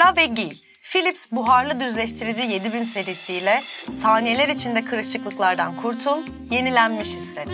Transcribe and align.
Parla 0.00 0.16
ve 0.16 0.26
giy. 0.26 0.50
Philips 0.82 1.32
buharlı 1.32 1.80
düzleştirici 1.80 2.42
7000 2.42 2.84
serisiyle 2.84 3.60
saniyeler 4.02 4.48
içinde 4.48 4.80
kırışıklıklardan 4.80 5.76
kurtul, 5.76 6.26
yenilenmiş 6.50 7.08
hisset. 7.08 7.48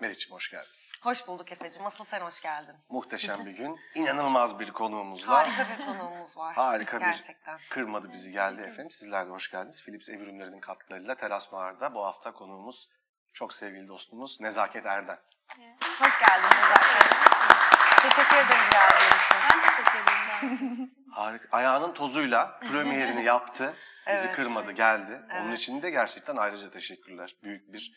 Meriç'im 0.00 0.32
hoş 0.32 0.50
geldin. 0.50 0.68
Hoş 1.02 1.28
bulduk 1.28 1.52
Efe'cim. 1.52 1.86
Asıl 1.86 2.04
sen 2.04 2.20
hoş 2.20 2.40
geldin. 2.40 2.74
Muhteşem 2.88 3.46
bir 3.46 3.50
gün. 3.50 3.78
İnanılmaz 3.94 4.58
bir 4.58 4.70
konuğumuz 4.70 5.28
var. 5.28 5.48
Harika 5.48 5.78
bir 5.78 5.86
konuğumuz 5.86 6.36
var. 6.36 6.54
Harika 6.54 6.96
bir 7.00 7.04
Gerçekten. 7.04 7.58
kırmadı 7.70 8.12
bizi 8.12 8.32
geldi 8.32 8.62
efendim. 8.62 8.90
Sizler 8.90 9.26
de 9.26 9.30
hoş 9.30 9.50
geldiniz. 9.50 9.82
Philips 9.84 10.08
Ev 10.08 10.20
Ürünleri'nin 10.20 10.60
katkılarıyla 10.60 11.14
Teras 11.14 11.52
Noir'da 11.52 11.94
bu 11.94 12.04
hafta 12.04 12.32
konuğumuz 12.32 12.88
çok 13.32 13.52
sevgili 13.52 13.88
dostumuz 13.88 14.40
Nezaket 14.40 14.86
Erden. 14.86 15.18
Hoş 15.98 16.20
geldin 16.20 16.56
Nezaket. 16.56 17.12
Teşekkür 18.02 18.36
ederim 18.36 18.70
geldiğin 18.72 19.12
için. 19.12 19.38
Ben 19.50 19.60
teşekkür 19.62 19.98
ederim. 20.02 20.88
Harika. 21.12 21.48
Ayağının 21.56 21.94
tozuyla 21.94 22.60
premierini 22.60 23.24
yaptı. 23.24 23.74
Bizi 24.12 24.26
Evet. 24.26 24.36
kırmadı, 24.36 24.72
geldi. 24.72 25.22
Onun 25.32 25.48
Evet. 25.48 25.58
için 25.58 25.82
de 25.82 25.90
gerçekten 25.90 26.36
ayrıca 26.36 26.70
teşekkürler. 26.70 27.36
Büyük 27.42 27.72
bir 27.72 27.92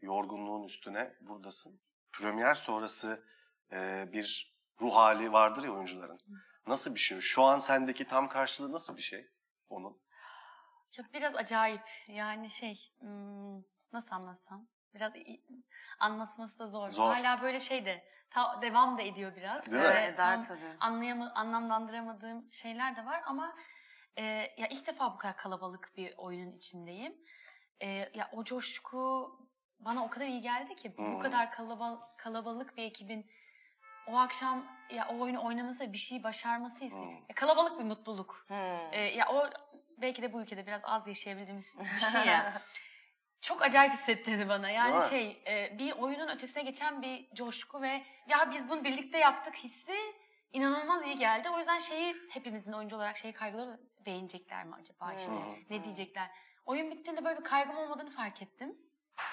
yorgunluğun 0.00 0.64
üstüne 0.64 1.14
buradasın. 1.20 1.80
Premier 2.12 2.54
sonrası 2.54 3.24
e, 3.72 4.08
bir 4.12 4.56
ruh 4.80 4.94
hali 4.94 5.32
vardır 5.32 5.64
ya 5.64 5.70
oyuncuların. 5.70 6.20
Nasıl 6.66 6.94
bir 6.94 7.00
şey? 7.00 7.20
Şu 7.20 7.42
an 7.42 7.58
sendeki 7.58 8.04
tam 8.08 8.28
karşılığı 8.28 8.72
nasıl 8.72 8.96
bir 8.96 9.02
şey 9.02 9.30
onun? 9.68 10.00
Ya 10.98 11.04
biraz 11.14 11.36
acayip. 11.36 11.88
Yani 12.08 12.50
şey 12.50 12.74
hmm, 13.00 13.56
nasıl 13.92 14.10
anlatsam? 14.14 14.66
Biraz 14.96 15.12
anlatması 15.98 16.58
da 16.58 16.66
zor. 16.66 16.90
Zor. 16.90 17.14
Hala 17.14 17.42
böyle 17.42 17.60
şey 17.60 17.84
de 17.84 18.04
ta- 18.30 18.62
devam 18.62 18.98
da 18.98 19.02
ediyor 19.02 19.36
biraz. 19.36 19.66
Değil 19.70 19.82
mi? 19.82 19.88
Evet, 19.92 20.14
eder 20.14 20.44
tabii. 20.44 20.60
Anlayama, 20.80 21.32
anlamlandıramadığım 21.34 22.52
şeyler 22.52 22.96
de 22.96 23.06
var 23.06 23.22
ama 23.26 23.56
e, 24.18 24.22
ya 24.56 24.68
ilk 24.70 24.86
defa 24.86 25.14
bu 25.14 25.18
kadar 25.18 25.36
kalabalık 25.36 25.92
bir 25.96 26.14
oyunun 26.18 26.52
içindeyim. 26.52 27.14
E, 27.82 27.88
ya 28.14 28.30
o 28.32 28.44
coşku 28.44 29.30
bana 29.78 30.04
o 30.04 30.10
kadar 30.10 30.26
iyi 30.26 30.40
geldi 30.40 30.74
ki 30.76 30.92
Hmm. 30.96 31.14
bu 31.14 31.18
kadar 31.18 31.50
kalabal- 31.52 32.00
kalabalık 32.18 32.76
bir 32.76 32.82
ekibin 32.82 33.30
o 34.06 34.16
akşam 34.18 34.66
ya 34.90 35.08
o 35.08 35.18
oyunu 35.20 35.44
oynaması 35.46 35.92
bir 35.92 35.98
şey 35.98 36.22
başarması 36.22 36.84
istedim. 36.84 37.08
Hmm. 37.08 37.16
Ya 37.28 37.34
kalabalık 37.34 37.78
bir 37.78 37.84
mutluluk. 37.84 38.44
Hmm. 38.48 38.56
Ee, 38.92 39.00
ya 39.00 39.28
o 39.28 39.50
belki 39.98 40.22
de 40.22 40.32
bu 40.32 40.42
ülkede 40.42 40.66
biraz 40.66 40.80
az 40.84 41.08
yaşayabildiğimiz 41.08 41.78
bir 41.80 41.98
şey 41.98 42.24
ya. 42.26 42.52
Çok 43.40 43.62
acayip 43.62 43.92
hissettirdi 43.92 44.48
bana. 44.48 44.70
Yani 44.70 45.10
şey 45.10 45.42
e, 45.46 45.78
bir 45.78 45.92
oyunun 45.92 46.28
ötesine 46.28 46.62
geçen 46.62 47.02
bir 47.02 47.34
coşku 47.34 47.82
ve 47.82 48.02
ya 48.28 48.50
biz 48.50 48.68
bunu 48.68 48.84
birlikte 48.84 49.18
yaptık 49.18 49.54
hissi 49.54 49.94
inanılmaz 50.52 51.02
iyi 51.06 51.16
geldi. 51.16 51.48
O 51.50 51.58
yüzden 51.58 51.78
şeyi 51.78 52.16
hepimizin 52.30 52.72
oyuncu 52.72 52.96
olarak 52.96 53.16
şey 53.16 53.32
kaygıları 53.32 53.80
beğenecekler 54.06 54.64
mi 54.64 54.74
acaba 54.74 55.12
işte 55.12 55.32
ne 55.70 55.84
diyecekler. 55.84 56.30
Oyun 56.66 56.90
bittiğinde 56.90 57.24
böyle 57.24 57.38
bir 57.38 57.44
kaygım 57.44 57.76
olmadığını 57.76 58.10
fark 58.10 58.42
ettim. 58.42 58.78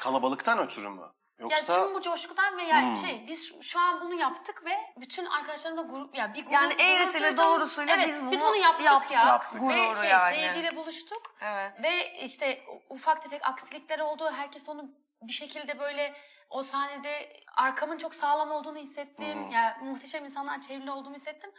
Kalabalıktan 0.02 0.60
ötürü 0.60 0.90
mü? 0.90 1.12
Yoksa 1.52 1.74
Ya 1.74 1.84
tüm 1.86 1.96
bu 1.96 2.02
coşkudan 2.02 2.58
ve 2.58 2.64
yani 2.64 2.88
Hmm. 2.88 2.98
şey 2.98 3.26
biz 3.28 3.62
şu- 3.62 3.80
an 3.80 4.02
bunu 4.02 4.14
yaptık 4.14 4.66
ve 4.66 4.72
bütün 4.98 5.26
arkadaşlarımla 5.26 5.82
grup 5.82 6.16
ya 6.18 6.34
bir 6.34 6.42
grup 6.42 6.54
Yani 6.54 6.74
eğrisiyle 6.82 7.38
doğrusuyla 7.38 7.96
evet, 7.96 8.08
biz 8.08 8.32
biz 8.32 8.42
bunu 8.42 8.48
bunu 8.50 8.56
yaptık, 8.56 8.86
yaptık. 8.86 9.12
ya. 9.12 9.26
Yaptık. 9.26 9.62
Ve 9.62 9.96
şey 9.96 10.10
yani. 10.10 10.36
seyirciyle 10.36 10.76
buluştuk 10.76 11.36
Evet. 11.42 11.72
ve 11.84 12.14
işte 12.20 12.64
ufak 12.90 13.22
tefek 13.22 13.48
aksilikler 13.48 14.00
oldu. 14.00 14.32
Herkes 14.36 14.70
onu 14.70 14.92
bir 15.22 15.34
şekilde 15.34 15.80
böyle 15.80 16.14
o 16.50 16.64
sahnede 16.64 17.34
arkamın 17.56 17.98
çok 17.98 18.16
sağlam 18.16 18.52
olduğunu 18.52 18.78
hissettim. 18.78 19.34
Hmm. 19.44 19.50
Yani 19.52 19.74
muhteşem 19.84 20.26
insanlar 20.26 20.62
çevrili 20.62 20.92
olduğumu 20.92 21.16
hissettim. 21.16 21.52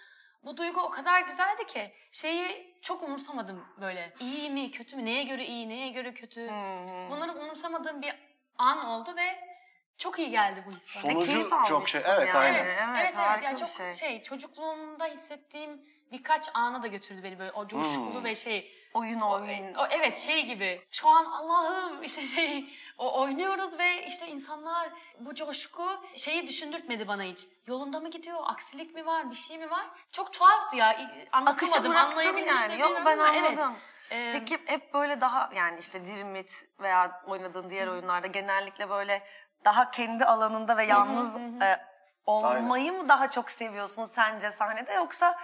Bu 0.42 0.56
duygu 0.56 0.80
o 0.80 0.90
kadar 0.90 1.20
güzeldi 1.20 1.66
ki 1.66 1.92
şeyi 2.12 2.74
çok 2.82 3.02
umursamadım 3.02 3.64
böyle. 3.80 4.14
İyi 4.20 4.50
mi, 4.50 4.70
kötü 4.70 4.96
mü, 4.96 5.04
neye 5.04 5.22
göre 5.22 5.44
iyi, 5.46 5.68
neye 5.68 5.88
göre 5.88 6.14
kötü. 6.14 6.48
Hmm. 6.50 7.10
Bunları 7.10 7.32
umursamadığım 7.32 8.02
bir 8.02 8.14
an 8.58 8.86
oldu 8.86 9.14
ve 9.16 9.53
çok 9.98 10.18
iyi 10.18 10.30
geldi 10.30 10.64
bu 10.66 10.70
his 10.72 11.04
bana. 11.04 11.12
Sonucu 11.14 11.32
keyif 11.32 11.50
çok 11.50 11.88
şey. 11.88 12.00
almışsın 12.00 12.02
Evet 12.06 12.28
yani. 12.28 12.38
aynen. 12.38 12.64
Evet, 12.64 12.74
Evet, 12.84 12.98
evet, 13.04 13.14
harika 13.16 13.44
Yani 13.46 13.54
bir 13.54 13.60
çok 13.60 13.68
şey. 13.68 13.94
şey. 13.94 14.22
çocukluğumda 14.22 15.04
hissettiğim 15.06 15.80
birkaç 16.12 16.50
ana 16.54 16.82
da 16.82 16.86
götürdü 16.86 17.20
beni 17.24 17.38
böyle 17.38 17.52
o 17.52 17.66
coşkulu 17.68 18.14
Hmm. 18.14 18.24
ve 18.24 18.34
şey. 18.34 18.72
Oyun 18.94 19.20
oyun. 19.20 19.74
o- 19.74 19.86
evet 19.90 20.18
şey 20.18 20.46
gibi. 20.46 20.82
Şu 20.90 21.08
an 21.08 21.24
Allah'ım 21.24 22.02
işte 22.02 22.22
şey 22.22 22.74
o 22.98 23.20
oynuyoruz 23.20 23.78
ve 23.78 24.06
işte 24.06 24.26
insanlar 24.28 24.88
bu 25.20 25.34
coşku 25.34 25.84
şeyi 26.16 26.46
düşündürtmedi 26.46 27.08
bana 27.08 27.22
hiç. 27.22 27.40
Yolunda 27.66 28.00
mı 28.00 28.10
gidiyor? 28.10 28.38
Aksilik 28.44 28.94
mi 28.94 29.06
var? 29.06 29.30
Bir 29.30 29.34
şey 29.36 29.58
mi 29.58 29.70
var? 29.70 29.86
Çok 30.12 30.32
tuhaftı 30.32 30.76
ya. 30.76 30.88
Akışa 30.88 31.28
Anlatamadım. 31.32 31.90
bıraktın 31.90 32.20
yani. 32.36 32.80
Yok 32.80 32.90
bilmiyorum 32.90 33.02
ben 33.06 33.18
ama 33.18 33.28
anladım. 33.28 33.72
Evet. 33.72 33.82
Ee, 34.10 34.32
Peki 34.38 34.58
hep 34.66 34.94
böyle 34.94 35.20
daha 35.20 35.50
yani 35.56 35.78
işte 35.80 36.04
Dirimit 36.06 36.66
veya 36.80 37.22
oynadığın 37.26 37.70
diğer 37.70 37.86
oyunlarda 37.86 38.26
genellikle 38.26 38.90
böyle 38.90 39.22
daha 39.64 39.90
kendi 39.90 40.24
alanında 40.24 40.76
ve 40.76 40.84
yalnız 40.84 41.36
e, 41.62 41.80
olmayı 42.26 42.92
mı 42.92 43.08
daha 43.08 43.30
çok 43.30 43.50
seviyorsun 43.50 44.04
sence 44.04 44.50
sahnede 44.50 44.92
yoksa 44.92 45.38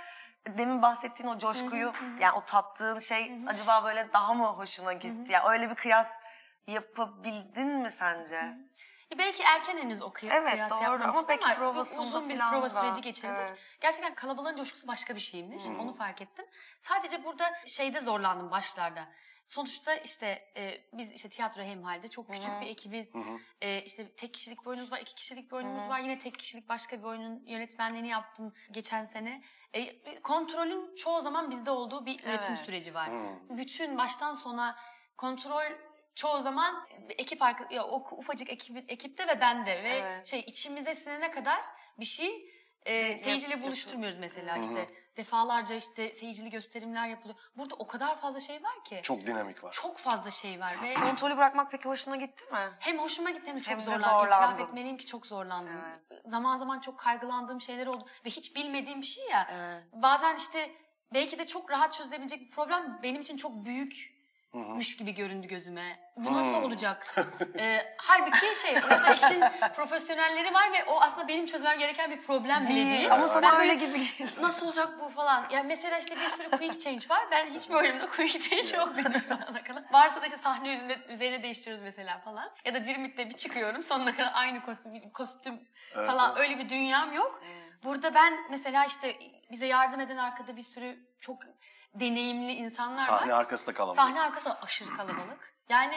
demin 0.48 0.82
bahsettiğin 0.82 1.28
o 1.30 1.38
coşkuyu 1.38 1.92
yani 2.18 2.32
o 2.32 2.44
tattığın 2.44 2.98
şey 2.98 3.32
acaba 3.46 3.84
böyle 3.84 4.12
daha 4.12 4.34
mı 4.34 4.46
hoşuna 4.46 4.92
gitti? 4.92 5.32
Yani 5.32 5.48
öyle 5.48 5.70
bir 5.70 5.74
kıyas 5.74 6.16
yapabildin 6.66 7.68
mi 7.68 7.90
sence? 7.90 8.54
E, 9.14 9.18
Belki 9.18 9.42
erken 9.42 9.76
henüz 9.76 10.02
o 10.02 10.06
kıy- 10.08 10.32
Evet, 10.32 10.52
kıyas 10.52 10.70
doğru 10.70 11.04
ama 11.04 11.14
belki 11.28 11.44
ama 11.60 11.80
uzun 11.80 12.28
bir 12.28 12.38
prova 12.38 12.62
da, 12.64 12.68
süreci 12.68 13.00
geçirdik. 13.00 13.34
evet. 13.38 13.58
Gerçekten 13.80 14.14
kalabalığın 14.14 14.56
coşkusu 14.56 14.88
başka 14.88 15.14
bir 15.14 15.20
şeymiş. 15.20 15.66
Onu 15.66 15.92
fark 15.92 16.22
ettim. 16.22 16.46
Sadece 16.78 17.24
burada 17.24 17.52
şeyde 17.66 18.00
zorlandım 18.00 18.50
başlarda. 18.50 19.04
Sonuçta 19.50 19.94
işte 19.94 20.52
e, 20.56 20.80
biz 20.92 21.12
işte 21.12 21.28
tiyatro 21.28 21.62
hemhalde 21.62 22.08
çok 22.08 22.32
küçük 22.32 22.60
bir 22.60 22.66
ekibiz. 22.66 23.12
E, 23.60 23.82
işte 23.82 24.12
tek 24.12 24.34
kişilik 24.34 24.60
bir 24.60 24.66
oyunumuz 24.66 24.92
var, 24.92 24.98
iki 24.98 25.14
kişilik 25.14 25.50
bir 25.50 25.56
oyunumuz 25.56 25.88
var. 25.88 25.98
Yine 26.00 26.18
tek 26.18 26.38
kişilik 26.38 26.68
başka 26.68 26.98
bir 26.98 27.04
oyunun 27.04 27.46
yönetmenliğini 27.46 28.08
yaptım 28.08 28.52
geçen 28.70 29.04
sene. 29.04 29.42
E, 29.74 30.20
kontrolün 30.20 30.94
çoğu 30.96 31.20
zaman 31.20 31.50
bizde 31.50 31.70
olduğu 31.70 32.06
bir 32.06 32.14
üretim 32.14 32.54
Evet. 32.54 32.64
süreci 32.64 32.94
var. 32.94 33.08
Hmm. 33.08 33.58
Bütün 33.58 33.98
baştan 33.98 34.34
sona 34.34 34.76
kontrol 35.16 35.72
çoğu 36.14 36.40
zaman 36.40 36.88
ekip 37.18 37.42
arka, 37.42 37.74
ya 37.74 37.84
o 37.86 38.16
ufacık 38.16 38.50
ekip, 38.50 38.90
ekipte 38.90 39.28
ve 39.28 39.40
bende 39.40 39.82
ve 39.82 39.88
Evet. 39.88 40.26
şey 40.26 40.40
içimize 40.40 40.94
sinene 40.94 41.30
kadar 41.30 41.60
bir 41.98 42.04
şey 42.04 42.50
e, 42.86 43.18
seyirciyle 43.18 43.62
buluşturmuyoruz 43.62 44.18
mesela 44.18 44.56
işte 44.56 44.88
defalarca 45.16 45.74
işte 45.74 46.14
seyircili 46.14 46.50
gösterimler 46.50 47.06
yapılıyor. 47.06 47.38
Burada 47.56 47.74
o 47.74 47.86
kadar 47.86 48.20
fazla 48.20 48.40
şey 48.40 48.62
var 48.62 48.84
ki. 48.84 49.00
Çok 49.02 49.26
dinamik 49.26 49.64
var. 49.64 49.72
Çok 49.72 49.98
fazla 49.98 50.30
şey 50.30 50.60
var 50.60 50.82
ve 50.82 50.94
Kontrolü 50.94 51.36
bırakmak 51.36 51.70
peki 51.70 51.88
hoşuna 51.88 52.16
gitti 52.16 52.44
mi? 52.52 52.70
hem 52.78 52.98
hoşuma 52.98 53.30
gitti 53.30 53.50
hem 53.50 53.56
de 53.56 53.60
çok 53.62 53.70
Hem 53.72 53.78
de 53.80 53.84
zorlandım. 53.84 54.08
İtiraf 54.08 54.40
zorlandın. 54.40 54.64
etmeliyim 54.64 54.96
ki 54.96 55.06
çok 55.06 55.26
zorlandım. 55.26 55.82
Zaman 56.26 56.58
zaman 56.58 56.80
çok 56.80 56.98
kaygılandığım 56.98 57.60
şeyler 57.60 57.86
oldu 57.86 58.06
ve 58.24 58.30
hiç 58.30 58.56
bilmediğim 58.56 59.00
bir 59.00 59.06
şey 59.06 59.28
ya. 59.28 59.46
Evet. 59.52 59.84
Bazen 59.92 60.36
işte 60.36 60.70
belki 61.14 61.38
de 61.38 61.46
çok 61.46 61.70
rahat 61.70 61.92
çözülebilecek 61.92 62.40
bir 62.40 62.50
problem 62.50 63.00
benim 63.02 63.20
için 63.22 63.36
çok 63.36 63.64
büyük 63.64 64.19
müş 64.52 64.96
gibi 64.96 65.14
göründü 65.14 65.46
gözüme. 65.46 65.98
Bu 66.16 66.32
nasıl 66.32 66.54
Hmm. 66.56 66.64
olacak? 66.64 67.14
ee, 67.58 67.94
halbuki 67.98 68.46
şey 68.62 68.74
orada 68.76 69.14
işin 69.14 69.40
profesyonelleri 69.76 70.54
var 70.54 70.72
ve 70.72 70.84
o 70.84 71.00
aslında 71.00 71.28
benim 71.28 71.46
çözmem 71.46 71.78
gereken 71.78 72.10
bir 72.10 72.20
problem 72.22 72.62
bile 72.64 72.74
Değil, 72.74 72.86
değil. 72.90 73.12
ama 73.12 73.28
sana 73.28 73.58
öyle 73.58 73.74
gibi 73.74 73.92
geliyor. 73.92 74.30
Nasıl 74.40 74.66
olacak 74.66 74.88
bu 75.00 75.08
falan. 75.08 75.46
Ya 75.50 75.62
mesela 75.62 75.98
işte 75.98 76.16
bir 76.16 76.28
sürü 76.28 76.50
quick 76.50 76.80
change 76.80 77.08
var. 77.08 77.20
Ben 77.30 77.46
hiç 77.46 77.70
bölümde 77.70 78.06
quick 78.08 78.40
change 78.50 78.76
yok 78.76 78.96
benim 78.96 79.20
şu 79.20 79.34
ana 79.48 79.62
kadar. 79.62 79.82
Varsa 79.92 80.22
da 80.22 80.26
işte 80.26 80.38
sahne 80.38 80.68
yüzünde, 80.70 80.98
üzerine 81.08 81.42
değiştiriyoruz 81.42 81.82
mesela 81.82 82.18
falan. 82.18 82.50
Ya 82.64 82.74
da 82.74 82.84
Dirmit'te 82.84 83.28
bir 83.28 83.34
çıkıyorum 83.36 83.82
sonuna 83.82 84.16
kadar 84.16 84.30
aynı 84.34 84.62
kostüm, 84.62 85.10
kostüm 85.10 85.60
falan 85.94 86.38
öyle 86.38 86.58
bir 86.58 86.68
dünyam 86.68 87.12
yok. 87.12 87.42
Burada 87.84 88.14
ben 88.14 88.34
mesela 88.50 88.84
işte 88.84 89.16
bize 89.52 89.66
yardım 89.66 90.00
eden 90.00 90.16
arkada 90.16 90.56
bir 90.56 90.62
sürü 90.62 90.98
çok 91.20 91.38
deneyimli 91.94 92.52
insanlar 92.52 93.06
Sahne 93.06 93.32
var. 93.32 93.38
arkasında 93.38 93.74
kalabalık. 93.74 94.00
Sahne 94.00 94.20
arkası 94.20 94.54
aşırı 94.54 94.96
kalabalık. 94.96 95.54
Yani 95.68 95.94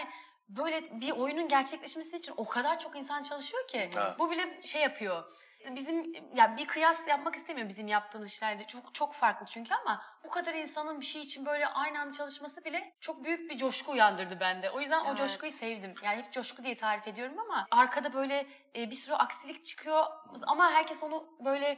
böyle 0.49 1.01
bir 1.01 1.11
oyunun 1.11 1.47
gerçekleşmesi 1.47 2.15
için 2.15 2.33
o 2.37 2.47
kadar 2.47 2.79
çok 2.79 2.95
insan 2.95 3.21
çalışıyor 3.21 3.67
ki 3.67 3.89
Evet. 3.95 4.19
bu 4.19 4.31
bile 4.31 4.61
şey 4.63 4.81
yapıyor. 4.81 5.31
Bizim 5.71 6.13
ya 6.35 6.57
bir 6.57 6.67
kıyas 6.67 7.07
yapmak 7.07 7.35
istemiyorum 7.35 7.69
bizim 7.69 7.87
yaptığımız 7.87 8.27
işlerde. 8.27 8.67
Çok 8.67 8.93
çok 8.93 9.13
farklı 9.13 9.45
çünkü 9.45 9.73
ama 9.73 10.01
bu 10.23 10.29
kadar 10.29 10.53
insanın 10.53 11.01
bir 11.01 11.05
şey 11.05 11.21
için 11.21 11.45
böyle 11.45 11.67
aynı 11.67 11.99
anda 11.99 12.11
çalışması 12.17 12.65
bile 12.65 12.93
çok 13.01 13.23
büyük 13.23 13.51
bir 13.51 13.57
coşku 13.57 13.91
uyandırdı 13.91 14.39
bende. 14.39 14.69
O 14.69 14.79
yüzden 14.79 14.99
o 14.99 15.07
Evet. 15.07 15.17
coşkuyu 15.17 15.51
sevdim. 15.51 15.93
Yani 16.03 16.17
hep 16.17 16.33
coşku 16.33 16.63
diye 16.63 16.75
tarif 16.75 17.07
ediyorum 17.07 17.39
ama 17.39 17.67
arkada 17.71 18.13
böyle 18.13 18.47
e, 18.75 18.91
bir 18.91 18.95
sürü 18.95 19.13
aksilik 19.15 19.65
çıkıyor 19.65 20.05
ama 20.47 20.71
herkes 20.71 21.03
onu 21.03 21.27
böyle 21.45 21.77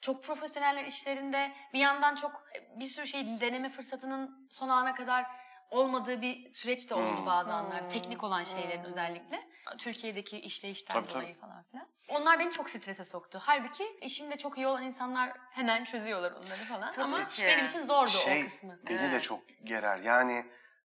çok 0.00 0.24
profesyoneller 0.24 0.84
işlerinde 0.84 1.52
bir 1.72 1.78
yandan 1.78 2.14
çok 2.14 2.32
e, 2.56 2.80
bir 2.80 2.86
sürü 2.86 3.06
şey 3.06 3.40
deneme 3.40 3.68
fırsatının 3.68 4.48
son 4.50 4.68
ana 4.68 4.94
kadar 4.94 5.26
olmadığı 5.70 6.22
bir 6.22 6.46
süreç 6.46 6.90
de 6.90 6.94
oldu 6.94 7.16
Hmm. 7.18 7.26
bazı 7.26 7.52
anlarda. 7.52 7.88
Teknik 7.88 8.24
olan 8.24 8.44
şeylerin 8.44 8.84
özellikle. 8.84 9.48
Türkiye'deki 9.78 10.38
işleyişten 10.38 10.94
Tabii, 10.94 11.08
dolayı 11.14 11.38
falan 11.40 11.62
filan. 11.62 11.88
Onlar 12.08 12.38
beni 12.38 12.50
çok 12.50 12.68
strese 12.70 13.04
soktu. 13.04 13.38
Halbuki 13.42 13.84
işinde 14.00 14.36
çok 14.36 14.56
iyi 14.58 14.66
olan 14.66 14.82
insanlar 14.82 15.32
hemen 15.50 15.84
çözüyorlar 15.84 16.32
onları 16.32 16.64
falan. 16.64 16.90
Tabii 16.92 17.04
Ama 17.04 17.28
ki. 17.28 17.44
benim 17.46 17.66
için 17.66 17.82
zordu 17.84 18.10
şey 18.10 18.42
o 18.42 18.44
kısmı. 18.44 18.78
beni 18.88 18.98
de 18.98 19.06
Evet. 19.06 19.22
çok 19.22 19.40
gerer. 19.64 19.98
Yani 19.98 20.46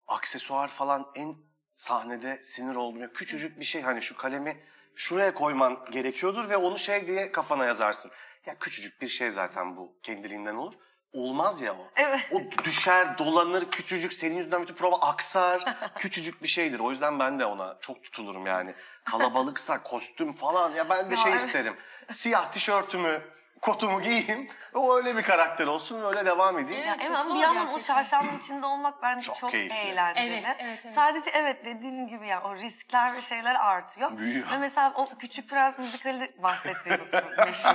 aksesuar 0.07 0.69
falan 0.69 1.07
en 1.15 1.35
sahnede 1.77 2.43
sinir 2.43 2.75
olduğum 2.77 2.99
ya 2.99 3.13
küçücük 3.13 3.61
bir 3.61 3.65
şey 3.65 3.83
hani 3.83 4.03
şu 4.03 4.17
kalemi 4.17 4.65
şuraya 4.97 5.35
koyman 5.35 5.85
gerekiyordur 5.91 6.51
ve 6.51 6.57
onu 6.57 6.79
şey 6.79 7.07
diye 7.07 7.33
kafana 7.33 7.65
yazarsın. 7.65 8.11
Ya 8.47 8.59
küçücük 8.59 9.03
bir 9.03 9.09
şey 9.09 9.31
zaten 9.31 9.77
bu 9.77 9.97
kendiliğinden 10.03 10.55
olur. 10.55 10.75
Olmaz 11.13 11.61
ya 11.61 11.73
o. 11.73 11.91
Evet. 11.97 12.21
O 12.33 12.65
düşer, 12.65 13.19
dolanır, 13.19 13.71
küçücük, 13.71 14.13
senin 14.13 14.37
yüzünden 14.37 14.63
bütün 14.63 14.75
prova 14.75 14.97
aksar. 14.97 15.77
küçücük 15.99 16.43
bir 16.43 16.49
şeydir. 16.49 16.81
O 16.81 16.91
yüzden 16.91 17.19
ben 17.19 17.39
de 17.41 17.45
ona 17.47 17.77
çok 17.81 18.03
tutulurum 18.03 18.47
yani. 18.47 18.75
Kalabalıksa, 19.05 19.83
kostüm 19.83 20.33
falan 20.33 20.75
ya 20.75 20.89
ben 20.91 21.11
Ya 21.11 21.17
şey 21.17 21.33
evet. 21.33 21.41
isterim. 21.41 21.77
Siyah 22.11 22.53
tişörtümü, 22.53 23.23
kotumu 23.65 24.03
giyeyim. 24.03 24.49
O 24.75 24.97
öyle 24.97 25.17
bir 25.17 25.23
karakter 25.23 25.67
olsun 25.67 26.03
ve 26.03 26.07
öyle 26.07 26.27
devam 26.27 26.59
edeyim. 26.59 26.83
Evet, 26.87 26.87
Ya 26.87 26.95
çok 26.95 27.03
evet 27.07 27.17
ama 27.17 27.25
zor 27.29 27.35
bir 27.35 27.41
yandan 27.41 27.63
o 27.63 27.67
gerçekten. 27.67 27.95
şarşanın 27.95 28.39
içinde 28.39 28.67
olmak 28.67 29.03
bence 29.03 29.27
Çok 29.27 29.37
çok, 29.37 29.51
keyifli. 29.51 29.75
eğlenceli. 29.77 30.29
Evet, 30.35 30.57
evet, 30.61 30.81
evet. 30.85 30.95
Sadece 30.95 31.31
evet 31.35 31.65
dediğin 31.65 32.09
gibi 32.09 32.27
yani 32.27 32.45
o 32.45 32.55
riskler 32.55 33.15
ve 33.15 33.21
şeyler 33.21 33.55
artıyor. 33.55 34.19
Büyüyor. 34.19 34.51
Ve 34.53 34.59
mesela 34.59 34.93
o 34.97 35.07
Küçük 35.19 35.51
Prens 35.51 35.79
müzikali 35.79 36.33
bahsettiğimiz 36.43 37.13
meşhur 37.39 37.75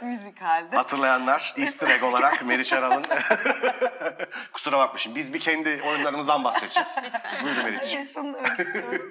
müzikalde. 0.06 0.76
Hatırlayanlar 0.76 1.54
easter 1.56 1.88
egg 1.88 2.02
olarak 2.02 2.44
Meriç 2.44 2.72
Aral'ın... 2.72 3.04
Kusura 4.52 4.78
bakmışım. 4.78 5.14
Biz 5.14 5.34
bir 5.34 5.40
kendi 5.40 5.80
oyunlarımızdan 5.88 6.44
bahsedeceğiz. 6.44 6.96
Buyurun 7.42 7.64
Meriç. 7.64 7.80
Hayır 7.94 8.06
şunu 8.06 8.34
demek 8.34 8.60
istiyorum. 8.60 9.10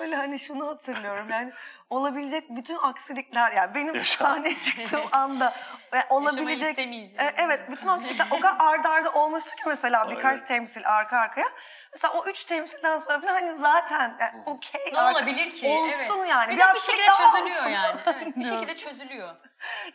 Öyle 0.00 0.16
hani 0.16 0.38
şunu 0.38 0.66
hatırlıyorum 0.68 1.26
yani 1.30 1.52
olabilecek 1.90 2.44
bütün 2.50 2.76
aksilikler 2.76 3.52
yani 3.52 3.74
benim 3.74 3.94
Yaşa. 3.94 4.24
sahneye 4.24 4.58
çıktığım 4.58 5.04
anda 5.12 5.54
yani 5.92 6.04
olabilecek. 6.10 6.78
E, 6.78 7.34
evet 7.36 7.60
bütün 7.70 7.88
aksilikler 7.88 8.26
o 8.30 8.40
kadar 8.40 8.56
arda 8.58 8.90
arda 8.90 9.12
olmuştu 9.12 9.50
ki 9.50 9.62
mesela 9.66 10.10
birkaç 10.10 10.24
Aynen. 10.36 10.46
temsil 10.46 10.82
arka 10.86 11.18
arkaya. 11.18 11.46
Mesela 11.92 12.14
o 12.14 12.24
üç 12.26 12.44
temsilden 12.44 12.98
sonra 12.98 13.20
falan 13.20 13.32
hani 13.32 13.58
zaten 13.58 14.16
yani 14.20 14.42
okey 14.46 14.80
Ne 14.92 15.00
artık 15.00 15.22
olabilir 15.22 15.52
ki? 15.52 15.68
Olsun 15.68 16.18
evet. 16.18 16.28
yani. 16.30 16.52
Bir, 16.52 16.56
bir 16.56 16.62
aksilik 16.62 17.00
şekilde 17.00 17.16
çözülüyor 17.16 17.58
olsun 17.58 17.70
yani. 17.70 17.94
Evet, 18.06 18.36
bir 18.36 18.44
şekilde 18.44 18.76
çözülüyor. 18.76 19.34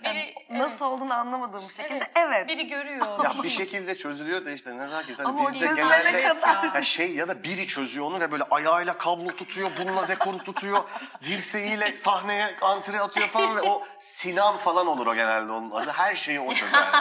Biri, 0.04 0.36
Nasıl 0.50 0.86
olduğunu 0.86 1.14
anlamadığım 1.14 1.70
bir 1.70 1.74
şekilde 1.74 1.96
evet. 1.96 2.10
evet. 2.16 2.48
Biri 2.48 2.68
görüyor. 2.68 3.24
Ya 3.24 3.44
bir 3.44 3.50
şekilde 3.50 3.98
çözülüyor 3.98 4.46
da 4.46 4.52
işte 4.52 4.78
nezaket. 4.78 5.20
Hani 5.20 5.28
Ama 5.28 5.54
bizde 5.54 5.66
genelde 5.66 6.24
kadar. 6.24 6.76
ya 6.76 6.84
şey 6.84 7.16
ya 7.16 7.28
da 7.28 7.44
biri 7.44 7.68
çözüyor 7.68 8.06
onu 8.06 8.20
ve 8.20 8.32
böyle 8.32 8.44
ayağıyla 8.44 8.98
kablo 8.98 9.36
tutuyor, 9.36 9.72
bununla 9.80 10.08
dekoru 10.08 10.38
tutuyor, 10.38 10.84
dirseğiyle 11.24 11.83
sahneye 11.92 12.56
antre 12.62 13.00
atıyor 13.00 13.28
falan 13.28 13.56
ve 13.58 13.62
o 13.62 13.84
Sinan 14.00 14.58
falan 14.58 14.88
olur 14.88 15.08
o 15.08 15.16
genelde 15.16 15.52
onun 15.52 15.72
adı. 15.72 15.92
Her 15.92 16.16
şeyi 16.16 16.40
o 16.40 16.54
çözer. 16.54 16.84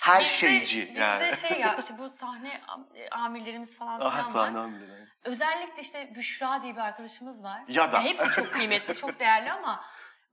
Her 0.00 0.20
Bizde- 0.20 0.24
şeyci 0.36 0.80
bizde 0.88 1.00
yani. 1.00 1.36
şey 1.36 1.60
ya 1.60 1.76
işte 1.78 1.98
bu 1.98 2.08
sahne 2.10 2.60
e, 2.94 3.08
amirlerimiz 3.08 3.78
falan 3.78 4.00
Ah 4.00 4.10
filan 4.12 4.24
sahne 4.24 4.58
var. 4.58 4.64
amirleri. 4.64 5.00
Özellikle 5.24 5.82
işte 5.82 6.12
Büşra 6.14 6.62
diye 6.62 6.76
bir 6.76 6.80
arkadaşımız 6.80 7.44
var. 7.44 7.62
Ya 7.68 7.92
da. 7.92 8.04
hepsi 8.04 8.30
çok 8.30 8.52
kıymetli, 8.52 8.94
çok 8.94 9.20
değerli 9.20 9.52
ama 9.52 9.84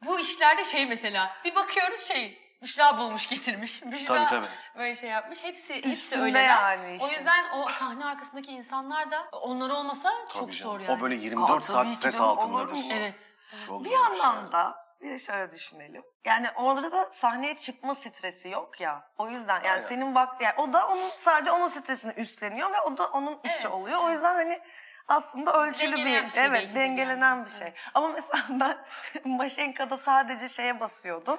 bu 0.05 0.19
işlerde 0.19 0.63
şey 0.63 0.85
mesela 0.85 1.31
bir 1.45 1.55
bakıyoruz 1.55 1.99
şey 2.01 2.46
Büşra 2.61 2.97
bulmuş 2.97 3.27
getirmiş. 3.29 3.83
Büşra 3.91 4.05
Tabii, 4.15 4.29
tabii. 4.29 4.47
böyle 4.77 4.95
şey 4.95 5.09
yapmış. 5.09 5.43
Hepsi, 5.43 5.75
hepsi 5.75 6.21
öyleler. 6.21 6.47
yani 6.47 6.97
O 7.01 7.05
işin. 7.07 7.17
yüzden 7.17 7.45
o 7.57 7.71
sahne 7.71 8.05
arkasındaki 8.05 8.51
insanlar 8.51 9.11
da 9.11 9.27
onlar 9.31 9.69
olmasa 9.69 10.11
çok 10.33 10.41
Tabii 10.41 10.51
canım. 10.55 10.71
zor 10.73 10.79
yani. 10.79 10.91
O 10.91 11.01
böyle 11.01 11.15
24 11.15 11.63
Aa, 11.63 11.67
saat 11.67 11.87
stres 11.87 12.21
altındadır. 12.21 12.77
Evet. 12.91 13.35
Çok 13.67 13.83
Bir 13.83 13.89
iş 13.89 13.95
yandan 13.95 14.35
yani. 14.35 14.51
da 14.51 14.87
bir 15.01 15.09
de 15.09 15.19
şöyle 15.19 15.51
düşünelim. 15.51 16.03
Yani 16.25 16.47
orada 16.55 16.91
da 16.91 17.09
sahneye 17.11 17.57
çıkma 17.57 17.95
stresi 17.95 18.49
yok 18.49 18.81
ya. 18.81 19.11
O 19.17 19.29
yüzden 19.29 19.55
yani 19.63 19.69
Aynen. 19.71 19.87
senin 19.87 20.15
bak 20.15 20.41
yani 20.41 20.53
o 20.57 20.73
da 20.73 20.87
onun 20.87 21.09
sadece 21.17 21.51
onun 21.51 21.67
stresini 21.67 22.13
üstleniyor 22.13 22.71
ve 22.73 22.81
o 22.81 22.97
da 22.97 23.07
onun 23.07 23.39
işi 23.43 23.55
Evet, 23.63 23.71
oluyor. 23.73 23.99
O 23.99 24.03
evet. 24.05 24.13
yüzden 24.15 24.33
hani 24.33 24.59
aslında 25.07 25.53
ölçülü 25.53 25.91
Dengelenen 25.91 26.21
bir, 26.23 26.25
bir 26.27 26.31
şey 26.33 26.45
evet 26.45 26.71
de 26.71 26.75
dengelenen 26.75 27.21
yani. 27.35 27.45
bir 27.45 27.51
şey. 27.51 27.73
Ama 27.93 28.07
mesela 28.07 28.43
ben 28.59 28.77
Maşenka'da 29.31 29.97
sadece 29.97 30.47
şeye 30.49 30.79
basıyordum. 30.79 31.37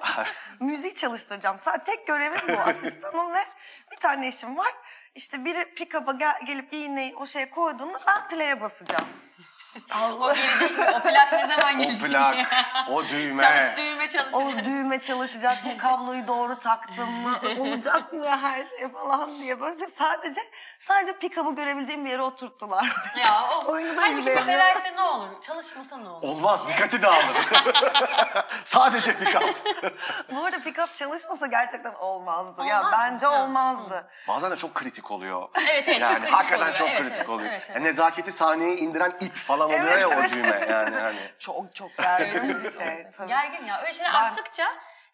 müziği 0.59 0.93
çalıştıracağım. 0.93 1.57
Sadece 1.57 1.83
tek 1.83 2.07
görevim 2.07 2.41
bu 2.47 2.59
asistanım 2.69 3.33
ve 3.33 3.43
bir 3.91 3.97
tane 3.97 4.27
işim 4.27 4.57
var. 4.57 4.73
İşte 5.15 5.45
biri 5.45 5.73
pick-up'a 5.75 6.11
gel- 6.11 6.45
gelip 6.45 6.73
iğneyi 6.73 7.15
o 7.15 7.27
şeye 7.27 7.49
koyduğunda 7.49 7.99
ben 8.07 8.27
play'e 8.27 8.61
basacağım. 8.61 9.07
O 10.21 10.33
gelecek 10.33 10.77
mi? 10.77 10.85
O 10.95 10.99
plak 10.99 11.31
ne 11.33 11.47
zaman 11.47 11.75
O 11.75 11.77
gelecek? 11.81 12.09
plak, 12.11 12.35
o 12.89 13.03
düğme. 13.03 13.43
Çalış 13.43 13.77
düğme 13.77 14.05
O 14.05 14.09
çalışacak. 14.09 14.65
düğme 14.65 14.99
çalışacak 14.99 15.65
mı, 15.65 15.77
kabloyu 15.77 16.27
doğru 16.27 16.59
taktım 16.59 17.09
mı, 17.11 17.37
olacak 17.59 18.13
mı 18.13 18.37
her 18.41 18.65
şey 18.65 18.91
falan 18.93 19.39
diye 19.41 19.61
böyle 19.61 19.87
sadece 19.97 20.41
sadece 20.79 21.13
pick-up'ı 21.19 21.55
görebileceğim 21.55 22.05
bir 22.05 22.09
yere 22.09 22.21
oturttular. 22.21 22.83
Ya 23.25 23.49
o. 23.57 23.65
Oyunu 23.71 23.97
da 23.97 24.01
Hani 24.01 24.19
izleyemiyorum. 24.19 24.47
mesela 24.47 24.73
işte 24.73 24.95
ne 24.95 25.01
olur? 25.01 25.27
Çalışmasa 25.41 25.97
ne 25.97 26.09
olur? 26.09 26.27
Olmaz, 26.27 26.67
dikkati 26.69 27.01
dağılır. 27.01 27.35
Sadece 28.65 29.11
pick-up. 29.11 29.53
Bu 30.35 30.45
arada 30.45 30.57
pick-up 30.57 30.93
çalışmasa 30.97 31.47
gerçekten 31.47 31.93
olmazdı. 31.93 32.63
ya 32.65 32.79
Olmaz 32.79 32.91
mı? 32.91 32.97
bence 32.99 33.25
Ha, 33.25 33.43
olmazdı. 33.43 34.07
Bazen 34.27 34.51
de 34.51 34.55
çok 34.55 34.73
kritik 34.75 35.11
oluyor. 35.11 35.49
Evet, 35.55 35.83
evet, 35.87 35.99
çok 35.99 36.01
yani 36.01 36.19
kritik 36.19 36.33
hakikaten 36.33 36.59
oluyor. 36.61 36.73
çok 36.75 36.87
Evet, 36.89 36.99
kritik 36.99 37.17
evet, 37.17 37.29
oluyor. 37.29 37.51
evet, 37.51 37.63
evet. 37.65 37.75
Yani 37.75 37.85
nezaketi 37.85 38.31
sahneye 38.31 38.75
indiren 38.75 39.13
ip 39.21 39.35
falan 39.35 39.68
oluyor 39.69 39.87
Evet, 39.91 40.01
ya 40.01 40.07
o 40.09 40.23
düğme 40.33 40.65
yani 40.69 40.95
hani. 40.95 41.19
Çok 41.39 41.75
çok 41.75 41.97
gergin 41.97 42.63
bir 42.63 42.71
şey. 42.71 43.09
Tabii. 43.17 43.27
Gergin 43.27 43.65
ya. 43.65 43.81
Öyle 43.81 43.93
şeyler 43.93 44.13
Ben- 44.13 44.19
arttıkça 44.23 44.67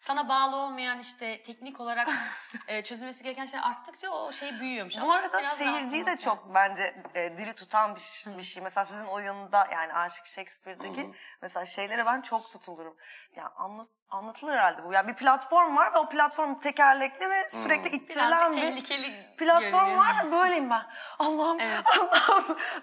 sana 0.06 0.28
bağlı 0.28 0.56
olmayan 0.56 0.98
işte 0.98 1.42
teknik 1.42 1.80
olarak 1.80 2.08
e, 2.68 2.84
çözülmesi 2.84 3.22
gereken 3.22 3.46
şeyler 3.46 3.64
arttıkça 3.66 4.10
o 4.10 4.32
şey 4.32 4.60
büyüyormuş. 4.60 4.94
Bu 5.00 5.12
arada 5.12 5.38
biraz 5.38 5.56
seyirciyi 5.58 6.06
de 6.06 6.16
çok 6.16 6.38
lazım. 6.38 6.54
bence 6.54 6.94
e, 7.14 7.38
diri 7.38 7.52
tutan 7.54 7.94
bir, 7.94 8.00
ş- 8.00 8.38
bir 8.38 8.42
şey. 8.42 8.62
Mesela 8.62 8.84
sizin 8.84 9.04
oyunda 9.06 9.68
yani 9.72 9.92
Aşık 9.92 10.26
Shakespeare'deki 10.26 11.10
mesela 11.42 11.66
şeylere 11.66 12.06
ben 12.06 12.20
çok 12.20 12.50
tutulurum. 12.52 12.96
Ya 13.36 13.52
anlat, 13.56 13.88
anlatılır 14.10 14.52
herhalde 14.52 14.84
bu. 14.84 14.92
Yani 14.92 15.08
bir 15.08 15.14
platform 15.14 15.76
var 15.76 15.94
ve 15.94 15.98
o 15.98 16.08
platform 16.08 16.60
tekerlekli 16.60 17.30
ve 17.30 17.48
sürekli 17.50 17.88
ittirilen 17.96 18.30
Birazcık 18.30 18.56
bir 18.56 18.60
tehlikeli 18.62 19.36
platform 19.38 19.72
görünüyor. 19.86 19.98
var 19.98 20.26
ve 20.26 20.32
böyleyim 20.32 20.70
ben. 20.70 20.82
Allah'ım 21.18 21.60
Evet. 21.60 21.84
Allah'ım. 22.00 22.56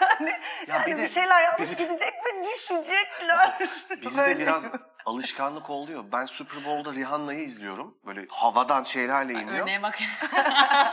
hani, 0.00 0.30
Ya 0.30 0.38
yani 0.68 0.86
bir 0.86 0.92
bir, 0.92 0.98
de 0.98 1.08
şeyler 1.08 1.42
yanlış 1.42 1.60
bizi- 1.60 1.76
gidecek 1.76 2.14
ve 2.26 2.44
düşecekler. 2.44 3.58
Bizde 4.02 4.22
Böyle. 4.22 4.38
biraz 4.38 4.70
alışkanlık 5.06 5.70
oluyor. 5.70 6.04
Ben 6.12 6.26
Super 6.26 6.64
Bowl'da 6.64 6.92
Rihanna'yı 6.92 7.40
izliyorum. 7.40 7.94
Böyle 8.06 8.26
havadan 8.28 8.82
şeylerle 8.82 9.32
iniyor. 9.32 9.62
Örneğe 9.62 9.82
bak. 9.82 9.98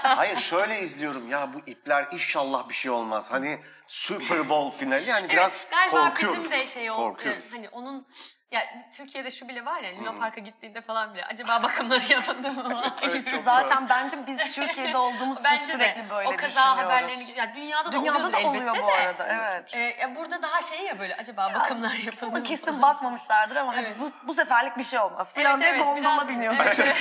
Hayır 0.04 0.38
şöyle 0.38 0.80
izliyorum 0.80 1.30
ya 1.30 1.54
bu 1.54 1.60
ipler 1.72 2.08
inşallah 2.12 2.70
bir 2.70 2.74
şey 2.74 2.92
olmaz. 2.92 3.32
Hani 3.32 3.60
Super 3.88 4.50
Bowl 4.50 4.78
finali 4.78 5.10
yani 5.10 5.30
biraz 5.30 5.68
evet, 5.72 5.92
galiba 5.92 6.10
korkuyoruz. 6.10 6.44
bizim 6.44 6.60
de 6.60 6.66
şey 6.66 6.92
oldu. 6.92 7.00
Korkuyoruz. 7.02 7.54
Hani 7.54 7.70
onun 7.70 8.08
ya 8.52 8.62
Türkiye'de 8.98 9.32
şu 9.32 9.48
bile 9.48 9.66
var 9.66 9.82
ya 9.82 9.92
Luna 10.00 10.20
Park'a 10.20 10.42
gittiğinde 10.42 10.82
falan 10.82 11.14
bile 11.14 11.26
acaba 11.26 11.64
bakımları 11.64 12.04
yapıldı 12.14 12.52
mı? 12.52 12.84
Evet, 13.02 13.36
Zaten 13.46 13.90
bence 13.90 14.18
biz 14.28 14.38
Türkiye'de 14.56 14.98
olduğumuz 14.98 15.40
için 15.40 15.56
sürekli 15.56 16.00
de 16.02 16.10
böyle 16.10 16.28
o 16.30 16.32
kaza 16.36 16.48
düşünüyoruz. 16.48 16.78
haberlerini 16.84 17.32
ya 17.38 17.56
dünyada 17.56 17.92
da 17.92 17.92
Dünyada 17.92 18.34
da 18.34 18.40
elbette 18.40 18.48
oluyor 18.48 18.76
bu 18.84 18.88
de. 18.88 18.92
arada 18.94 19.28
evet. 19.28 19.76
Ee, 19.76 19.80
ya 20.02 20.16
burada 20.16 20.42
daha 20.42 20.62
şey 20.62 20.82
ya 20.86 21.00
böyle 21.00 21.16
acaba 21.16 21.52
bakımlar 21.54 21.94
yapıldı 21.96 22.26
Ama 22.26 22.38
mı? 22.38 22.44
kesin 22.44 22.82
bakmamışlardır 22.82 23.56
ama 23.56 23.76
hani 23.76 23.88
Evet. 23.88 24.00
bu, 24.00 24.12
bu 24.28 24.34
seferlik 24.34 24.78
bir 24.78 24.84
şey 24.84 25.00
olmaz 25.00 25.34
Evet, 25.36 25.46
falan 25.48 25.62
diye 25.62 25.70
evet, 25.70 25.84
gondola 25.86 26.28
biniyorsun. 26.28 26.64
Evet. 26.78 26.96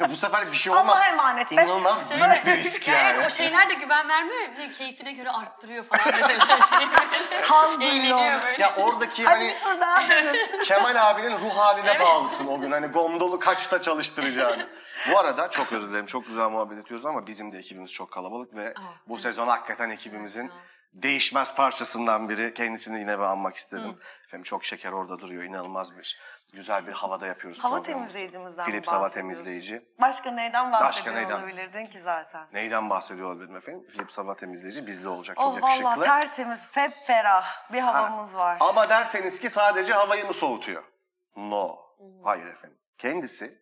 bu 0.10 0.16
sefer 0.16 0.52
bir 0.52 0.56
şey 0.56 0.72
Allah'a 0.72 0.82
olmaz. 0.82 0.98
emanet 1.08 1.52
et. 1.52 1.58
İnanılmaz 1.58 2.10
büyük 2.10 2.46
bir 2.46 2.52
risk 2.56 2.88
Ya 2.88 2.94
yani. 2.94 3.12
Evet 3.16 3.26
o 3.26 3.30
şeyler 3.30 3.68
de 3.70 3.74
güven 3.74 4.08
vermiyor. 4.08 4.48
Ne, 4.58 4.70
keyfine 4.70 5.12
göre 5.12 5.30
arttırıyor 5.30 5.84
falan 5.84 6.04
mesela. 6.06 6.46
Böyle. 6.72 7.42
Haz 7.42 7.80
duyuyor. 7.80 7.94
Eğleniyor 8.18 8.42
böyle. 8.42 8.62
Ya 8.62 8.74
oradaki 8.76 9.24
Hadi 9.24 9.34
hani 9.38 9.48
bir 9.48 9.60
tur 9.60 9.80
daha 9.80 10.08
dönün. 10.08 10.61
Kemal 10.64 11.10
abinin 11.10 11.38
ruh 11.38 11.56
haline 11.56 12.00
bağlısın 12.00 12.46
o 12.46 12.60
gün. 12.60 12.70
Hani 12.72 12.86
gondolu 12.86 13.38
kaçta 13.38 13.80
çalıştıracağını. 13.80 14.68
Bu 15.12 15.18
arada 15.18 15.50
çok 15.50 15.72
özür 15.72 15.88
dilerim. 15.90 16.06
Çok 16.06 16.26
güzel 16.26 16.48
muhabbet 16.48 16.78
ediyoruz 16.78 17.06
ama 17.06 17.26
bizim 17.26 17.52
de 17.52 17.58
ekibimiz 17.58 17.92
çok 17.92 18.10
kalabalık 18.10 18.54
ve 18.54 18.68
Aa, 18.68 18.80
bu 19.08 19.18
sezon 19.18 19.48
hakikaten 19.48 19.90
ekibimizin 19.90 20.50
değişmez 20.94 21.54
parçasından 21.54 22.28
biri. 22.28 22.54
Kendisini 22.54 23.00
yine 23.00 23.18
ben 23.18 23.24
anmak 23.24 23.56
istedim. 23.56 23.98
Efendim 24.26 24.44
çok 24.44 24.64
şeker 24.64 24.92
orada 24.92 25.18
duruyor. 25.18 25.42
İnanılmaz 25.42 25.98
bir 25.98 26.18
güzel 26.52 26.86
bir 26.86 26.92
havada 26.92 27.26
yapıyoruz 27.26 27.64
Hava 27.64 27.82
temizleyicimizden 27.82 28.66
mi 28.66 28.72
Philips 28.72 28.88
hava 28.92 29.08
temizleyici. 29.08 29.88
Başka 30.00 30.30
neyden 30.30 30.72
bahsediyor 30.72 31.14
neyden? 31.16 31.38
olabilirdin 31.38 31.86
ki 31.86 32.00
zaten? 32.00 32.46
Neyden 32.52 32.90
bahsediyor 32.90 33.28
olabilirim 33.30 33.56
efendim? 33.56 33.86
Philips 33.88 34.18
hava 34.18 34.36
temizleyici 34.36 34.86
bizli 34.86 35.08
olacak. 35.08 35.36
Oh 35.40 35.54
Çok 35.54 35.62
yakışıklı. 35.62 35.84
valla 35.84 36.00
tertemiz, 36.04 36.68
feb 36.68 36.92
ferah 37.06 37.72
bir 37.72 37.80
havamız 37.80 38.36
var. 38.36 38.56
Ama 38.60 38.88
derseniz 38.88 39.40
ki 39.40 39.50
sadece 39.50 39.92
havayı 39.92 40.26
mı 40.26 40.32
soğutuyor? 40.34 40.84
No. 41.36 41.78
Hayır 42.24 42.46
efendim. 42.46 42.78
Kendisi 42.98 43.58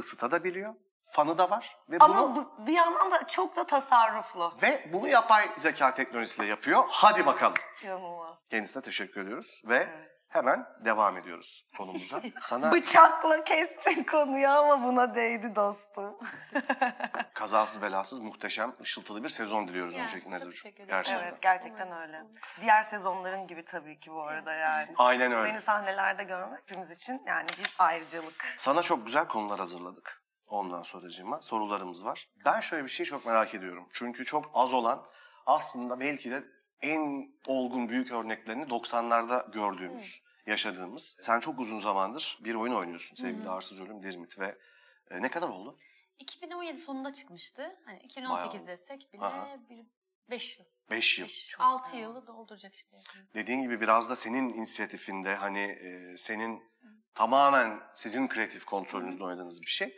ısıtabiliyor, 0.00 0.74
fanı 1.10 1.38
da 1.38 1.50
var 1.50 1.76
ve 1.88 1.96
Ama 2.00 2.18
bunu 2.18 2.36
bu, 2.36 2.66
bir 2.66 2.72
yandan 2.72 3.10
da 3.10 3.26
çok 3.26 3.56
da 3.56 3.66
tasarruflu. 3.66 4.52
ve 4.62 4.90
bunu 4.92 5.08
yapay 5.08 5.48
zeka 5.56 5.94
teknolojisiyle 5.94 6.48
yapıyor. 6.48 6.84
Hadi 6.88 7.26
bakalım. 7.26 7.54
İnanılmaz. 7.84 8.38
Kendisine 8.50 8.82
teşekkür 8.82 9.20
ediyoruz 9.20 9.62
ve 9.64 9.88
hemen 10.32 10.66
devam 10.84 11.16
ediyoruz 11.16 11.70
konumuza. 11.76 12.20
Sana 12.42 12.72
Bıçakla 12.72 13.44
kestin 13.44 14.04
konuyu 14.04 14.48
ama 14.48 14.84
buna 14.84 15.14
değdi 15.14 15.54
dostum. 15.56 16.18
kazasız 17.34 17.82
belasız 17.82 18.20
muhteşem 18.20 18.72
ışıltılı 18.80 19.24
bir 19.24 19.28
sezon 19.28 19.68
diliyoruz 19.68 19.94
Ya, 19.94 20.04
öncelikle 20.04 20.36
ederim. 20.36 20.52
Gerçekten. 20.86 21.22
evet 21.22 21.42
gerçekten 21.42 21.92
öyle. 21.92 22.22
Diğer 22.60 22.82
sezonların 22.82 23.46
gibi 23.46 23.64
tabii 23.64 24.00
ki 24.00 24.12
bu 24.12 24.22
arada 24.22 24.52
yani. 24.52 24.88
Aynen 24.96 25.32
öyle. 25.32 25.50
Seni 25.50 25.60
sahnelerde 25.60 26.24
görmek 26.24 26.60
hepimiz 26.60 26.90
için 26.90 27.22
yani 27.26 27.48
bir 27.48 27.74
ayrıcalık. 27.78 28.44
Sana 28.58 28.82
çok 28.82 29.06
güzel 29.06 29.28
konular 29.28 29.58
hazırladık. 29.58 30.22
Ondan 30.48 30.82
sonracığıma 30.82 31.42
sorularımız 31.42 32.04
var. 32.04 32.28
Ben 32.44 32.60
şöyle 32.60 32.84
bir 32.84 32.90
şey 32.90 33.06
çok 33.06 33.26
merak 33.26 33.54
ediyorum. 33.54 33.88
Çünkü 33.92 34.24
çok 34.24 34.50
az 34.54 34.72
olan 34.72 35.06
aslında 35.46 36.00
belki 36.00 36.30
de 36.30 36.42
en 36.82 37.32
olgun 37.46 37.88
büyük 37.88 38.12
örneklerini 38.12 38.64
90'larda 38.64 39.50
gördüğümüz, 39.52 40.22
yaşadığımız. 40.46 41.16
Sen 41.20 41.40
çok 41.40 41.60
uzun 41.60 41.78
zamandır 41.78 42.38
bir 42.40 42.54
oyun 42.54 42.74
oynuyorsun 42.74 43.16
sevgili 43.16 43.48
Arsız 43.48 43.80
Ölüm 43.80 44.02
Dizmit 44.02 44.38
ve 44.38 44.58
e, 45.10 45.22
ne 45.22 45.30
kadar 45.30 45.48
oldu? 45.48 45.76
2017 46.18 46.78
sonunda 46.78 47.12
çıkmıştı. 47.12 47.76
Hani 47.84 47.98
2018 47.98 48.66
Bayağı. 48.66 48.66
desek 48.78 49.12
bile 49.12 49.22
Aha. 49.22 49.58
bir 49.70 49.86
5 50.30 50.58
yıl. 50.58 50.66
5 50.90 51.18
yıl. 51.18 51.28
6 51.58 51.96
yılı 51.96 52.26
dolduracak 52.26 52.74
işte. 52.74 52.96
Dediğin 53.34 53.62
gibi 53.62 53.80
biraz 53.80 54.10
da 54.10 54.16
senin 54.16 54.48
inisiyatifinde 54.48 55.34
hani 55.34 55.60
e, 55.60 56.16
senin 56.16 56.62
tamamen 57.14 57.80
sizin 57.94 58.28
kreatif 58.28 58.64
kontrolünüzde 58.64 59.24
oynadığınız 59.24 59.62
bir 59.62 59.70
şey. 59.70 59.96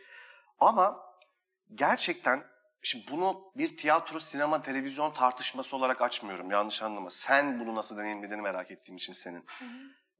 Ama 0.59 0.99
gerçekten 1.75 2.43
şimdi 2.85 3.11
bunu 3.11 3.51
bir 3.55 3.77
tiyatro, 3.77 4.19
sinema, 4.19 4.61
televizyon 4.61 5.11
tartışması 5.11 5.75
olarak 5.75 6.01
açmıyorum. 6.01 6.51
Yanlış 6.51 6.81
anlama. 6.81 7.09
Sen 7.09 7.59
bunu 7.59 7.75
nasıl 7.75 7.97
deneyimlediğini 7.97 8.41
merak 8.41 8.71
ettiğim 8.71 8.97
için 8.97 9.13
senin. 9.13 9.45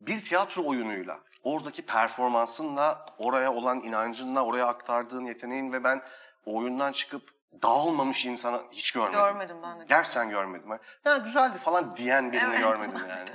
Bir 0.01 0.23
tiyatro 0.23 0.65
oyunuyla, 0.65 1.19
oradaki 1.43 1.85
performansınla, 1.85 3.05
oraya 3.17 3.53
olan 3.53 3.79
inancınla, 3.79 4.45
oraya 4.45 4.67
aktardığın 4.67 5.25
yeteneğin 5.25 5.73
ve 5.73 5.83
ben 5.83 6.01
oyundan 6.45 6.91
çıkıp 6.91 7.29
dağılmamış 7.63 8.25
insanı 8.25 8.61
hiç 8.71 8.91
görmedim. 8.91 9.19
Görmedim 9.19 9.57
ben 9.63 9.79
de. 9.79 9.85
Gerçekten 9.85 10.29
görmedim. 10.29 10.69
Ya 11.05 11.17
güzeldi 11.17 11.57
falan 11.57 11.95
diyen 11.95 12.31
birini 12.31 12.49
Evet. 12.49 12.59
görmedim 12.59 12.99
yani. 13.09 13.29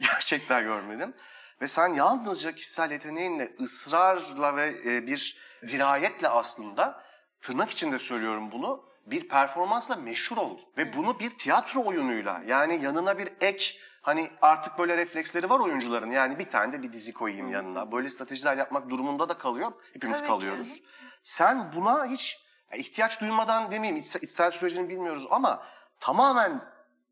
Gerçekten 0.00 0.64
görmedim. 0.64 1.14
Ve 1.60 1.68
sen 1.68 1.88
yalnızca 1.88 2.52
kişisel 2.52 2.90
yeteneğinle, 2.90 3.56
ısrarla 3.60 4.56
ve 4.56 4.66
e, 4.84 5.06
bir 5.06 5.36
dirayetle 5.68 6.28
aslında, 6.28 7.01
tırnak 7.42 7.70
içinde 7.70 7.98
söylüyorum 7.98 8.52
bunu, 8.52 8.84
bir 9.06 9.28
performansla 9.28 9.96
meşhur 9.96 10.36
oldun. 10.36 10.60
Ve 10.78 10.96
bunu 10.96 11.18
bir 11.18 11.30
tiyatro 11.30 11.84
oyunuyla, 11.84 12.42
yani 12.46 12.84
yanına 12.84 13.18
bir 13.18 13.28
ek, 13.40 13.78
hani 14.02 14.30
artık 14.42 14.78
böyle 14.78 14.96
refleksleri 14.96 15.50
var 15.50 15.60
oyuncuların. 15.60 16.10
Yani 16.10 16.38
bir 16.38 16.50
tane 16.50 16.72
de 16.72 16.82
bir 16.82 16.92
dizi 16.92 17.12
koyayım 17.12 17.48
yanına. 17.48 17.92
Böyle 17.92 18.10
stratejiler 18.10 18.56
yapmak 18.56 18.90
durumunda 18.90 19.28
da 19.28 19.38
kalıyor. 19.38 19.72
Hepimiz 19.94 20.18
Tabii 20.18 20.28
ki. 20.28 20.34
kalıyoruz. 20.34 20.82
Sen 21.22 21.72
buna 21.76 22.06
hiç 22.06 22.38
ya 22.72 22.78
ihtiyaç 22.78 23.20
duymadan 23.20 23.70
demeyeyim, 23.70 24.02
içsel, 24.02 24.22
içsel 24.22 24.50
sürecini 24.50 24.88
bilmiyoruz 24.88 25.26
ama 25.30 25.62
tamamen 26.00 26.64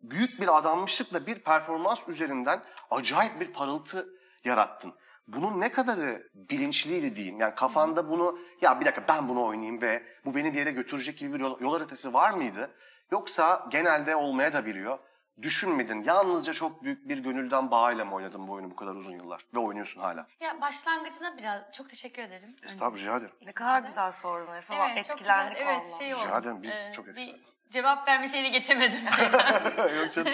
büyük 0.02 0.40
bir 0.40 0.58
adanmışlıkla 0.58 1.26
bir 1.26 1.38
performans 1.38 2.08
üzerinden 2.08 2.62
acayip 2.90 3.40
bir 3.40 3.52
parıltı 3.52 4.08
yarattın. 4.44 4.94
Bunun 5.32 5.60
ne 5.60 5.68
kadarı 5.72 6.28
bilinçliydi 6.34 7.16
diyeyim. 7.16 7.40
Yani 7.40 7.54
kafanda 7.54 8.08
bunu 8.10 8.38
ya 8.60 8.80
bir 8.80 8.86
dakika 8.86 9.04
ben 9.08 9.28
bunu 9.28 9.44
oynayayım 9.44 9.82
ve 9.82 10.02
bu 10.24 10.34
beni 10.34 10.52
bir 10.52 10.58
yere 10.58 10.70
götürecek 10.72 11.18
gibi 11.18 11.34
bir 11.34 11.40
yol, 11.40 11.60
yol 11.60 11.72
haritası 11.72 12.12
var 12.12 12.30
mıydı? 12.30 12.70
Yoksa 13.12 13.66
genelde 13.70 14.16
olmaya 14.16 14.52
da 14.52 14.66
biliyor. 14.66 14.98
Düşünmedin. 15.42 16.02
Yalnızca 16.02 16.52
çok 16.52 16.82
büyük 16.84 17.08
bir 17.08 17.18
gönülden 17.18 17.70
bağıyla 17.70 18.04
mı 18.04 18.14
oynadın 18.14 18.48
bu 18.48 18.52
oyunu 18.52 18.70
bu 18.70 18.76
kadar 18.76 18.94
uzun 18.94 19.12
yıllar? 19.12 19.46
Ve 19.54 19.58
oynuyorsun 19.58 20.00
hala. 20.00 20.26
Ya 20.40 20.60
başlangıcına 20.60 21.38
biraz 21.38 21.62
çok 21.72 21.88
teşekkür 21.88 22.22
ederim. 22.22 22.56
Estağfurullah 22.64 23.00
rica 23.00 23.16
ederim. 23.16 23.34
Ne 23.46 23.52
kadar 23.52 23.82
güzel 23.82 24.12
sordun 24.12 24.54
Efe. 24.54 24.74
Evet, 24.74 25.06
çok 25.06 25.16
Etkilendik 25.16 25.58
güzel. 25.58 25.66
Evet, 25.74 25.86
şey 25.98 26.06
Rica 26.10 26.28
oldu. 26.28 26.40
ederim, 26.42 26.62
biz 26.62 26.70
Ee, 26.70 26.92
çok 26.92 27.06
bir 27.06 27.10
etkilendik. 27.10 27.44
Cevap 27.70 28.08
verme 28.08 28.28
şeyini 28.28 28.50
geçemedim. 28.50 29.00
şeyden. 29.16 29.96
Yok 30.02 30.12
canım. 30.12 30.32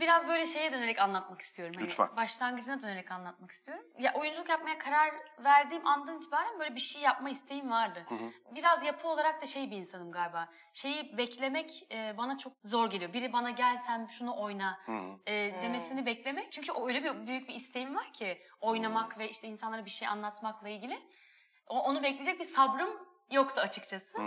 Biraz 0.00 0.28
böyle 0.28 0.46
şeye 0.46 0.72
dönerek 0.72 1.00
anlatmak 1.00 1.40
istiyorum. 1.40 1.74
Hani 1.76 1.86
Lütfen. 1.86 2.08
Başlangıcına 2.16 2.82
dönerek 2.82 3.10
anlatmak 3.10 3.50
istiyorum. 3.50 3.84
Ya 3.98 4.14
oyunculuk 4.14 4.48
yapmaya 4.48 4.78
karar 4.78 5.14
verdiğim 5.44 5.86
andan 5.86 6.16
itibaren 6.16 6.58
böyle 6.60 6.74
bir 6.74 6.80
şey 6.80 7.02
yapma 7.02 7.30
isteğim 7.30 7.70
vardı. 7.70 8.06
Biraz 8.54 8.82
yapı 8.84 9.08
olarak 9.08 9.42
da 9.42 9.46
şey 9.46 9.70
bir 9.70 9.76
insanım 9.76 10.12
galiba. 10.12 10.48
Şeyi 10.72 11.18
beklemek 11.18 11.86
e, 11.92 12.14
bana 12.18 12.38
çok 12.38 12.52
zor 12.64 12.90
geliyor. 12.90 13.12
Biri 13.12 13.32
bana 13.32 13.50
gel 13.50 13.76
sen 13.76 14.06
şunu 14.06 14.36
oyna 14.40 14.80
e, 15.26 15.32
demesini 15.62 16.06
beklemek. 16.06 16.52
Çünkü 16.52 16.72
o 16.72 16.88
öyle 16.88 17.04
bir 17.04 17.26
büyük 17.26 17.48
bir 17.48 17.54
isteğim 17.54 17.96
var 17.96 18.12
ki 18.12 18.42
oynamak 18.60 19.18
ve 19.18 19.28
işte 19.30 19.48
insanlara 19.48 19.84
bir 19.84 19.90
şey 19.90 20.08
anlatmakla 20.08 20.68
ilgili. 20.68 20.98
O, 21.68 21.78
onu 21.80 22.02
bekleyecek 22.02 22.40
bir 22.40 22.44
sabrım 22.44 23.06
yoktu 23.30 23.60
açıkçası. 23.60 24.18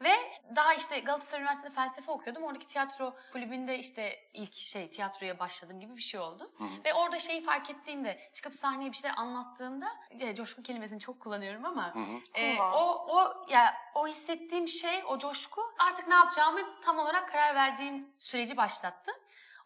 Ve 0.00 0.12
daha 0.56 0.74
işte 0.74 1.00
Galatasaray 1.00 1.40
Üniversitesi'nde 1.42 1.74
felsefe 1.80 2.12
okuyordum. 2.12 2.42
Oradaki 2.42 2.66
tiyatro 2.66 3.16
kulübünde 3.32 3.78
işte 3.78 4.18
ilk 4.34 4.52
şey 4.52 4.90
tiyatroya 4.90 5.38
başladım 5.38 5.80
gibi 5.80 5.96
bir 5.96 6.02
şey 6.02 6.20
oldu. 6.20 6.52
Ve 6.84 6.94
orada 6.94 7.18
şeyi 7.18 7.44
fark 7.44 7.70
ettiğimde 7.70 8.30
çıkıp 8.32 8.54
sahneye 8.54 8.90
bir 8.90 8.96
şeyler 8.96 9.16
anlattığımda 9.16 9.86
ya, 10.18 10.34
coşku 10.34 10.62
kelimesini 10.62 11.00
çok 11.00 11.20
kullanıyorum 11.20 11.64
ama 11.64 11.94
e, 12.34 12.56
Kullan. 12.56 12.72
o 12.72 13.06
o 13.08 13.46
ya 13.48 13.74
o 13.94 14.06
hissettiğim 14.06 14.68
şey 14.68 15.02
o 15.08 15.18
coşku 15.18 15.62
artık 15.78 16.08
ne 16.08 16.14
yapacağımı 16.14 16.80
tam 16.80 16.98
olarak 16.98 17.28
karar 17.28 17.54
verdiğim 17.54 18.08
süreci 18.18 18.56
başlattı. 18.56 19.10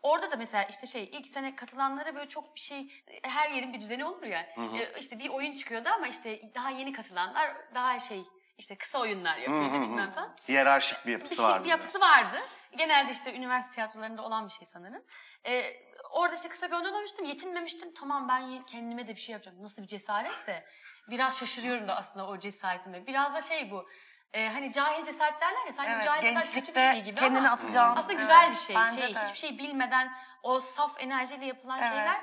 Orada 0.03 0.31
da 0.31 0.37
mesela 0.37 0.65
işte 0.65 0.87
şey 0.87 1.05
ilk 1.13 1.27
sene 1.27 1.57
katılanlara 1.57 2.15
böyle 2.15 2.29
çok 2.29 2.55
bir 2.55 2.61
şey 2.61 2.93
her 3.23 3.51
yerin 3.51 3.73
bir 3.73 3.81
düzeni 3.81 4.05
olur 4.05 4.23
ya. 4.23 4.41
E, 4.79 5.01
işte 5.01 5.19
bir 5.19 5.29
oyun 5.29 5.53
çıkıyordu 5.53 5.89
ama 5.97 6.09
işte 6.09 6.41
daha 6.55 6.71
yeni 6.71 6.93
katılanlar 6.93 7.57
daha 7.75 7.99
şey 8.01 8.23
işte 8.61 8.79
kısa 8.79 8.99
oyunlar 8.99 9.37
yapıyordu 9.37 9.73
bilmem 9.83 10.13
falan. 10.13 10.37
Hiyerarşik 10.49 10.99
bir 11.03 11.07
Bir 11.07 11.13
yapısı 11.13 11.37
şey 11.37 11.45
var. 11.45 11.65
bir 11.65 11.69
yapısı 11.69 12.01
vardı. 12.01 12.41
Genelde 12.77 13.11
işte 13.13 13.35
üniversite 13.35 13.75
tiyatrolarında 13.75 14.23
olan 14.23 14.47
bir 14.49 14.53
şey 14.53 14.69
sanırım. 14.73 15.03
E, 15.47 15.73
orada 16.11 16.35
işte 16.35 16.49
kısa 16.49 16.67
bir 16.71 16.73
oyun 16.73 16.85
oynamıştım. 16.85 17.25
Yetinmemiştim. 17.25 17.95
Tamam 17.95 18.29
ben 18.29 18.65
kendime 18.67 19.09
de 19.09 19.15
bir 19.15 19.21
şey 19.21 19.33
yapacağım. 19.33 19.63
Nasıl 19.63 19.83
bir 19.83 19.87
cesaretse. 19.87 20.65
Biraz 21.11 21.39
şaşırıyorum 21.39 21.89
da 21.89 21.97
aslında 21.97 22.27
o 22.27 22.39
cesaretime. 22.39 23.07
Biraz 23.07 23.35
da 23.35 23.41
şey 23.41 23.71
bu. 23.71 23.89
e, 24.33 24.49
hani 24.49 24.73
cahil 24.73 25.05
cesaret 25.05 25.41
derler 25.41 25.67
ya. 25.67 25.73
Sanki 25.73 25.91
Evet, 25.93 26.05
cahil 26.05 26.23
cesaret 26.23 26.55
kötü 26.55 26.75
bir 26.75 26.81
şey 26.81 27.03
gibi 27.03 27.21
kendini 27.21 27.39
ama. 27.39 27.51
atacağın. 27.51 27.97
Aslında 27.97 28.13
Evet, 28.13 28.23
güzel 28.23 28.51
bir 28.51 28.57
şey. 28.57 28.77
şey 29.05 29.15
de. 29.15 29.25
hiçbir 29.25 29.39
şey 29.39 29.59
bilmeden 29.59 30.13
o 30.43 30.61
saf 30.61 30.93
enerjiyle 30.99 31.47
yapılan 31.47 31.79
Evet. 31.79 31.89
şeyler 31.89 32.21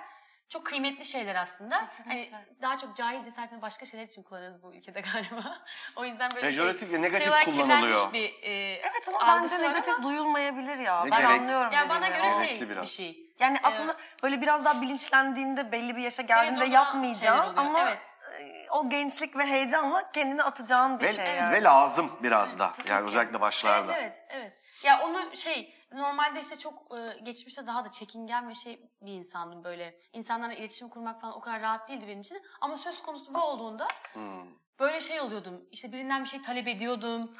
çok 0.49 0.65
kıymetli 0.65 1.05
şeyler 1.05 1.35
aslında. 1.35 1.79
Kesinlikle. 1.79 2.31
Hani 2.31 2.45
daha 2.61 2.77
çok 2.77 2.95
cahil 2.95 3.23
cesaretini 3.23 3.61
başka 3.61 3.85
şeyler 3.85 4.05
için 4.05 4.23
kullanırız 4.23 4.63
bu 4.63 4.73
ülkede 4.73 5.01
galiba. 5.13 5.57
o 5.95 6.05
yüzden 6.05 6.31
böyle 6.35 6.47
Pejoratif 6.47 6.93
ve 6.93 7.01
negatif 7.01 7.23
şey 7.23 7.29
olarak 7.29 7.45
kullanılıyor. 7.45 8.13
bir 8.13 8.29
e, 8.41 8.73
Evet 8.73 9.07
ama 9.07 9.41
bence 9.43 9.61
negatif 9.61 9.93
ama- 9.93 10.03
duyulmayabilir 10.03 10.77
ya. 10.77 11.05
Ve 11.05 11.11
ben 11.11 11.21
gerek- 11.21 11.41
anlıyorum 11.41 11.71
ya 11.71 11.89
bana 11.89 12.07
göre 12.07 12.27
O- 12.27 12.37
şey 12.37 12.45
Gerekli 12.47 12.65
bir 12.65 12.69
biraz. 12.75 12.89
şey. 12.89 13.27
Yani 13.39 13.57
aslında 13.63 13.95
böyle 14.23 14.41
biraz 14.41 14.65
daha 14.65 14.81
bilinçlendiğinde 14.81 15.71
belli 15.71 15.95
bir 15.95 16.01
yaşa 16.01 16.21
geldiğinde 16.23 16.59
Evet, 16.59 17.17
şeyler 17.21 17.37
oluyor, 17.37 17.53
ama 17.57 17.79
evet. 17.81 18.03
e, 18.41 18.69
o 18.71 18.89
gençlik 18.89 19.37
ve 19.37 19.45
heyecanla 19.45 20.11
kendini 20.11 20.43
atacağın 20.43 20.99
bir 20.99 21.05
Ve, 21.05 21.13
şey 21.13 21.35
yani. 21.35 21.53
ve 21.53 21.63
lazım 21.63 22.11
biraz 22.23 22.59
da. 22.59 22.71
Yani 22.87 23.07
özellikle 23.07 23.41
başlarda. 23.41 23.93
Evet 23.97 24.23
evet 24.29 24.41
evet. 24.41 24.61
Ya 24.83 24.99
onu 25.01 25.35
şey 25.35 25.73
normalde 25.91 26.39
işte 26.39 26.55
çok 26.57 26.97
e, 26.97 27.19
geçmişte 27.23 27.67
daha 27.67 27.85
da 27.85 27.91
çekingen 27.91 28.49
ve 28.49 28.53
şey 28.53 28.89
bir 29.01 29.11
insandım 29.13 29.63
böyle. 29.63 29.99
İnsanlarla 30.13 30.53
iletişim 30.53 30.89
kurmak 30.89 31.21
falan 31.21 31.35
o 31.37 31.41
kadar 31.41 31.61
rahat 31.61 31.89
değildi 31.89 32.05
benim 32.07 32.21
için. 32.21 32.41
Ama 32.61 32.77
söz 32.77 33.01
konusu 33.03 33.33
bu 33.33 33.41
olduğunda 33.41 33.87
Hmm. 34.13 34.45
böyle 34.79 35.01
şey 35.01 35.21
oluyordum. 35.21 35.65
İşte 35.71 35.91
birinden 35.91 36.23
bir 36.23 36.29
şey 36.29 36.41
talep 36.41 36.67
ediyordum. 36.67 37.31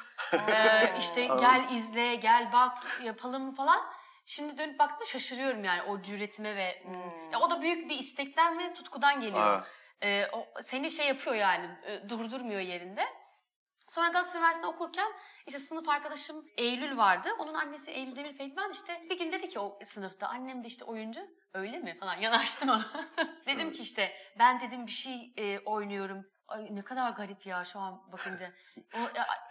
ee, 0.48 0.94
işte 0.98 1.24
gel 1.26 1.68
izle, 1.72 2.14
gel 2.14 2.52
bak, 2.52 3.00
yapalım 3.04 3.54
falan. 3.54 3.80
Şimdi 4.26 4.58
dönüp 4.58 4.78
baktığımda 4.78 5.04
şaşırıyorum 5.04 5.64
yani 5.64 5.82
o 5.82 6.02
cüretime 6.02 6.56
ve 6.56 6.82
ya 7.32 7.40
o 7.40 7.50
da 7.50 7.62
büyük 7.62 7.90
bir 7.90 7.98
istekten 7.98 8.58
ve 8.58 8.72
tutkudan 8.74 9.20
geliyor. 9.20 9.66
Ee, 10.02 10.26
o 10.32 10.46
seni 10.62 10.90
şey 10.90 11.06
yapıyor 11.08 11.36
yani 11.36 11.66
e, 11.86 12.08
durdurmuyor 12.08 12.60
yerinde. 12.60 13.04
Sonra 13.88 14.08
Galatasaray 14.08 14.40
Üniversitesi'nde 14.40 14.74
okurken 14.74 15.12
işte 15.46 15.58
sınıf 15.58 15.88
arkadaşım 15.88 16.44
Eylül 16.56 16.96
vardı. 16.96 17.28
Onun 17.38 17.54
annesi 17.54 17.90
Eylül 17.90 18.16
Demir 18.16 18.36
Pekmen 18.36 18.70
işte 18.70 19.02
bir 19.10 19.18
gün 19.18 19.32
dedi 19.32 19.48
ki 19.48 19.58
o 19.58 19.78
sınıfta 19.84 20.28
annem 20.28 20.64
de 20.64 20.68
işte 20.68 20.84
oyuncu 20.84 21.20
öyle 21.54 21.78
mi 21.78 21.96
falan 22.00 22.20
yanaştım 22.20 22.68
ona. 22.68 22.84
dedim 23.46 23.72
ki 23.72 23.82
işte 23.82 24.12
ben 24.38 24.60
dedim 24.60 24.86
bir 24.86 24.92
şey 24.92 25.32
e, 25.36 25.58
oynuyorum. 25.58 26.26
Ay 26.48 26.66
ne 26.70 26.82
kadar 26.82 27.10
garip 27.10 27.46
ya 27.46 27.64
şu 27.64 27.78
an 27.80 28.00
bakınca. 28.12 28.46
O 28.94 28.98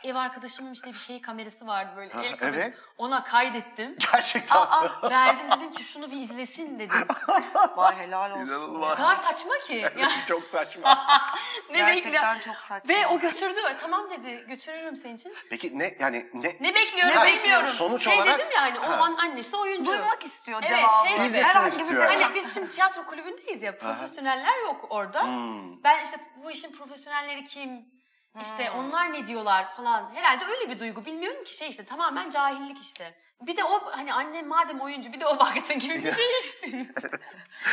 ev 0.04 0.16
arkadaşımın 0.16 0.74
işte 0.74 0.88
bir 0.94 0.98
şey 0.98 1.22
kamerası 1.22 1.68
vardı 1.68 1.92
böyle 1.96 2.14
Ha, 2.14 2.24
el 2.24 2.38
kamerası. 2.38 2.60
evet. 2.62 2.78
Ona 2.98 3.24
kaydettim. 3.24 3.96
Gerçekten. 4.12 4.62
Verdim 5.04 5.52
dedim 5.52 5.72
ki 5.72 5.84
şunu 5.84 6.12
bir 6.12 6.22
izlesin 6.22 6.80
dedim. 6.80 7.08
Vay 7.76 7.96
helal 7.96 8.32
olsun. 8.32 8.42
O 8.42 8.46
İnanılmaz. 8.46 8.98
kadar 8.98 9.16
saçma 9.16 9.58
ki. 9.58 9.74
Yani 9.98 10.12
Çok 10.28 10.44
saçma. 10.44 11.08
ne 11.72 11.88
bekliyor? 11.88 11.96
Gerçekten 11.96 12.40
çok 12.40 12.56
saçma. 12.56 12.96
Ve 12.96 13.08
o 13.08 13.20
götürdü. 13.20 13.60
E, 13.70 13.78
Tamam 13.78 14.10
dedi 14.10 14.46
götürürüm 14.48 14.96
senin 14.96 15.16
için. 15.16 15.34
Peki 15.50 15.80
ne 15.80 15.96
yani 16.00 16.30
ne? 16.34 16.58
Ne 16.62 16.76
bekliyorum 16.76 17.16
Ne 17.24 17.28
bilmiyorum. 17.34 17.70
Sonuç 17.70 18.04
şey 18.04 18.18
olarak- 18.22 18.40
dedim 18.40 18.52
yani 18.56 18.80
o 18.80 18.84
Ha. 18.84 18.94
an 18.96 19.16
annesi 19.16 19.58
oyuncu. 19.58 19.92
Duymak 19.92 20.24
istiyor 20.26 20.60
Evet, 20.68 20.78
cevabı. 20.80 21.08
şey- 21.08 21.18
İzlesin 21.28 21.44
Herhangi 21.50 21.66
bir 21.78 21.82
istiyor. 21.82 22.06
Hani 22.22 22.36
biz 22.36 22.54
şimdi 22.54 22.70
tiyatro 22.70 23.06
kulübündeyiz 23.06 23.64
ya 23.64 23.78
profesyoneller 23.78 24.58
yok 24.64 24.86
orada. 24.90 25.24
Hmm. 25.24 25.84
Ben 25.84 26.04
işte 26.04 26.18
bu 26.44 26.52
işin 26.52 26.72
profesyonelleri 26.72 27.44
kim? 27.44 27.98
İşte 28.42 28.72
onlar 28.72 29.14
ne 29.14 29.28
diyorlar 29.28 29.76
falan. 29.76 30.10
Herhalde 30.16 30.46
öyle 30.46 30.70
bir 30.70 30.80
duygu. 30.80 31.06
Bilmiyorum 31.06 31.44
ki 31.44 31.58
şey 31.58 31.70
işte 31.70 31.86
tamamen 31.86 32.30
cahillik 32.30 32.82
işte. 32.82 33.18
Bir 33.42 33.58
de 33.58 33.64
o 33.64 33.92
hani 33.92 34.14
annem 34.14 34.48
madem 34.48 34.82
oyuncu 34.82 35.14
bir 35.14 35.20
de 35.20 35.28
o 35.28 35.40
baksın 35.40 35.80
gibi 35.80 36.04
bir 36.04 36.14
şey. 36.14 36.90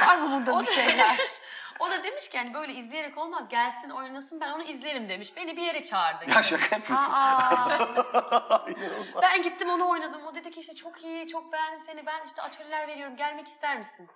Var 0.06 0.16
mı 0.16 0.36
burada 0.36 0.52
o 0.52 0.60
bir 0.60 0.66
da, 0.66 0.70
şeyler? 0.70 1.18
o 1.80 1.90
da 1.90 2.04
demiş 2.04 2.28
ki 2.28 2.38
hani 2.38 2.54
böyle 2.54 2.74
izleyerek 2.74 3.18
olmaz. 3.18 3.48
Gelsin 3.48 3.90
oynasın 3.90 4.40
ben 4.40 4.50
onu 4.50 4.62
izlerim 4.62 5.08
demiş. 5.08 5.36
Beni 5.36 5.56
bir 5.56 5.62
yere 5.62 5.82
çağırdı. 5.84 6.30
Ya 6.30 6.42
şaka 6.42 6.76
yapıyorsun. 6.76 7.12
Ben 9.22 9.42
gittim 9.42 9.70
onu 9.70 9.88
oynadım. 9.88 10.26
O 10.26 10.34
dedi 10.34 10.50
ki 10.50 10.60
işte 10.60 10.74
çok 10.74 11.04
iyi, 11.04 11.26
çok 11.26 11.52
beğendim 11.52 11.80
seni. 11.80 12.06
Ben 12.06 12.26
işte 12.26 12.42
atölyeler 12.42 12.88
veriyorum. 12.88 13.16
Gelmek 13.16 13.46
ister 13.46 13.78
misin? 13.78 14.08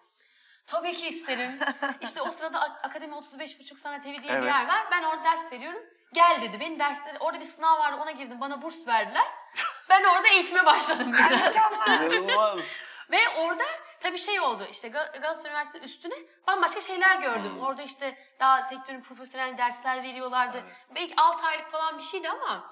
Tabii 0.69 0.95
ki 0.95 1.09
isterim. 1.09 1.59
İşte 2.01 2.23
o 2.23 2.31
sırada 2.31 2.61
Ak- 2.61 2.85
Akademi 2.87 3.15
35,5 3.15 3.77
Sanat 3.79 4.07
Evi 4.07 4.23
diye 4.23 4.33
bir 4.33 4.39
Evet. 4.39 4.47
yer 4.47 4.69
var. 4.69 4.87
Ben 4.91 5.03
orada 5.03 5.25
ders 5.25 5.53
veriyorum. 5.53 5.83
Gel 6.13 6.39
dedi. 6.43 6.61
Benim 6.61 6.79
dersleri, 6.79 7.19
orada 7.19 7.41
bir 7.41 7.45
sınav 7.45 7.79
vardı 7.79 7.99
ona 8.03 8.11
girdim. 8.11 8.41
Bana 8.41 8.63
burs 8.63 8.87
verdiler. 8.89 9.25
Ben 9.89 10.05
orada 10.05 10.29
eğitime 10.29 10.67
başladım. 10.67 11.15
İnanılmaz. 11.87 12.59
Ve 13.11 13.19
orada 13.39 13.65
tabii 14.01 14.19
şey 14.19 14.41
oldu 14.41 14.67
işte 14.71 14.89
Gal- 14.89 15.13
Galatasaray 15.21 15.51
Üniversitesi 15.51 15.85
üstüne 15.85 16.15
bambaşka 16.47 16.81
şeyler 16.81 17.17
gördüm. 17.17 17.53
Hmm. 17.55 17.61
Orada 17.61 17.83
işte 17.83 18.19
daha 18.41 18.63
sektörün 18.63 19.01
profesyonel 19.01 19.59
dersler 19.59 20.03
veriyorlardı. 20.03 20.63
Belki 20.95 21.15
6 21.17 21.47
aylık 21.47 21.71
falan 21.71 21.99
bir 21.99 22.03
şeydi 22.03 22.29
ama 22.31 22.71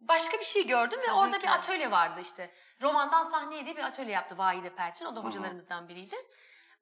başka 0.00 0.38
bir 0.38 0.44
şey 0.44 0.66
gördüm 0.66 0.98
ve 0.98 1.06
Tabii 1.06 1.14
orada 1.14 1.38
ki. 1.38 1.42
bir 1.42 1.48
atölye 1.52 1.90
vardı 1.90 2.20
işte. 2.20 2.50
Romandan 2.82 3.24
sahneye 3.24 3.64
diye 3.66 3.76
bir 3.76 3.84
atölye 3.84 4.12
yaptı 4.12 4.38
Vahide 4.38 4.74
Perçin. 4.74 5.06
O 5.06 5.16
da 5.16 5.20
hocalarımızdan 5.20 5.88
biriydi. 5.88 6.16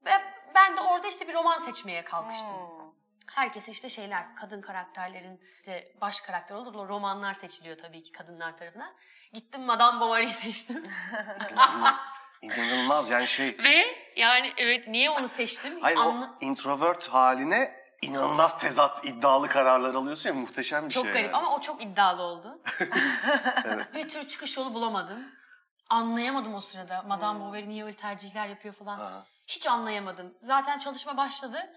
Ve 0.05 0.11
ben 0.55 0.77
de 0.77 0.81
orada 0.81 1.09
işte 1.09 1.29
bir 1.29 1.35
roman 1.35 1.59
seçmeye 1.59 2.05
kalkıştım. 2.05 2.51
Hmm. 2.51 2.91
Herkese 3.27 3.73
işte 3.73 3.89
şeyler, 3.89 4.25
kadın 4.37 4.61
karakterlerin 4.61 5.41
işte 5.59 5.93
baş 6.01 6.21
karakter 6.21 6.55
olur. 6.57 6.75
O 6.75 6.89
romanlar 6.89 7.35
seçiliyor 7.35 7.79
tabii 7.79 8.03
ki 8.03 8.13
kadınlar 8.13 8.57
tarafından. 8.57 8.93
Gittim 9.33 9.63
Madame 9.63 10.01
Bovary'i 10.01 10.29
seçtim. 10.29 10.85
İnanılmaz 12.43 13.11
yani 13.11 13.27
şey. 13.29 13.57
Ve 13.65 13.85
yani 14.17 14.53
evet 14.57 14.89
niye 14.89 15.11
onu 15.11 15.29
seçtim? 15.29 15.77
Hiç 15.77 15.83
Hayır 15.83 15.97
anla- 15.97 16.37
o 16.43 16.45
introvert 16.45 17.09
haline 17.09 17.81
inanılmaz 18.03 18.59
tezat 18.59 19.05
iddialı 19.05 19.49
kararlar 19.49 19.95
alıyorsun 19.95 20.29
ya 20.29 20.35
muhteşem 20.35 20.85
bir 20.89 20.91
Çok 20.91 21.05
şey. 21.05 21.13
garip 21.13 21.27
yani. 21.27 21.37
ama 21.37 21.57
o 21.57 21.61
çok 21.61 21.83
iddialı 21.83 22.23
oldu. 22.23 22.63
Bir 23.95 24.09
türlü 24.09 24.27
çıkış 24.27 24.57
yolu 24.57 24.75
bulamadım. 24.75 25.19
Anlayamadım 25.91 26.55
o 26.55 26.61
sırada. 26.61 27.03
Madame 27.03 27.41
Bovary 27.41 27.69
niye 27.69 27.85
öyle 27.85 27.97
tercihler 27.97 28.47
yapıyor 28.47 28.75
falan. 28.75 28.99
Ha. 28.99 29.27
Hiç 29.51 29.67
anlayamadım. 29.67 30.35
Zaten 30.41 30.79
çalışma 30.79 31.17
başladı. 31.17 31.73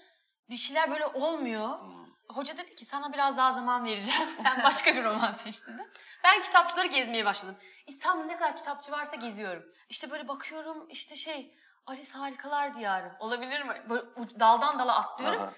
Bir 0.49 0.55
şeyler 0.55 0.91
böyle 0.91 1.05
olmuyor. 1.05 1.79
Hmm. 1.79 2.03
Hoca 2.29 2.57
dedi 2.57 2.75
ki 2.75 2.85
sana 2.85 3.13
biraz 3.13 3.37
daha 3.37 3.51
zaman 3.53 3.85
vereceğim. 3.85 4.27
Sen 4.43 4.63
başka 4.63 4.95
bir 4.95 5.03
roman 5.03 5.31
seç 5.31 5.67
dedi. 5.67 5.91
Ben 6.23 6.41
kitapçıları 6.41 6.87
gezmeye 6.87 7.25
başladım. 7.25 7.57
İstanbul'da 7.87 8.27
ne 8.27 8.37
kadar 8.37 8.55
kitapçı 8.55 8.91
varsa 8.91 9.15
geziyorum. 9.15 9.63
İşte 9.89 10.11
böyle 10.11 10.27
bakıyorum 10.27 10.89
işte 10.89 11.15
şey 11.15 11.55
Alice 11.85 12.11
Harikalar 12.11 12.73
Diyarı. 12.73 13.15
Olabilir 13.19 13.61
mi? 13.61 13.83
Böyle 13.89 14.03
daldan 14.39 14.79
dala 14.79 14.97
atlıyorum. 14.97 15.41
Aha. 15.41 15.53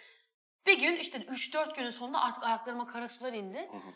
Bir 0.65 0.79
gün 0.79 0.95
işte 0.95 1.17
3-4 1.17 1.75
günün 1.75 1.91
sonunda 1.91 2.21
artık 2.21 2.43
ayaklarıma 2.43 2.87
kara 2.87 3.07
sular 3.07 3.33
indi. 3.33 3.69
Hı 3.71 3.77
hı. 3.77 3.93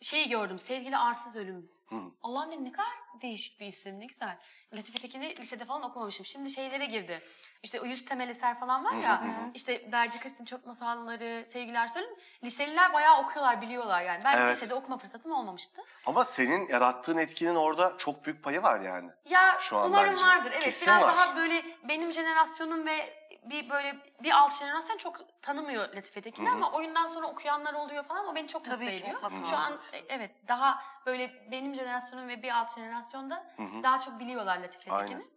Şeyi 0.00 0.28
gördüm. 0.28 0.58
Sevgili 0.58 0.96
Arsız 0.96 1.36
Ölüm. 1.36 1.70
Hı. 1.88 1.96
Allah'ım 2.22 2.52
dedim 2.52 2.64
ne 2.64 2.72
kadar 2.72 2.88
değişik 3.22 3.60
bir 3.60 3.66
isim 3.66 4.00
ne 4.00 4.06
güzel. 4.06 4.36
Latife 4.76 4.98
Tekin'i 4.98 5.36
lisede 5.36 5.64
falan 5.64 5.82
okumamışım. 5.82 6.26
Şimdi 6.26 6.50
şeylere 6.50 6.86
girdi. 6.86 7.22
İşte 7.62 7.80
o 7.80 7.84
yüz 7.84 8.04
temel 8.04 8.28
eser 8.28 8.60
falan 8.60 8.84
var 8.84 8.92
ya. 8.92 9.22
İşte 9.54 9.92
Berci 9.92 10.20
Kristin 10.20 10.44
Çöp 10.44 10.66
Masalları, 10.66 11.44
Sevgiler 11.46 11.88
Söyleyeyim. 11.88 12.16
Liseliler 12.44 12.92
bayağı 12.92 13.22
okuyorlar, 13.22 13.60
biliyorlar 13.62 14.02
yani. 14.02 14.24
Ben 14.24 14.36
Evet. 14.38 14.56
lisede 14.56 14.74
okuma 14.74 14.98
fırsatım 14.98 15.32
olmamıştı. 15.32 15.80
Ama 16.06 16.24
senin 16.24 16.68
yarattığın 16.68 17.16
etkinin 17.18 17.54
orada 17.54 17.94
çok 17.98 18.24
büyük 18.24 18.42
payı 18.44 18.62
var 18.62 18.80
yani. 18.80 19.10
Ya 19.24 19.56
Şu 19.60 19.76
an 19.76 19.86
umarım 19.90 20.12
bence. 20.12 20.24
vardır. 20.24 20.50
Evet 20.54 20.64
Kesin 20.64 20.86
biraz 20.86 21.02
var. 21.02 21.16
daha 21.16 21.36
böyle 21.36 21.64
benim 21.88 22.12
jenerasyonum 22.12 22.86
ve 22.86 23.20
bir 23.44 23.70
böyle 23.70 23.96
bir 24.22 24.30
alt 24.30 24.58
jenerasyon 24.58 24.96
çok 24.96 25.42
tanımıyor 25.42 25.94
Latife 25.94 26.20
Tekin'i 26.20 26.50
ama 26.50 26.72
oyundan 26.72 27.06
sonra 27.06 27.26
okuyanlar 27.26 27.74
oluyor 27.74 28.04
falan 28.04 28.26
o 28.26 28.34
beni 28.34 28.48
çok 28.48 28.64
Tabii 28.64 28.84
mutlu 28.84 28.96
ki, 28.98 29.02
ediyor. 29.04 29.22
mutlaka. 29.22 29.50
Şu 29.50 29.56
an 29.56 29.72
e, 29.92 29.98
evet 30.08 30.30
daha 30.48 30.82
böyle 31.06 31.50
benim 31.50 31.74
jenerasyonum 31.74 32.28
ve 32.28 32.42
bir 32.42 32.50
alt 32.58 32.78
jenerasyonda 33.00 33.46
Hı 33.56 33.62
hı. 33.62 33.82
daha 33.82 34.00
çok 34.00 34.20
biliyorlar 34.20 34.58
Latife 34.58 34.92
Aynen. 34.92 35.06
Tekin'i. 35.06 35.30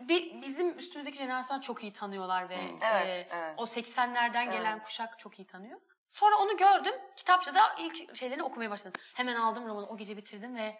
Bir, 0.00 0.42
bizim 0.42 0.78
üstümüzdeki 0.78 1.18
jenerasyon 1.18 1.60
çok 1.60 1.82
iyi 1.82 1.92
tanıyorlar 1.92 2.48
ve 2.48 2.54
Evet, 2.82 3.06
e, 3.06 3.28
evet. 3.36 3.54
o 3.56 3.62
80'lerden 3.64 4.50
gelen 4.52 4.72
Evet. 4.72 4.84
kuşak 4.84 5.18
çok 5.18 5.38
iyi 5.38 5.46
tanıyor. 5.46 5.80
Sonra 6.02 6.36
onu 6.36 6.56
gördüm. 6.56 6.94
Kitapçıda 7.16 7.74
ilk 7.78 8.16
şeylerini 8.16 8.42
okumaya 8.42 8.70
başladım. 8.70 9.02
Hemen 9.14 9.36
aldım 9.36 9.66
romanı 9.68 9.86
o 9.86 9.96
gece 9.96 10.16
bitirdim 10.16 10.56
ve 10.56 10.78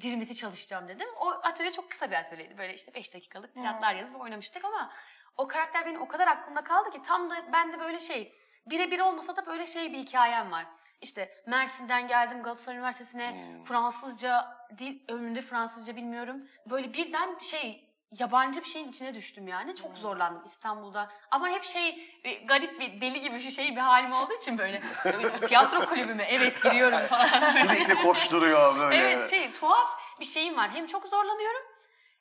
Dirmit'i 0.00 0.34
çalışacağım 0.34 0.88
dedim. 0.88 1.08
O 1.20 1.28
atölye 1.30 1.70
çok 1.72 1.90
kısa 1.90 2.10
bir 2.10 2.16
atölyeydi. 2.16 2.58
Böyle 2.58 2.74
işte 2.74 2.94
5 2.94 3.14
dakikalık 3.14 3.54
tiratlar 3.54 3.94
yazıp 3.94 4.20
oynamıştık 4.20 4.64
ama 4.64 4.90
o 5.36 5.46
karakter 5.48 5.86
benim 5.86 6.02
o 6.02 6.08
kadar 6.08 6.26
aklımda 6.28 6.64
kaldı 6.64 6.90
ki 6.90 7.02
tam 7.02 7.30
da 7.30 7.34
ben 7.52 7.72
de 7.72 7.80
böyle 7.80 8.00
şey 8.00 8.34
birebir 8.66 9.00
olmasa 9.00 9.36
da 9.36 9.46
böyle 9.46 9.66
şey 9.66 9.92
bir 9.92 9.98
hikayem 9.98 10.52
var. 10.52 10.66
İşte 11.00 11.42
Mersin'den 11.46 12.08
geldim 12.08 12.42
Galatasaray 12.42 12.78
Üniversitesi'ne 12.78 13.30
Hmm. 13.30 13.62
Fransızca 13.64 14.55
dil 14.78 14.98
ömrümde 15.08 15.42
Fransızca 15.42 15.96
bilmiyorum. 15.96 16.48
Böyle 16.70 16.92
birden 16.92 17.38
şey 17.38 17.84
yabancı 18.20 18.60
bir 18.60 18.68
şeyin 18.68 18.88
içine 18.88 19.14
düştüm 19.14 19.48
yani. 19.48 19.76
Çok 19.76 19.98
zorlandım 19.98 20.44
İstanbul'da. 20.44 21.10
Ama 21.30 21.48
hep 21.48 21.64
şey 21.64 22.12
e, 22.24 22.34
garip 22.34 22.80
bir 22.80 23.00
deli 23.00 23.20
gibi 23.20 23.34
bir 23.34 23.50
şey 23.50 23.76
bir 23.76 23.80
halim 23.80 24.12
olduğu 24.12 24.34
için 24.34 24.58
böyle, 24.58 24.82
böyle 25.04 25.32
tiyatro 25.32 25.86
kulübüme 25.86 26.24
evet 26.24 26.62
giriyorum 26.62 26.98
falan. 26.98 27.26
Sürekli 27.26 27.94
koşturuyor 27.94 28.78
böyle. 28.78 28.96
Evet 28.96 29.30
şey 29.30 29.52
tuhaf 29.52 30.20
bir 30.20 30.24
şeyim 30.24 30.56
var. 30.56 30.70
Hem 30.70 30.86
çok 30.86 31.08
zorlanıyorum 31.08 31.62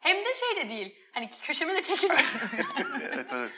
hem 0.05 0.25
de 0.25 0.35
şey 0.35 0.65
de 0.65 0.69
değil. 0.69 0.95
Hani 1.13 1.29
köşeme 1.29 1.75
de 1.75 1.81
çekilmiyorum. 1.81 2.25
evet, 3.01 3.27
evet. 3.33 3.51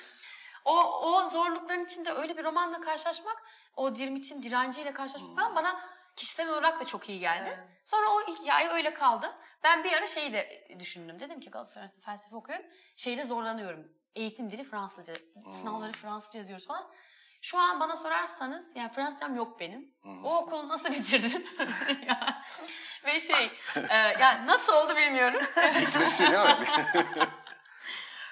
o, 0.65 1.01
o 1.01 1.29
zorlukların 1.29 1.85
içinde 1.85 2.11
öyle 2.11 2.37
bir 2.37 2.43
romanla 2.43 2.81
karşılaşmak, 2.81 3.43
o 3.75 3.95
Dirmit'in 3.95 4.43
direnciyle 4.43 4.93
karşılaşmak 4.93 5.35
falan 5.35 5.55
bana 5.55 5.79
kişisel 6.17 6.49
olarak 6.49 6.79
da 6.79 6.85
çok 6.85 7.09
iyi 7.09 7.19
geldi. 7.19 7.49
Evet. 7.57 7.67
Sonra 7.83 8.09
o 8.09 8.27
hikaye 8.27 8.69
öyle 8.69 8.93
kaldı. 8.93 9.35
Ben 9.63 9.83
bir 9.83 9.93
ara 9.93 10.07
şeyi 10.07 10.33
de 10.33 10.67
düşündüm. 10.79 11.19
Dedim 11.19 11.39
ki 11.39 11.49
Galatasaray 11.49 11.87
felsefe 12.05 12.35
okuyorum. 12.35 12.65
Şeyde 12.97 13.23
zorlanıyorum. 13.23 13.87
Eğitim 14.15 14.51
dili 14.51 14.63
Fransızca. 14.63 15.13
Sınavları 15.49 15.91
Fransızca 15.91 16.39
yazıyoruz 16.39 16.67
falan. 16.67 16.91
Şu 17.41 17.57
an 17.59 17.79
bana 17.79 17.95
sorarsanız 17.95 18.75
yani 18.75 18.91
Fransızcam 18.91 19.35
yok 19.35 19.59
benim. 19.59 19.95
O 20.23 20.37
okulu 20.37 20.69
nasıl 20.69 20.89
bitirdim? 20.93 21.43
Ve 23.05 23.19
şey 23.19 23.51
e, 23.89 23.95
yani 23.95 24.47
nasıl 24.47 24.73
oldu 24.73 24.95
bilmiyorum. 24.95 25.41
Gitmesi 25.79 26.31
değil 26.31 26.59
mi? 26.59 26.67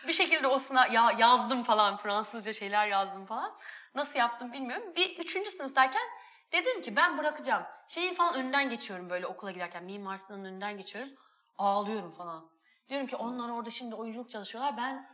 bir 0.07 0.13
şekilde 0.13 0.47
o 0.47 0.57
sınav 0.57 0.91
ya 0.91 1.11
yazdım 1.17 1.63
falan 1.63 1.97
Fransızca 1.97 2.53
şeyler 2.53 2.87
yazdım 2.87 3.25
falan. 3.25 3.57
Nasıl 3.95 4.19
yaptım 4.19 4.53
bilmiyorum. 4.53 4.95
Bir 4.95 5.17
üçüncü 5.17 5.51
sınıftayken 5.51 6.03
dedim 6.51 6.81
ki 6.81 6.95
ben 6.95 7.17
bırakacağım. 7.17 7.63
Şeyin 7.87 8.15
falan 8.15 8.35
önünden 8.35 8.69
geçiyorum 8.69 9.09
böyle 9.09 9.27
okula 9.27 9.51
giderken. 9.51 9.83
Mimar 9.83 10.17
Sinan'ın 10.17 10.45
önünden 10.45 10.77
geçiyorum. 10.77 11.11
Ağlıyorum 11.57 12.09
falan. 12.09 12.49
Diyorum 12.89 13.07
ki 13.07 13.15
onlar 13.15 13.49
orada 13.49 13.69
şimdi 13.69 13.95
oyunculuk 13.95 14.29
çalışıyorlar. 14.29 14.77
Ben 14.77 15.09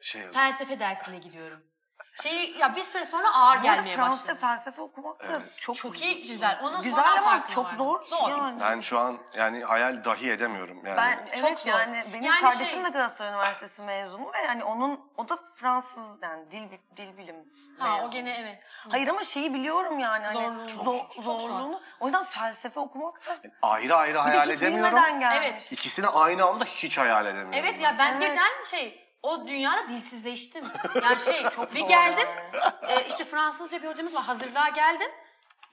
şey 0.00 0.22
felsefe 0.22 0.78
dersine 0.78 1.18
gidiyorum. 1.18 1.62
Şeyi 2.22 2.58
ya 2.58 2.76
bir 2.76 2.84
süre 2.84 3.04
sonra 3.04 3.34
ağır 3.34 3.56
Bu 3.62 3.68
arada 3.68 3.74
gelmeye 3.76 3.96
Fransızca 3.96 4.32
başladı. 4.32 4.40
felsefe 4.40 4.82
okumak 4.82 5.20
da 5.28 5.38
çok 5.56 5.76
Çok 5.76 6.02
iyi 6.02 6.26
güzel. 6.26 6.58
Onun 6.62 6.82
güzel 6.82 7.12
ama 7.18 7.48
çok 7.48 7.64
vardım. 7.64 7.78
zor. 7.78 8.02
Zor. 8.02 8.30
Yani. 8.30 8.60
Ben 8.60 8.80
şu 8.80 8.98
an 8.98 9.18
yani 9.34 9.64
hayal 9.64 10.04
dahi 10.04 10.30
edemiyorum 10.30 10.86
yani. 10.86 10.96
Ben 10.96 11.28
evet 11.32 11.58
zor. 11.58 11.70
yani 11.70 12.04
benim 12.12 12.24
Yani 12.24 12.40
kardeşim 12.40 12.64
şey- 12.66 12.84
de 12.84 12.88
Galatasaray 12.88 13.30
Üniversitesi 13.32 13.82
mezunu 13.82 14.32
ve 14.32 14.38
yani 14.46 14.64
onun 14.64 15.00
o 15.16 15.28
da 15.28 15.38
Fransız 15.54 16.04
yani 16.22 16.50
dil 16.50 16.62
dil 16.96 17.16
bilim 17.18 17.36
Ha 17.78 17.88
mezunu. 17.90 18.08
o 18.08 18.10
gene 18.10 18.36
evet. 18.40 18.62
Hayır 18.88 19.08
ama 19.08 19.24
şeyi 19.24 19.54
biliyorum 19.54 19.98
yani 19.98 20.24
hani 20.26 20.32
Zorluğunu. 20.32 20.68
zor- 20.70 20.84
Çok- 20.98 21.12
çok 21.14 21.24
zorluğunu. 21.24 21.80
O 22.00 22.06
yüzden 22.06 22.24
felsefe 22.24 22.80
okumak 22.80 23.26
da 23.26 23.36
Ayrı 23.62 23.96
ayrı 23.96 24.10
bir 24.10 24.14
de 24.14 24.18
hayal 24.22 24.50
hiç 24.50 24.58
edemiyorum. 24.58 24.90
bilmeden 24.96 25.20
gelmiş. 25.20 25.38
Evet. 25.50 25.72
İkisini 25.72 26.06
aynı 26.06 26.44
anda 26.44 26.64
hiç 26.64 26.98
hayal 26.98 27.26
edemiyorum. 27.26 27.52
Evet 27.54 27.80
ya 27.80 27.96
ben 27.98 28.12
Evet. 28.12 28.30
birden 28.30 28.64
şey 28.70 29.05
o 29.22 29.46
dünyada 29.48 29.88
dilsizleştim. 29.88 30.64
Yani 31.02 31.20
şey 31.20 31.42
çok 31.56 31.74
bir 31.74 31.86
geldim. 31.86 32.28
e, 32.88 33.06
işte 33.08 33.24
Fransızca 33.24 33.82
bir 33.82 33.88
hocamız 33.88 34.14
var. 34.14 34.24
Hazırlığa 34.24 34.68
geldim. 34.68 35.10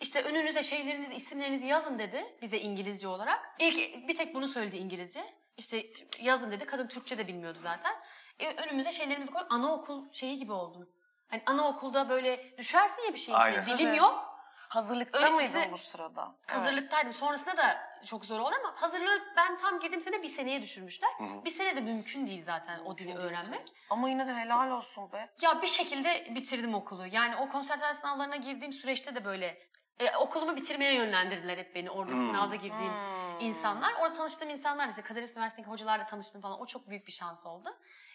işte 0.01 0.23
önünüze 0.23 0.63
şeylerinizi, 0.63 1.13
isimlerinizi 1.13 1.65
yazın 1.65 1.99
dedi 1.99 2.38
bize 2.41 2.60
İngilizce 2.60 3.08
olarak. 3.08 3.56
İlk 3.60 4.08
bir 4.08 4.15
tek 4.15 4.36
bunu 4.36 4.47
söyledi 4.47 4.77
İngilizce. 4.77 5.23
İşte 5.58 5.86
yazın 6.19 6.51
dedi. 6.51 6.65
Kadın 6.65 6.88
Türkçe 6.88 7.17
de 7.17 7.27
bilmiyordu 7.27 7.60
zaten. 7.63 7.93
E, 8.39 8.47
önümüze 8.63 8.91
şeylerimizi 8.91 9.32
koy. 9.32 9.43
Anaokul 9.49 10.12
şeyi 10.12 10.38
gibi 10.38 10.51
oldum. 10.51 10.89
Hani 11.27 11.43
anaokulda 11.45 12.10
böyle 12.10 12.58
düşersin 12.58 13.01
ya 13.01 13.13
bir 13.13 13.19
şeyin 13.19 13.38
Aynen. 13.39 13.62
içine. 13.62 13.77
Dilim 13.77 13.93
yok. 13.93 14.33
Hazırlıkta 14.74 15.18
Öyle 15.18 15.30
mıydın 15.30 15.62
bize- 15.62 15.72
bu 15.72 15.78
sırada? 15.78 16.36
Hazırlıktaydım. 16.48 17.14
Sonrasında 17.14 17.58
da 17.58 17.78
çok 18.06 18.26
zor 18.26 18.40
oldu 18.40 18.56
ama 18.60 18.82
hazırlığı 18.82 19.22
ben 19.38 19.58
tam 19.58 19.80
girdiğim 19.80 20.02
sene 20.02 20.24
bir 20.24 20.28
seneye 20.28 20.62
düşürmüşler. 20.62 21.10
Bir 21.46 21.50
sene 21.50 21.76
de 21.76 21.82
mümkün 21.82 22.28
değil 22.28 22.44
zaten 22.44 22.80
o 22.86 22.98
dili 22.98 23.16
öğrenmek. 23.18 23.74
Ama 23.90 24.10
yine 24.10 24.28
de 24.28 24.34
helal 24.34 24.72
olsun 24.72 25.12
be. 25.12 25.30
Ya 25.42 25.62
bir 25.62 25.68
şekilde 25.68 26.26
bitirdim 26.30 26.74
okulu. 26.74 27.08
Yani 27.08 27.36
o 27.36 27.50
konservatuar 27.50 27.94
sınavlarına 27.94 28.36
girdiğim 28.36 28.74
süreçte 28.74 29.16
de 29.16 29.26
böyle 29.26 29.58
e, 30.00 30.16
okulumu 30.18 30.56
bitirmeye 30.56 30.94
yönlendirdiler 30.94 31.58
hep 31.58 31.76
beni 31.76 31.90
orada 31.90 32.16
sınavda 32.16 32.56
girdiğim 32.56 32.94
insanlar. 33.40 33.94
Orada 34.02 34.14
tanıştığım 34.14 34.50
insanlar 34.50 34.88
işte 34.88 35.02
Kadir 35.02 35.22
Üniversitesi'ndeki 35.22 35.70
hocalarla 35.70 36.06
tanıştım 36.06 36.42
falan. 36.42 36.62
O 36.62 36.66
çok 36.66 36.90
büyük 36.90 37.08
bir 37.08 37.12
şans 37.12 37.46
oldu. 37.46 37.70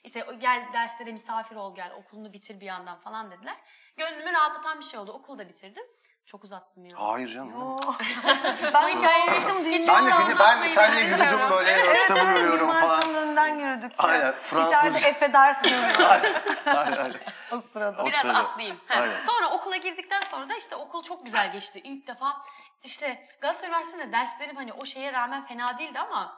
İşte 0.05 0.27
gel 0.41 0.67
derslere 0.73 1.13
misafir 1.13 1.57
ol 1.57 1.75
gel 1.75 1.93
okulunu 1.93 2.33
bitir 2.33 2.61
bir 2.61 2.67
yandan 2.67 2.99
falan 2.99 3.31
dediler. 3.31 3.57
Gönlümü 3.97 4.33
rahatlatan 4.33 4.79
bir 4.79 4.85
şey 4.85 5.01
oldu. 5.01 5.13
Okulu 5.13 5.39
da 5.39 5.49
bitirdim. 5.49 5.85
Çok 6.31 6.45
uzattım 6.45 6.87
ya. 6.87 6.97
Hayır 7.01 7.29
canım. 7.29 7.63
Oo. 7.63 7.81
ben 8.75 8.89
hikayeymişim 8.89 9.65
dinliyorum. 9.65 10.07
Ben 10.07 10.07
de 10.07 10.25
dinle, 10.25 10.39
ben 10.39 10.63
bilmiyorum. 10.63 10.95
yürüdüm 10.99 11.51
böyle 11.51 11.71
Evet, 11.71 11.99
kitabı 12.03 12.19
Evet, 12.21 12.37
görüyorum 12.37 12.73
falan. 12.73 13.15
önünden 13.15 13.59
yürüdük. 13.59 13.93
Aynen, 13.99 14.35
Fransızca. 14.43 14.89
İçeride 14.89 15.09
Efe 15.09 15.33
ders 15.33 15.63
görüyorum 15.63 16.05
Hayır, 16.65 16.97
hayır. 16.97 17.17
o 17.53 17.61
sırada. 17.61 18.03
O 18.03 18.07
Biraz 18.07 18.21
sırada. 18.21 18.39
atlayayım. 18.39 18.81
Aynen. 18.89 19.21
Sonra 19.21 19.51
okula 19.51 19.77
girdikten 19.77 20.23
sonra 20.23 20.49
da 20.49 20.55
işte 20.57 20.77
okul 20.77 21.03
çok 21.03 21.25
güzel 21.25 21.53
geçti. 21.53 21.81
İlk 21.85 22.07
defa 22.07 22.37
işte 22.85 23.23
Galatasaray 23.41 23.69
Üniversitesi'nde 23.71 24.13
derslerim 24.13 24.57
hani 24.57 24.73
o 24.73 24.87
şeye 24.87 25.13
rağmen 25.13 25.47
fena 25.47 25.79
değildi 25.79 25.99
ama 25.99 26.37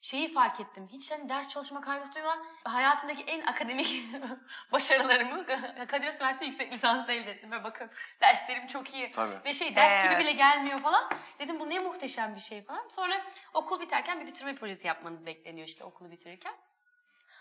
şeyi 0.00 0.32
fark 0.32 0.60
ettim. 0.60 0.88
Hiç 0.92 1.10
hani 1.10 1.28
ders 1.28 1.48
çalışma 1.48 1.80
kaygısı 1.80 2.14
duymadan 2.14 2.44
hayatımdaki 2.64 3.22
en 3.22 3.40
akademik 3.46 4.04
başarılarımı 4.72 5.46
Kadir 5.88 6.06
Üniversitesi 6.06 6.44
yüksek 6.44 6.72
lisansda 6.72 7.12
elde 7.12 7.30
ettim. 7.30 7.50
Ve 7.50 7.64
bakın 7.64 7.90
derslerim 8.20 8.66
çok 8.66 8.94
iyi. 8.94 9.10
Tabii. 9.10 9.44
Ve 9.44 9.54
şey 9.54 9.76
ders 9.76 10.04
gibi 10.04 10.12
Evet. 10.14 10.20
bile 10.24 10.32
gelmiyor 10.32 10.80
falan. 10.82 11.10
Dedim 11.38 11.60
bu 11.60 11.70
ne 11.70 11.78
muhteşem 11.78 12.34
bir 12.34 12.40
şey 12.40 12.64
falan. 12.64 12.88
Sonra 12.88 13.26
okul 13.54 13.80
biterken 13.80 14.20
bir 14.20 14.26
bitirme 14.26 14.54
projesi 14.54 14.86
yapmanız 14.86 15.26
bekleniyor 15.26 15.68
işte 15.68 15.84
okulu 15.84 16.10
bitirirken. 16.10 16.54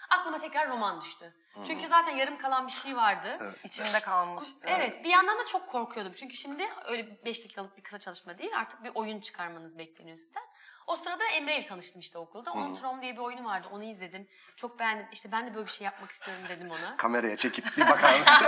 Aklıma 0.10 0.40
tekrar 0.40 0.70
roman 0.70 1.02
düştü. 1.02 1.34
Çünkü 1.68 1.88
zaten 1.88 2.16
yarım 2.16 2.38
kalan 2.38 2.68
bir 2.68 2.72
şey 2.72 2.96
vardı. 2.98 3.56
İçimde 3.64 4.00
kalmıştı. 4.00 4.68
Evet 4.70 5.04
bir 5.04 5.10
yandan 5.10 5.40
da 5.40 5.46
çok 5.46 5.70
korkuyordum. 5.70 6.14
Çünkü 6.14 6.36
şimdi 6.36 6.70
öyle 6.86 7.26
5 7.26 7.40
dakikalık 7.44 7.78
bir 7.78 7.84
kısa 7.84 8.00
çalışma 8.00 8.38
değil. 8.38 8.52
Artık 8.58 8.84
bir 8.84 8.92
oyun 8.96 9.20
çıkarmanız 9.20 9.78
bekleniyor 9.78 10.18
sizden. 10.18 10.44
O 10.90 10.96
sırada 10.96 11.24
Emre 11.26 11.56
ile 11.58 11.66
tanıştım 11.66 12.00
işte 12.00 12.18
okulda. 12.18 12.52
Onun 12.52 12.76
Tron 12.76 13.02
diye 13.02 13.14
bir 13.14 13.22
oyunu 13.22 13.46
vardı. 13.46 13.68
Onu 13.72 13.84
izledim. 13.84 14.28
Çok 14.56 14.80
beğendim. 14.80 15.06
İşte 15.12 15.32
ben 15.32 15.48
de 15.48 15.56
böyle 15.56 15.66
bir 15.66 15.72
şey 15.72 15.86
yapmak 15.86 16.12
istiyorum 16.12 16.44
dedim 16.50 16.72
ona. 16.72 16.98
Kameraya 16.98 17.38
çekip 17.38 17.78
bir 17.78 17.90
bakar 17.90 18.20
mısın? 18.20 18.34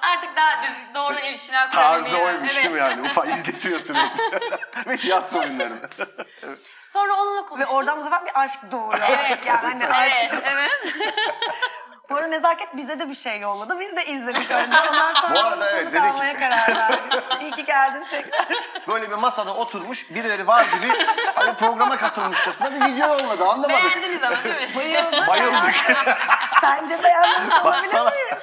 Artık 0.00 0.36
daha 0.36 0.62
düz, 0.62 0.94
doğru 0.94 1.18
ilişkiler 1.18 1.70
Tarzı 1.70 2.18
oymuş 2.18 2.56
değil 2.56 2.70
mi 2.70 2.78
yani? 2.78 3.02
Ufak 3.02 3.28
izletiyor 3.28 3.80
sürekli. 3.80 4.50
Ve 4.86 4.96
tiyatro 4.96 5.38
oyunları. 5.38 5.80
Sonra 6.88 7.14
onunla 7.14 7.42
Ve 7.42 7.46
konuştum. 7.46 7.74
oradan 7.74 7.98
bu 7.98 8.02
sefer 8.02 8.24
bir 8.26 8.40
aşk 8.40 8.72
doğuyor. 8.72 9.00
Evet. 9.10 9.46
Yani 9.46 9.58
hani 9.58 9.86
artık 9.86 10.44
Evet, 10.44 10.44
evet. 10.46 10.94
Bu 12.10 12.16
arada 12.16 12.26
Nezaket 12.28 12.76
bize 12.76 12.98
de 12.98 13.08
bir 13.08 13.14
şey 13.14 13.40
yolladı. 13.40 13.80
Biz 13.80 13.96
de 13.96 14.06
izledik 14.06 14.50
önce. 14.50 14.80
Ondan 14.90 15.14
sonra 15.14 15.34
Bu 15.34 15.38
arada 15.38 15.70
evet, 15.70 15.86
dedik. 15.86 16.00
almaya 16.02 16.38
karar 16.38 16.76
verdik. 16.76 17.42
İyi 17.42 17.50
ki 17.50 17.64
geldin 17.64 18.04
tekrar. 18.10 18.46
Böyle 18.88 19.10
bir 19.10 19.14
masada 19.16 19.54
oturmuş 19.54 20.10
birileri 20.14 20.46
var 20.46 20.64
gibi 20.64 21.06
hani 21.34 21.56
programa 21.56 21.96
katılmışçasına 21.96 22.70
bir 22.70 22.92
video 22.92 23.08
yolladı 23.08 23.44
anlamadık. 23.44 23.84
Beğendiniz 23.84 24.22
ama 24.22 24.44
değil 24.44 24.54
mi? 24.56 24.68
Bayıldık. 24.76 25.28
Bayıldık. 25.28 25.74
Sence 26.60 27.02
beğenmemiş 27.02 27.54
olabilir 27.54 27.64
Baksana. 27.64 28.10
miyiz? 28.10 28.38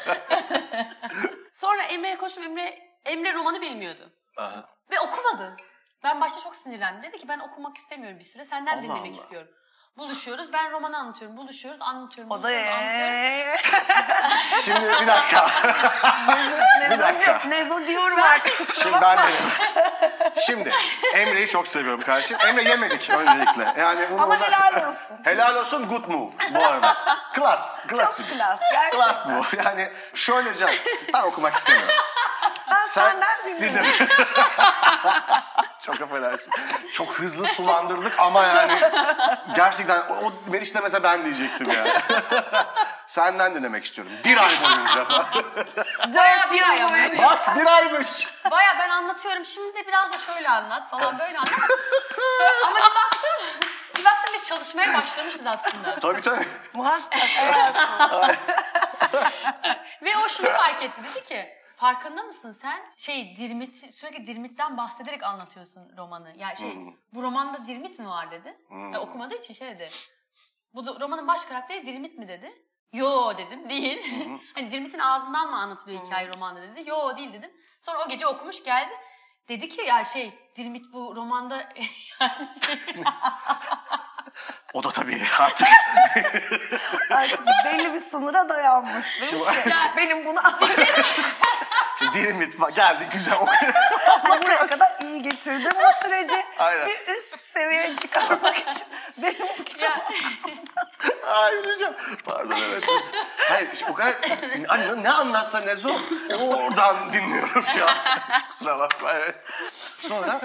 Sonra 1.52 1.82
Emre'ye 1.84 2.18
koştum. 2.18 2.44
Emre, 2.44 2.80
Emre 3.06 3.34
romanı 3.34 3.62
bilmiyordu. 3.62 4.12
Aha. 4.38 4.66
Ve 4.92 5.00
okumadı. 5.00 5.56
Ben 6.04 6.22
başta 6.22 6.40
çok 6.42 6.56
sinirlendim. 6.56 7.04
Dedi 7.04 7.18
ki 7.18 7.28
ben 7.28 7.40
okumak 7.40 7.78
istemiyorum 7.78 8.20
bir 8.20 8.24
süre. 8.24 8.46
Senden 8.46 8.74
Allah 8.74 8.82
dinlemek 8.84 9.02
Allah. 9.02 9.10
istiyorum. 9.12 9.50
Buluşuyoruz. 9.98 10.54
Ben 10.54 10.72
romanı 10.72 10.98
anlatıyorum. 10.98 11.38
Buluşuyoruz. 11.38 11.82
Anlatıyorum. 11.82 12.32
O 12.32 12.38
da 12.38 12.44
buluşuyoruz, 12.44 12.72
anlatıyorum. 12.72 13.14
eee. 13.14 13.58
Şimdi 14.66 14.82
bir 15.02 15.08
dakika. 15.08 15.50
Bir 16.92 17.00
dakika. 17.00 17.42
Nezocuğum, 17.46 17.50
Nezo 17.50 17.88
diyorum 17.88 18.22
artık. 18.22 18.76
Şimdi 18.76 18.98
ben 19.02 19.18
de. 19.18 19.22
Şimdi 20.46 20.72
Emre'yi 21.14 21.48
çok 21.48 21.68
seviyorum 21.68 22.02
kardeşim. 22.02 22.38
Emre 22.48 22.64
yemedik 22.64 23.10
öncelikle. 23.10 23.74
Yani 23.82 24.00
bunu 24.12 24.22
Ama 24.22 24.40
helal 24.42 24.90
olsun. 24.90 25.18
Helal 25.24 25.56
olsun 25.56 25.88
good 25.88 26.08
move 26.08 26.32
bu 26.52 26.60
arada. 26.66 26.98
Klas. 27.34 27.86
Klas. 27.88 28.18
Çok 28.18 28.28
klas, 28.30 28.60
gerçekten. 28.72 28.90
Klas 29.00 29.26
bu. 29.30 29.58
Yani 29.64 29.90
şöyle 30.14 30.54
can. 30.54 30.70
Ben 31.14 31.22
okumak 31.22 31.54
istemiyorum. 31.54 31.94
Ben 32.72 32.86
Sen 32.86 33.10
senden 33.10 33.38
dinledim. 33.46 33.76
dinle. 33.76 34.08
Çok 35.82 36.02
affedersin. 36.02 36.52
Çok 36.94 37.08
hızlı 37.14 37.48
sulandırdık 37.48 38.20
ama 38.20 38.44
yani 38.44 38.80
gerçekten 39.56 40.00
o, 40.10 40.14
o 40.14 40.34
Meriç 40.48 40.76
demese 40.76 41.04
ben 41.04 41.26
diyecektim 41.26 41.68
ya. 41.72 41.84
Senden 43.08 43.56
dinlemek 43.56 43.86
istiyorum. 43.86 44.14
Bir 44.26 44.38
ay 44.38 44.62
boyunca. 44.64 45.06
Dört 46.14 46.54
bir 46.54 46.70
ay 46.70 46.84
ama. 46.84 46.94
boyunca. 46.94 47.24
Bak 47.24 47.56
bir 47.58 47.66
aymış. 47.66 48.28
Baya 48.52 48.76
ben 48.80 48.90
anlatıyorum. 48.90 49.46
Şimdi 49.46 49.76
de 49.78 49.88
biraz 49.88 50.12
da 50.14 50.18
şöyle 50.18 50.50
anlat 50.50 50.90
falan 50.90 51.20
böyle 51.20 51.38
anlat. 51.38 51.54
Ama 52.66 52.76
bir 52.78 52.82
baktım. 52.96 53.32
Bir 53.98 54.06
baktım 54.06 54.34
biz 54.36 54.48
çalışmaya 54.48 54.94
başlamışız 54.94 55.48
aslında. 55.48 56.00
Tabii 56.02 56.22
tabii. 56.22 56.48
Muhakkak. 56.74 57.22
Ve 60.02 60.18
o 60.26 60.30
şunu 60.30 60.50
fark 60.50 60.82
etti. 60.84 61.02
Dedi 61.04 61.24
ki 61.24 61.58
farkında 61.78 62.24
mısın 62.24 62.52
sen 62.52 62.80
şey 62.98 63.36
Dirmit 63.38 63.78
sürekli 63.78 64.28
Dirmit'ten 64.28 64.78
bahsederek 64.78 65.24
anlatıyorsun 65.24 65.98
romanı. 65.98 66.34
Ya 66.38 66.56
şey 66.56 66.78
bu 67.14 67.24
romanda 67.24 67.66
Dirmit 67.66 68.00
mi 68.00 68.08
var 68.08 68.32
dedi. 68.32 68.58
Ya, 68.94 69.02
okumadığı 69.02 69.36
için 69.36 69.54
şey 69.54 69.68
dedi. 69.68 69.90
Bu 70.74 70.86
da- 70.86 71.00
romanın 71.00 71.28
baş 71.28 71.46
karakteri 71.46 71.86
Dirmit 71.86 72.18
mi 72.18 72.28
dedi. 72.28 72.52
Yo 72.94 73.38
dedim 73.38 73.70
değil. 73.70 74.16
hani 74.56 74.72
Dirmit'in 74.72 75.00
ağzından 75.00 75.50
mı 75.50 75.56
anlatılıyor 75.56 76.06
hikaye 76.06 76.34
romanda 76.34 76.62
dedi. 76.62 76.90
Yo 76.90 77.18
değil 77.18 77.34
dedim. 77.34 77.52
Sonra 77.82 78.06
o 78.06 78.10
gece 78.10 78.28
okumuş 78.28 78.64
geldi. 78.64 78.94
Dedi 79.50 79.70
ki 79.70 79.82
ya 79.82 80.04
şey 80.06 80.34
Dirmit 80.56 80.94
bu 80.94 81.16
romanda 81.16 81.70
yani 82.22 82.50
O 84.74 84.84
da 84.84 84.92
tabii 84.92 85.22
artık. 85.40 85.68
Artık 87.12 87.48
belli 87.66 87.94
bir 87.94 88.00
sınıra 88.00 88.50
dayanmış. 88.50 89.22
Demiş 89.22 89.44
Şimdi- 89.46 89.64
ki 89.64 89.76
benim 89.98 90.26
bunu 90.26 90.40
Şimdi 92.00 92.14
Dilimit. 92.14 92.76
Geldi 92.76 93.10
güzel 93.14 93.36
okuyor. 93.36 93.74
buraya 94.44 94.68
kadar 94.68 94.97
iyi 95.08 95.22
getirdim 95.22 95.72
bu 95.72 96.04
süreci. 96.04 96.46
Aynen. 96.60 96.88
Bir 96.88 97.18
üst 97.18 97.40
seviyeye 97.40 97.96
çıkarmak 97.96 98.58
için 98.58 98.88
benim 99.18 99.48
bu 99.60 99.64
kitabı 99.64 99.84
ya, 99.84 100.08
Ay 101.28 101.52
hocam. 101.58 101.94
Pardon 102.26 102.58
evet. 102.72 102.84
Hayır 103.38 103.70
işte 103.74 103.86
o 103.92 103.94
kadar 103.94 104.16
hani 104.68 105.04
ne 105.04 105.12
anlatsa 105.12 105.60
ne 105.60 105.76
zor. 105.76 106.00
Oradan 106.40 107.14
dinliyorum 107.14 107.64
şu 107.66 107.88
an. 107.90 107.96
Kusura 108.50 108.80
bakma 108.80 109.12
evet. 109.12 109.36
Sonra 109.98 110.42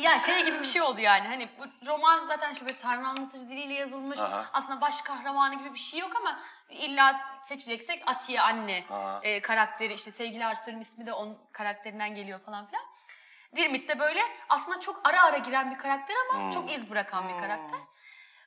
Ya 0.00 0.20
şey 0.20 0.44
gibi 0.44 0.60
bir 0.60 0.66
şey 0.66 0.82
oldu 0.82 1.00
yani. 1.00 1.28
Hani 1.28 1.48
bu 1.58 1.86
roman 1.86 2.26
zaten 2.26 2.54
şöyle 2.54 2.76
tanrı 2.76 3.06
anlatıcı 3.06 3.48
diliyle 3.48 3.74
yazılmış. 3.74 4.20
Aha. 4.20 4.44
Aslında 4.52 4.80
baş 4.80 5.00
kahramanı 5.00 5.54
gibi 5.54 5.74
bir 5.74 5.78
şey 5.78 6.00
yok 6.00 6.10
ama 6.20 6.38
illa 6.70 7.20
seçeceksek 7.42 8.02
Atiye 8.06 8.40
anne 8.40 8.84
Aha. 8.90 9.20
e, 9.22 9.40
karakteri 9.42 9.94
işte 9.94 10.10
sevgili 10.10 10.46
Arslan'ın 10.46 10.80
ismi 10.80 11.06
de 11.06 11.12
onun 11.12 11.38
karakterinden 11.52 12.14
geliyor 12.14 12.40
falan 12.40 12.66
filan. 12.66 12.84
Dirmit 13.56 13.88
de 13.88 13.98
böyle 13.98 14.20
aslında 14.48 14.80
çok 14.80 15.00
ara 15.08 15.22
ara 15.22 15.36
giren 15.38 15.70
bir 15.70 15.78
karakter 15.78 16.16
ama 16.30 16.50
çok 16.52 16.72
iz 16.72 16.90
bırakan 16.90 17.28
bir 17.28 17.38
karakter. 17.40 17.78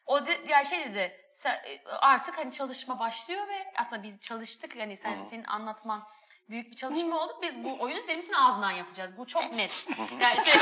O 0.06 0.26
de, 0.26 0.42
yani 0.48 0.66
şey 0.66 0.86
dedi 0.86 1.28
sen- 1.32 1.62
e, 1.66 1.82
artık 2.02 2.38
hani 2.38 2.52
çalışma 2.52 3.00
başlıyor 3.00 3.48
ve 3.48 3.74
aslında 3.78 4.04
biz 4.04 4.20
çalıştık 4.20 4.76
yani 4.76 4.98
sen 4.98 5.24
senin 5.30 5.44
anlatman 5.44 6.08
büyük 6.50 6.72
bir 6.72 6.76
çalışma 6.76 7.20
oldu. 7.20 7.40
Biz 7.42 7.64
bu 7.64 7.78
oyunu 7.82 8.08
Dirmit'in 8.08 8.34
ağzından 8.34 8.72
yapacağız. 8.72 9.18
Bu 9.18 9.28
çok 9.28 9.52
net. 9.52 9.72
Yani 10.20 10.44
şey 10.46 10.54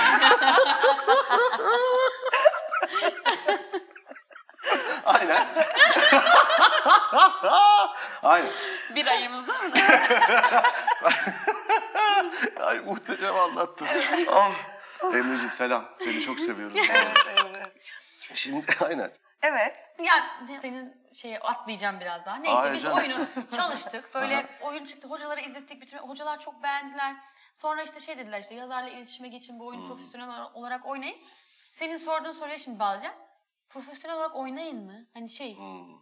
aynen. 5.05 5.45
aynen. 8.23 8.51
bir 8.95 9.07
ayımızda 9.07 9.53
mı? 9.53 9.71
Ay 12.61 12.79
muhteşem 12.79 13.35
anlattın. 13.35 13.87
Ah. 14.31 14.51
Emre'ciğim 15.03 15.42
selam. 15.53 15.89
Seni 15.99 16.21
çok 16.21 16.39
seviyorum. 16.39 16.77
Şimdi 18.33 18.65
aynen. 18.81 19.11
Evet. 19.41 19.91
Ya 19.99 20.39
senin 20.61 21.03
şeye 21.13 21.39
atlayacağım 21.39 21.99
biraz 21.99 22.25
daha. 22.25 22.35
Neyse 22.35 22.55
Hayır 22.57 22.73
biz 22.73 22.83
canım. 22.83 22.97
oyunu 22.97 23.27
çalıştık. 23.55 24.13
Böyle 24.15 24.49
oyun 24.61 24.83
çıktı. 24.83 25.07
Hocalara 25.07 25.41
izlettik. 25.41 25.81
Bütün 25.81 25.97
hocalar 25.97 26.39
çok 26.39 26.63
beğendiler. 26.63 27.15
Sonra 27.53 27.83
işte 27.83 27.99
şey 27.99 28.17
dediler 28.17 28.39
işte 28.39 28.55
yazarla 28.55 28.89
iletişime 28.89 29.27
geçin 29.27 29.59
bu 29.59 29.67
oyunu 29.67 29.87
profesyonel 29.87 30.47
olarak 30.53 30.85
oynayın. 30.85 31.17
Senin 31.71 31.97
sorduğun 31.97 32.31
soruya 32.31 32.57
şimdi 32.57 32.79
bağlayacağım. 32.79 33.15
Profesyonel 33.69 34.17
olarak 34.17 34.35
oynayın 34.35 34.85
mı? 34.85 35.05
Hani 35.13 35.29
şey 35.29 35.57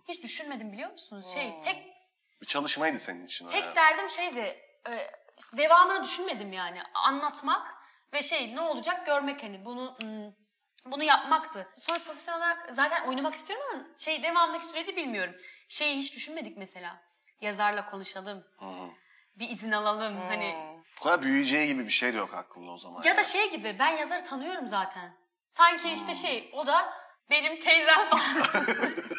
hiç 0.07 0.23
düşünmedim 0.23 0.71
biliyor 0.71 0.91
musunuz? 0.91 1.25
Şey 1.33 1.61
tek 1.61 1.93
Bir 2.41 2.45
çalışmaydı 2.47 2.99
senin 2.99 3.25
için 3.25 3.47
tek 3.47 3.63
yani. 3.65 3.75
derdim 3.75 4.09
şeydi 4.09 4.59
e, 4.89 5.11
işte 5.39 5.57
devamını 5.57 6.03
düşünmedim 6.03 6.53
yani 6.53 6.81
anlatmak 6.93 7.81
ve 8.13 8.21
şey 8.21 8.56
ne 8.56 8.62
olacak 8.62 9.06
görmek 9.06 9.43
hani 9.43 9.65
bunu 9.65 9.97
hmm, 10.02 10.32
bunu 10.86 11.04
yapmaktı. 11.04 11.69
Sonra 11.78 12.00
profesyonel 12.00 12.39
olarak 12.39 12.69
zaten 12.71 13.08
oynamak 13.08 13.34
istiyorum 13.34 13.65
ama 13.74 13.84
şey 13.97 14.24
devamındaki 14.24 14.65
süreci 14.65 14.95
bilmiyorum. 14.95 15.36
Şeyi 15.69 15.97
hiç 15.97 16.15
düşünmedik 16.15 16.58
mesela. 16.58 17.02
Yazarla 17.41 17.86
konuşalım. 17.86 18.43
Bir 19.36 19.50
izin 19.50 19.71
alalım 19.71 20.21
hani. 20.21 20.56
Bu 21.00 21.04
kadar 21.04 21.21
büyüyeceği 21.21 21.67
gibi 21.67 21.86
bir 21.86 21.91
şey 21.91 22.13
de 22.13 22.17
yok 22.17 22.34
aklında 22.34 22.71
o 22.71 22.78
zaman. 22.78 23.02
Ya 23.06 23.17
da 23.17 23.24
şey 23.24 23.52
gibi 23.52 23.76
ben 23.80 23.89
yazarı 23.89 24.24
tanıyorum 24.24 24.67
zaten. 24.67 25.17
Sanki 25.47 25.89
işte 25.89 26.13
şey 26.13 26.52
o 26.54 26.65
da 26.67 26.93
benim 27.30 27.60
teyzem 27.60 28.06
falan. 28.06 28.56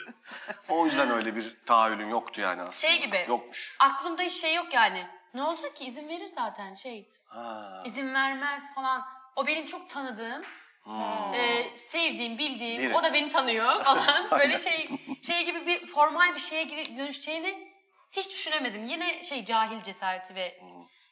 O 0.68 0.86
yüzden 0.86 1.10
öyle 1.10 1.36
bir 1.36 1.56
tahayyülün 1.66 2.08
yoktu 2.08 2.40
yani 2.40 2.62
aslında. 2.62 2.92
Şey 2.92 3.00
gibi. 3.00 3.24
Yokmuş. 3.28 3.76
Aklımda 3.80 4.22
hiç 4.22 4.32
şey 4.32 4.54
yok 4.54 4.74
yani. 4.74 5.06
Ne 5.34 5.42
olacak 5.42 5.76
ki 5.76 5.84
izin 5.84 6.08
verir 6.08 6.26
zaten 6.26 6.74
şey. 6.74 7.12
Ha. 7.34 7.82
izin 7.86 8.14
vermez 8.14 8.74
falan. 8.74 9.04
O 9.36 9.46
benim 9.46 9.66
çok 9.66 9.90
tanıdığım, 9.90 10.42
e, 11.34 11.76
sevdiğim, 11.76 12.38
bildiğim. 12.38 12.82
Biri. 12.82 12.94
O 12.94 13.02
da 13.02 13.12
beni 13.14 13.28
tanıyor 13.28 13.82
falan. 13.82 14.30
Böyle 14.30 14.58
şey 14.58 14.88
şey 15.22 15.44
gibi 15.44 15.66
bir 15.66 15.86
formal 15.86 16.34
bir 16.34 16.40
şeye 16.40 16.62
giri- 16.64 16.96
dönüşeceğini 16.96 17.72
hiç 18.12 18.30
düşünemedim. 18.30 18.84
Yine 18.84 19.22
şey 19.22 19.44
cahil 19.44 19.82
cesareti 19.82 20.34
ve 20.34 20.60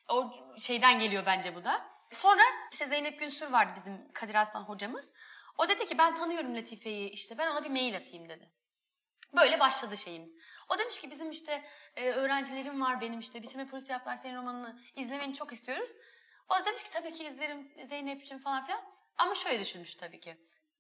o 0.09 0.31
şeyden 0.59 0.99
geliyor 0.99 1.27
bence 1.27 1.55
bu 1.55 1.65
da. 1.65 1.87
Sonra 2.11 2.43
işte 2.73 2.87
Zeynep 2.87 3.21
Günsür 3.21 3.51
vardı 3.51 3.73
bizim 3.77 4.13
Kadir 4.13 4.35
Aslan 4.35 4.63
hocamız. 4.63 5.13
O 5.59 5.69
dedi 5.69 5.87
ki 5.87 5.99
ben 5.99 6.15
tanıyorum 6.15 6.57
Latife'yi 6.57 7.11
işte 7.11 7.39
ben 7.39 7.47
ona 7.51 7.65
bir 7.65 7.71
mail 7.71 7.97
atayım 7.97 8.29
dedi. 8.29 8.51
Böyle 9.37 9.61
başladı 9.61 9.97
şeyimiz. 9.97 10.35
O 10.69 10.79
demiş 10.79 11.01
ki 11.01 11.11
bizim 11.11 11.31
işte 11.31 11.65
e, 11.97 12.11
öğrencilerim 12.11 12.81
var 12.81 13.01
benim 13.01 13.21
işte 13.21 13.43
bitirme 13.43 13.67
projesi 13.67 13.93
yaptılar 13.93 14.17
senin 14.17 14.37
romanını 14.37 14.81
izlemeni 14.97 15.35
çok 15.35 15.53
istiyoruz. 15.53 15.91
O 16.49 16.55
da 16.55 16.65
demiş 16.65 16.83
ki 16.83 16.91
tabii 16.91 17.13
ki 17.13 17.25
izlerim 17.25 17.73
Zeynep'ciğim 17.85 18.43
falan 18.43 18.65
filan. 18.65 18.81
Ama 19.17 19.35
şöyle 19.35 19.61
düşünmüş 19.61 19.95
tabii 19.95 20.21
ki. 20.21 20.37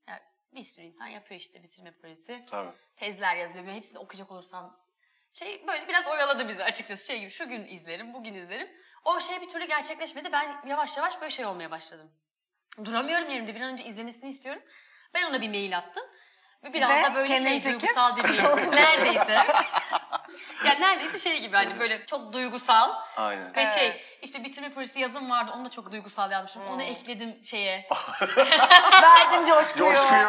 Ya, 0.09 0.23
bir 0.53 0.65
sürü 0.65 0.85
insan 0.85 1.07
yapıyor 1.07 1.41
işte 1.41 1.63
bitirme 1.63 1.91
projesi. 1.91 2.45
Tabii. 2.51 2.73
Tezler 2.97 3.37
yazılıyor. 3.37 3.67
Hepsini 3.67 3.99
okuyacak 3.99 4.31
olursam 4.31 4.81
şey 5.33 5.67
böyle 5.67 5.89
biraz 5.89 6.07
oyaladı 6.07 6.49
bizi 6.49 6.65
açıkçası. 6.65 7.07
Şey 7.07 7.21
gibi 7.21 7.31
şu 7.31 7.49
gün 7.49 7.67
izlerim, 7.67 8.15
bugün 8.15 8.35
izlerim. 8.35 8.69
O 9.05 9.21
şey 9.21 9.41
bir 9.41 9.49
türlü 9.49 9.65
gerçekleşmedi. 9.65 10.33
Ben 10.33 10.67
yavaş 10.67 10.97
yavaş 10.97 11.21
böyle 11.21 11.31
şey 11.31 11.47
olmaya 11.47 11.71
başladım. 11.71 12.11
Duramıyorum 12.85 13.31
yerimde. 13.31 13.55
Bir 13.55 13.61
an 13.61 13.73
önce 13.73 13.85
izlemesini 13.85 14.31
istiyorum. 14.31 14.63
Ben 15.15 15.31
ona 15.31 15.41
bir 15.41 15.49
mail 15.49 15.79
attım. 15.79 16.05
Biraz 16.65 16.91
Ve 16.91 17.03
da 17.05 17.15
böyle 17.15 17.39
şey 17.39 17.61
çekip- 17.61 17.81
duygusal 17.81 18.17
bir 18.17 18.23
neredeyse. 18.77 19.47
yani 20.65 20.81
neredeyse 20.81 21.19
şey 21.19 21.41
gibi 21.41 21.57
hani 21.57 21.81
böyle 21.81 22.07
çok 22.07 22.33
duygusal. 22.33 22.91
Aynen. 23.17 23.47
Ve 23.57 23.61
Evet. 23.61 23.75
şey 23.75 24.03
işte 24.23 24.45
bitirme 24.45 24.75
projesi 24.75 25.01
yazım 25.01 25.31
vardı. 25.31 25.53
Onu 25.57 25.65
da 25.65 25.71
çok 25.71 25.93
duygusal 25.93 26.31
yazmışım. 26.31 26.63
Onu 26.73 26.83
ekledim 26.83 27.45
şeye. 27.45 27.89
Verdin 29.03 29.45
coşkuyu. 29.45 29.95
Coşkuyu 29.95 30.27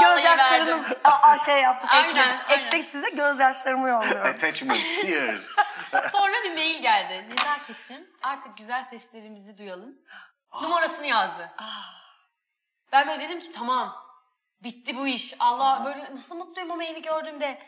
Gözyaşlarını 0.00 0.84
aa, 1.04 1.38
şey 1.38 1.62
yaptık 1.62 1.90
Aynen, 1.92 2.08
ekledik. 2.08 2.22
aynen. 2.26 2.40
Ekledik 2.66 2.84
size 2.84 3.10
gözyaşlarımı 3.10 3.88
yolluyorum. 3.88 4.26
Attachment, 4.34 4.80
tears. 5.02 5.56
Sonra 6.12 6.32
bir 6.44 6.54
mail 6.54 6.82
geldi. 6.82 7.26
Nezaketçim 7.30 8.10
artık 8.22 8.56
güzel 8.58 8.84
seslerimizi 8.84 9.58
duyalım. 9.58 9.94
Numarasını 10.62 11.06
yazdı. 11.06 11.50
Ben 12.92 13.08
böyle 13.08 13.20
dedim 13.28 13.40
ki 13.40 13.52
tamam 13.52 14.05
bitti 14.60 14.96
bu 14.96 15.06
iş. 15.06 15.34
Allah 15.40 15.82
böyle 15.84 16.14
nasıl 16.14 16.36
mutluyum 16.36 16.70
o 16.70 16.76
maili 16.76 17.02
gördüğümde. 17.02 17.58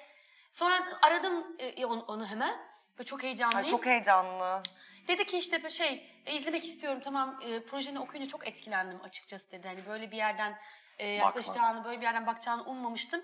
Sonra 0.51 0.83
aradım 1.03 1.57
e, 1.59 1.87
onu, 1.87 2.05
onu 2.09 2.27
hemen. 2.27 2.55
Böyle 2.98 3.07
çok 3.07 3.22
heyecanlıyım. 3.22 3.64
Ay, 3.64 3.70
çok 3.70 3.87
heyecanlı. 3.87 4.62
Dedi 5.09 5.27
ki 5.27 5.38
işte 5.38 5.70
şey 5.70 6.22
e, 6.27 6.35
izlemek 6.35 6.64
istiyorum 6.64 7.01
tamam 7.05 7.40
e, 7.42 7.64
projeni 7.64 8.01
okuyunca 8.01 8.31
çok 8.31 8.48
etkilendim 8.48 9.01
açıkçası 9.03 9.51
dedi. 9.51 9.68
Hani 9.68 9.87
böyle 9.87 10.11
bir 10.11 10.16
yerden 10.16 10.59
e, 10.98 11.09
yaklaşacağını, 11.09 11.85
böyle 11.85 11.98
bir 11.98 12.05
yerden 12.05 12.27
bakacağını 12.27 12.64
ummamıştım. 12.64 13.22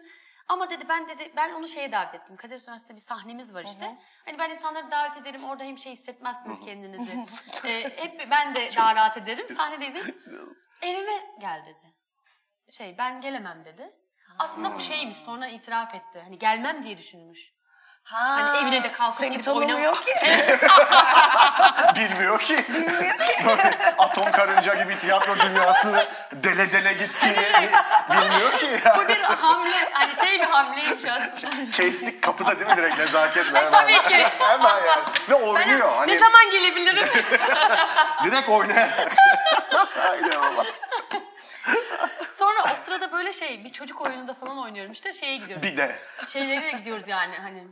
Ama 0.48 0.70
dedi 0.70 0.84
ben 0.88 1.08
dedi 1.08 1.32
ben 1.36 1.52
onu 1.52 1.68
şeye 1.68 1.92
davet 1.92 2.14
ettim. 2.14 2.36
Kadir 2.36 2.54
Üniversitesi'nde 2.54 2.96
bir 2.96 3.02
sahnemiz 3.02 3.54
var 3.54 3.64
işte. 3.64 3.98
Hani 4.24 4.38
ben 4.38 4.50
insanları 4.50 4.90
davet 4.90 5.16
ederim. 5.16 5.44
Orada 5.44 5.64
hem 5.64 5.78
şey 5.78 5.92
hissetmezsiniz 5.92 6.60
kendinizi. 6.60 7.24
E, 7.64 7.82
hep 7.82 8.30
ben 8.30 8.54
de 8.54 8.70
daha 8.76 8.94
rahat 8.94 9.16
ederim. 9.16 9.48
Sahnede 9.48 9.86
izleyin. 9.86 10.22
Evime 10.82 11.36
gel 11.40 11.62
dedi. 11.66 11.93
Şey 12.70 12.98
ben 12.98 13.20
gelemem 13.20 13.64
dedi. 13.64 13.90
Aslında 14.38 14.74
bu 14.74 14.80
şeymiş 14.80 15.16
sonra 15.16 15.46
itiraf 15.48 15.94
etti. 15.94 16.20
Hani 16.24 16.38
gelmem 16.38 16.82
diye 16.82 16.98
düşünmüş. 16.98 17.54
Ha, 18.04 18.18
Hani 18.28 18.58
evine 18.58 18.82
de 18.82 18.92
kalkıp 18.92 19.18
seni 19.20 19.30
gidip 19.30 19.44
tanımıyor 19.44 19.96
ki. 19.96 20.14
Bilmiyor 21.96 22.40
ki. 22.40 22.56
Bilmiyor 22.68 23.18
ki. 23.18 23.36
Atom 23.98 24.32
karınca 24.32 24.74
gibi 24.74 24.98
tiyatro 24.98 25.36
dünyasını 25.38 26.06
dele 26.32 26.72
dele 26.72 26.92
gittiğini 26.92 27.36
bilmiyor 28.10 28.58
ki. 28.58 28.80
Bu 28.96 29.08
bir 29.08 29.20
hamle, 29.22 29.90
hani 29.92 30.14
şey 30.14 30.40
bir 30.40 30.44
hamleymiş 30.44 31.04
aslında. 31.06 31.70
Kestik 31.72 32.22
kapıda 32.22 32.58
değil 32.60 32.70
mi 32.70 32.76
direkt 32.76 32.98
nezaketle 32.98 33.58
hemen. 33.58 33.70
Tabii 33.70 34.02
ki. 34.02 34.26
Hemen 34.38 34.76
yani. 34.86 35.02
Ve 35.28 35.34
Ben 35.34 35.42
oynuyor. 35.42 35.96
hani 35.96 36.12
ne 36.12 36.18
zaman 36.18 36.50
gelebilirim? 36.50 37.08
direkt 38.24 38.48
oynayarak. 38.48 39.12
Haydi 39.96 40.36
Allah. 40.36 40.64
O 42.74 42.84
sırada 42.84 43.12
böyle 43.12 43.32
şey 43.32 43.64
bir 43.64 43.72
çocuk 43.72 44.00
oyununda 44.00 44.34
falan 44.34 44.58
oynuyorum 44.58 44.92
işte 44.92 45.12
şeye 45.12 45.36
gidiyoruz. 45.36 45.62
Bir 45.66 45.76
de. 45.76 45.98
Şeylere 46.28 46.70
gidiyoruz 46.70 47.08
yani 47.08 47.36
hani 47.36 47.64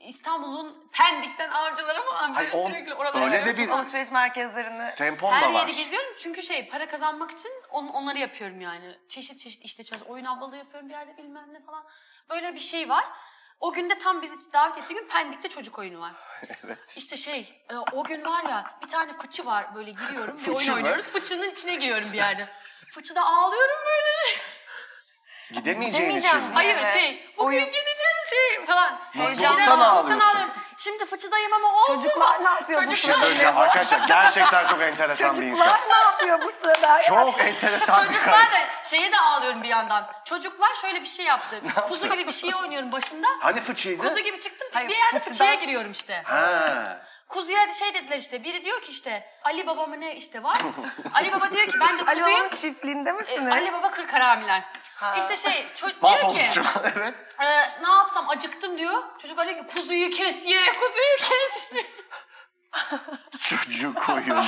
İstanbul'un 0.00 0.88
Pendik'ten 0.92 1.50
Avcılar'a 1.50 2.02
falan 2.02 2.36
böyle 2.36 2.48
Hayır, 2.50 2.64
on- 2.64 2.70
sürekli 2.70 2.94
oralara. 2.94 3.24
öyle 3.24 3.46
de 3.46 3.56
bir 3.56 3.68
Alışveriş 3.68 4.10
merkezlerini. 4.10 4.94
tempon 4.94 5.32
Her 5.32 5.42
da 5.42 5.54
var. 5.54 5.60
yeri 5.66 5.76
geziyorum 5.76 6.08
çünkü 6.20 6.42
şey 6.42 6.68
para 6.68 6.86
kazanmak 6.86 7.30
için 7.30 7.50
on, 7.70 7.86
onları 7.86 8.18
yapıyorum 8.18 8.60
yani. 8.60 8.98
Çeşit 9.08 9.40
çeşit 9.40 9.64
işte 9.64 9.84
çalış, 9.84 10.02
oyun 10.02 10.24
ablalığı 10.24 10.56
yapıyorum 10.56 10.88
bir 10.88 10.94
yerde 10.94 11.16
bilmem 11.16 11.46
ne 11.52 11.60
falan. 11.64 11.84
Böyle 12.30 12.54
bir 12.54 12.60
şey 12.60 12.88
var. 12.88 13.04
O 13.60 13.72
günde 13.72 13.98
tam 13.98 14.22
bizi 14.22 14.52
davet 14.52 14.78
ettiği 14.78 14.94
gün 14.94 15.08
Pendik'te 15.08 15.48
çocuk 15.48 15.78
oyunu 15.78 16.00
var. 16.00 16.12
Evet. 16.64 16.94
İşte 16.96 17.16
şey 17.16 17.62
e, 17.70 17.76
o 17.92 18.04
gün 18.04 18.24
var 18.24 18.44
ya 18.44 18.78
bir 18.82 18.88
tane 18.88 19.12
fıçı 19.18 19.46
var 19.46 19.74
böyle 19.74 19.90
giriyorum 19.90 20.34
bir 20.38 20.44
Fıçı 20.44 20.52
oyun 20.56 20.70
mı? 20.70 20.76
oynuyoruz. 20.76 21.06
Fıçının 21.06 21.50
içine 21.50 21.74
giriyorum 21.74 22.12
bir 22.12 22.16
yerde. 22.16 22.48
Fıçıda 22.94 23.26
ağlıyorum 23.26 23.76
böyle. 23.86 24.40
Gidemeyeceğin 25.60 26.16
için. 26.16 26.52
Hayır 26.54 26.76
Evet. 26.76 26.92
şey 26.92 27.32
bugün 27.38 27.46
Oyun- 27.56 27.66
gideceğiz 27.66 28.16
şey 28.30 28.66
falan. 28.66 29.00
Mutluluktan 29.14 29.52
Gidelim, 29.56 29.80
ağlıyorsun. 29.80 30.50
Şimdi 30.78 31.06
fıçıdayım 31.06 31.52
ama 31.52 31.68
olsun. 31.74 31.94
Çocuklar 31.94 32.44
ne 32.44 32.48
yapıyor 32.48 32.86
bu 32.86 32.90
Bir 32.90 32.96
şey 32.96 33.10
Çocuklar- 33.10 33.20
söyleyeceğim 33.26 33.56
arkadaşlar. 33.56 34.08
Gerçekten 34.08 34.66
çok 34.66 34.80
enteresan 34.82 35.40
bir 35.40 35.42
insan. 35.46 35.64
Çocuklar 35.68 35.88
ne 35.88 35.94
yapıyor 36.10 36.42
bu 36.42 36.52
sırada? 36.52 37.02
Çok 37.08 37.40
enteresan 37.40 38.02
bir 38.02 38.06
Çocuklar 38.06 38.34
karakter. 38.34 38.68
da 38.68 38.84
şeye 38.84 39.12
de 39.12 39.18
ağlıyorum 39.20 39.62
bir 39.62 39.68
yandan. 39.68 40.10
Çocuklar 40.24 40.74
şöyle 40.74 41.00
bir 41.00 41.06
şey 41.06 41.24
yaptı. 41.26 41.60
Kuzu 41.88 42.08
gibi 42.10 42.26
bir 42.26 42.32
şey 42.32 42.54
oynuyorum 42.54 42.92
başında. 42.92 43.26
Hani 43.40 43.60
fıçıydı? 43.60 44.02
Kuzu 44.08 44.18
gibi 44.18 44.40
çıktım. 44.40 44.68
Hayır, 44.72 44.88
bir 44.88 44.96
yerde 44.96 45.18
fıçıdan- 45.18 45.28
fıçıya 45.32 45.54
giriyorum 45.54 45.90
işte. 45.90 46.22
Ha. 46.26 47.00
Kuzuya 47.28 47.72
şey 47.72 47.94
dediler 47.94 48.18
işte. 48.18 48.44
Biri 48.44 48.64
diyor 48.64 48.80
ki 48.82 48.90
işte 48.92 49.26
Ali 49.44 49.66
Baba 49.66 49.86
mı 49.86 50.00
ne 50.00 50.16
işte 50.16 50.42
var. 50.42 50.58
Ali 51.14 51.32
Baba 51.32 51.50
diyor 51.50 51.66
ki 51.66 51.72
ben 51.80 51.98
de 51.98 52.02
Ali 52.06 52.18
kuzuyum. 52.20 52.38
Baba'nın 52.38 52.48
çiftliğinde 52.56 53.12
misiniz? 53.12 53.52
Ali 53.52 53.72
Baba 53.72 53.90
kırk 53.90 54.14
haramiler. 54.14 54.64
İşte 55.18 55.36
şey 55.36 55.66
çocuk 55.76 56.02
diyor 56.02 56.34
ki 56.34 56.46
şu 56.54 56.60
an 56.60 56.84
evet. 56.96 57.14
e, 57.40 57.46
ne 57.82 57.90
yapsam 57.90 58.30
acıktım 58.30 58.78
diyor. 58.78 59.02
Çocuk 59.22 59.38
diyor 59.38 59.56
ki 59.56 59.74
kuzuyu 59.74 60.10
kes 60.10 60.44
ye 60.46 60.60
kuzuyu 60.72 61.16
kes 61.18 61.72
ye. 61.72 61.86
Çocuk 63.40 64.08
oyunu. 64.08 64.44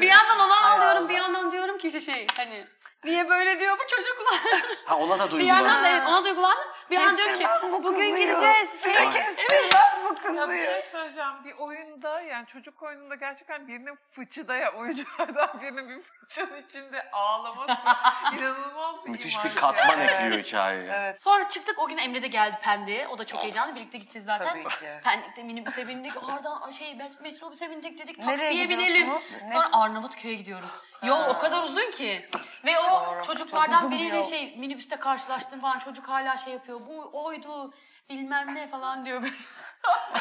Bir 0.00 0.08
yandan 0.08 0.38
ona 0.38 0.66
ağlıyorum 0.66 1.08
bir 1.08 1.14
yandan 1.14 1.52
diyorum 1.52 1.78
ki 1.78 1.86
işte 1.86 2.00
şey 2.00 2.26
hani 2.36 2.66
niye 3.04 3.28
böyle 3.28 3.60
diyor 3.60 3.78
bu 3.78 3.86
çocuklar. 3.86 4.62
Ha 4.84 4.96
ona 4.96 5.18
da 5.18 5.32
bir 5.38 5.44
yandan 5.44 5.84
da 5.84 5.88
evet 5.88 6.02
ona 6.08 6.24
duygulandım. 6.24 6.64
Bir 6.90 6.96
yandan 6.96 7.16
diyorum 7.16 7.34
ki 7.34 7.40
Kestirmem 7.44 7.72
bu 7.72 7.82
bugün 7.84 7.92
kuzuyu. 8.10 8.16
gideceğiz. 8.16 8.82
Şey, 8.82 8.92
kestirmem 8.92 9.70
bu 10.04 10.08
Ya 10.08 10.10
bir 10.16 10.22
kuzuyu. 10.22 10.58
şey 10.58 10.82
söyleyeceğim. 10.82 11.30
Bir 11.44 11.52
oyunda 11.58 12.20
yani 12.20 12.46
çocuk 12.46 12.82
oyununda 12.82 13.14
gerçekten 13.14 13.68
birinin 13.68 13.98
fıçıda 14.12 14.56
ya 14.56 14.72
oyunculardan 14.72 15.48
birinin 15.62 15.88
bir 15.88 16.02
fıçının 16.02 16.62
içinde 16.68 17.10
ağlaması 17.12 17.72
inanılmaz 18.38 19.04
bir 19.04 19.10
Müthiş 19.10 19.34
imaj 19.34 19.44
bir 19.44 19.54
katman 19.60 19.98
yani. 20.00 20.10
ekliyor 20.10 20.44
hikayeye. 20.44 20.90
Evet. 20.94 21.22
Sonra 21.22 21.48
çıktık 21.48 21.78
o 21.78 21.88
gün 21.88 21.96
Emre 21.98 22.22
de 22.22 22.26
geldi 22.26 22.56
Pendik'e. 22.62 23.08
O 23.08 23.18
da 23.18 23.26
çok 23.26 23.42
heyecanlı. 23.42 23.74
Birlikte 23.74 23.98
gideceğiz 23.98 24.26
zaten. 24.26 24.48
Tabii 24.48 24.64
ki. 24.64 24.86
Pendik'te 25.04 25.42
minibüse 25.42 25.88
bindik. 25.88 26.12
Oradan 26.28 26.70
şey 26.70 26.92
met- 26.92 27.22
metrobüse 27.22 27.70
bindik 27.70 27.98
dedik. 27.98 28.18
Nereye 28.18 28.36
Taksiye 28.36 28.68
binelim. 28.68 28.86
gidiyorsunuz? 29.00 29.42
Ne? 29.42 29.52
Sonra 29.52 29.68
Arnavutköy'e 29.72 30.34
gidiyoruz. 30.34 30.70
Yol 31.06 31.28
o 31.28 31.38
kadar 31.38 31.62
uzun 31.62 31.90
ki. 31.90 32.26
Ve 32.64 32.78
o 32.78 32.84
Doğru, 32.90 33.14
çok 33.16 33.24
çocuklardan 33.24 33.78
uzun 33.78 33.90
bir 33.90 33.96
biriyle 33.96 34.16
yol. 34.16 34.22
şey 34.22 34.56
minibüste 34.56 34.96
karşılaştım 34.96 35.60
falan. 35.60 35.78
Çocuk 35.78 36.08
hala 36.08 36.36
şey 36.36 36.52
yapıyor. 36.52 36.80
Bu 36.88 37.24
oydu 37.24 37.74
bilmem 38.10 38.54
ne 38.54 38.66
falan 38.68 39.06
diyor. 39.06 39.22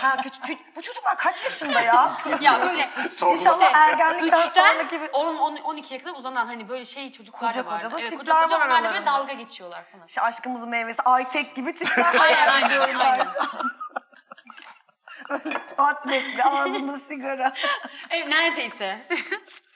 Ha, 0.01 0.15
küç- 0.15 0.41
küç- 0.47 0.75
bu 0.75 0.81
çocuklar 0.81 1.17
kaç 1.17 1.43
yaşında 1.43 1.81
ya? 1.81 2.11
ya 2.41 2.61
böyle 2.61 2.89
İnşallah 3.33 3.73
ergenlikten 3.73 4.47
üçten 4.47 4.73
sonraki 4.73 5.01
bir... 5.01 5.09
10 5.13 5.35
10 5.37 5.55
12'ye 5.55 6.03
kadar 6.03 6.15
uzanan 6.19 6.45
hani 6.45 6.69
böyle 6.69 6.85
şey 6.85 7.11
çocuklar 7.11 7.51
Koca 7.51 7.65
da 7.65 7.69
vardı. 7.71 7.83
koca 7.83 7.95
da 7.95 7.99
evet, 8.01 8.09
tipler 8.09 8.25
koca 8.35 8.43
koca 8.43 8.59
var 8.59 8.65
onlar 8.65 8.77
da 8.83 8.83
böyle 8.83 8.87
aralarında. 8.87 9.11
dalga 9.11 9.33
geçiyorlar 9.33 9.83
falan. 9.91 10.05
İşte 10.07 10.21
aşkımızın 10.21 10.69
meyvesi 10.69 11.01
Aytek 11.01 11.55
gibi 11.55 11.75
tipler. 11.75 12.15
Aynen 12.21 12.47
aynen 12.47 12.95
aynen. 12.99 13.27
Atletli 15.77 16.43
ağzında 16.43 16.99
sigara. 16.99 17.53
Evet, 18.09 18.27
neredeyse. 18.27 18.99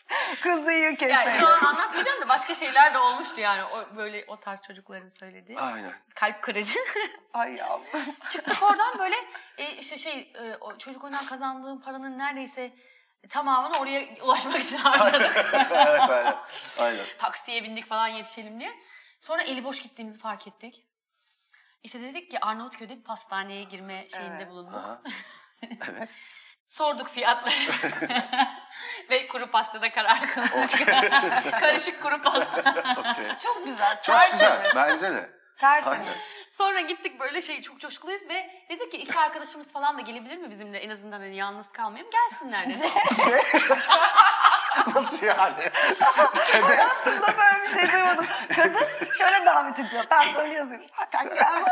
Kızıyı 0.43 0.97
kefe. 0.97 1.13
yani 1.13 1.31
şu 1.31 1.47
an 1.47 1.59
anlatmayacağım 1.65 2.21
da 2.21 2.29
başka 2.29 2.55
şeyler 2.55 2.93
de 2.93 2.97
olmuştu 2.97 3.41
yani 3.41 3.63
o 3.63 3.95
böyle 3.95 4.25
o 4.27 4.39
tarz 4.39 4.61
çocukların 4.61 5.09
söylediği. 5.09 5.59
Aynen. 5.59 5.93
Kalp 6.15 6.41
kırıcı. 6.41 6.79
Ay 7.33 7.53
yavrum. 7.55 8.01
Çıktık 8.29 8.63
oradan 8.63 8.99
böyle 8.99 9.15
e, 9.57 9.71
işte 9.75 9.97
şey 9.97 10.33
e, 10.35 10.57
o 10.61 10.77
çocuk 10.77 11.03
oyundan 11.03 11.25
kazandığım 11.25 11.81
paranın 11.81 12.17
neredeyse 12.19 12.73
tamamını 13.29 13.77
oraya 13.79 14.15
ulaşmak 14.23 14.59
için 14.59 14.77
harcadık. 14.83 15.37
evet 15.53 16.09
aynen. 16.09 16.35
Aynen. 16.79 17.05
Taksiye 17.17 17.63
bindik 17.63 17.85
falan 17.85 18.07
yetişelim 18.07 18.59
diye. 18.59 18.79
Sonra 19.19 19.41
eli 19.41 19.63
boş 19.63 19.81
gittiğimizi 19.81 20.19
fark 20.19 20.47
ettik. 20.47 20.83
İşte 21.83 22.01
dedik 22.01 22.31
ki 22.31 22.39
Arnavutköy'de 22.39 22.97
bir 22.97 23.03
pastaneye 23.03 23.63
girme 23.63 24.07
şeyinde 24.09 24.35
Evet. 24.37 24.49
bulunduk. 24.49 24.83
Evet. 25.89 26.09
Sorduk 26.65 27.09
fiyatları. 27.09 27.53
Ve 29.09 29.27
kuru 29.27 29.51
pastada 29.51 29.91
karar 29.91 30.27
kıldık. 30.27 30.87
Karışık 31.59 32.03
kuru 32.03 32.21
pasta. 32.21 32.75
Okey. 32.99 33.37
Çok 33.43 33.65
güzel. 33.65 34.01
Çok 34.01 34.31
güzel. 34.31 34.71
Bence 34.75 35.13
de. 35.13 35.29
Tertemiz. 35.57 35.99
Aynen. 35.99 36.13
Sonra 36.49 36.81
gittik 36.81 37.19
böyle 37.19 37.41
şey 37.41 37.61
çok 37.61 37.79
coşkuluyuz 37.79 38.21
ve 38.29 38.49
dedik 38.69 38.91
ki 38.91 38.97
iki 38.97 39.19
arkadaşımız 39.19 39.71
falan 39.71 39.97
da 39.97 40.01
gelebilir 40.01 40.37
mi 40.37 40.49
bizimle 40.49 40.77
en 40.77 40.89
azından 40.89 41.19
hani 41.19 41.35
yalnız 41.35 41.71
kalmayalım 41.71 42.11
gelsinler 42.11 42.69
dedi. 42.69 42.89
Nasıl 44.95 45.25
yani? 45.25 45.69
Hayatımda 46.61 47.27
böyle 47.37 47.63
bir 47.67 47.73
şey 47.79 47.91
duymadım. 47.93 48.25
Kadın 48.55 48.87
şöyle 49.17 49.45
davet 49.45 49.79
ediyor. 49.79 50.03
Ben 50.11 50.25
böyle 50.35 50.53
yazıyorum. 50.53 50.85
Zaten 50.99 51.35
gelmem. 51.35 51.63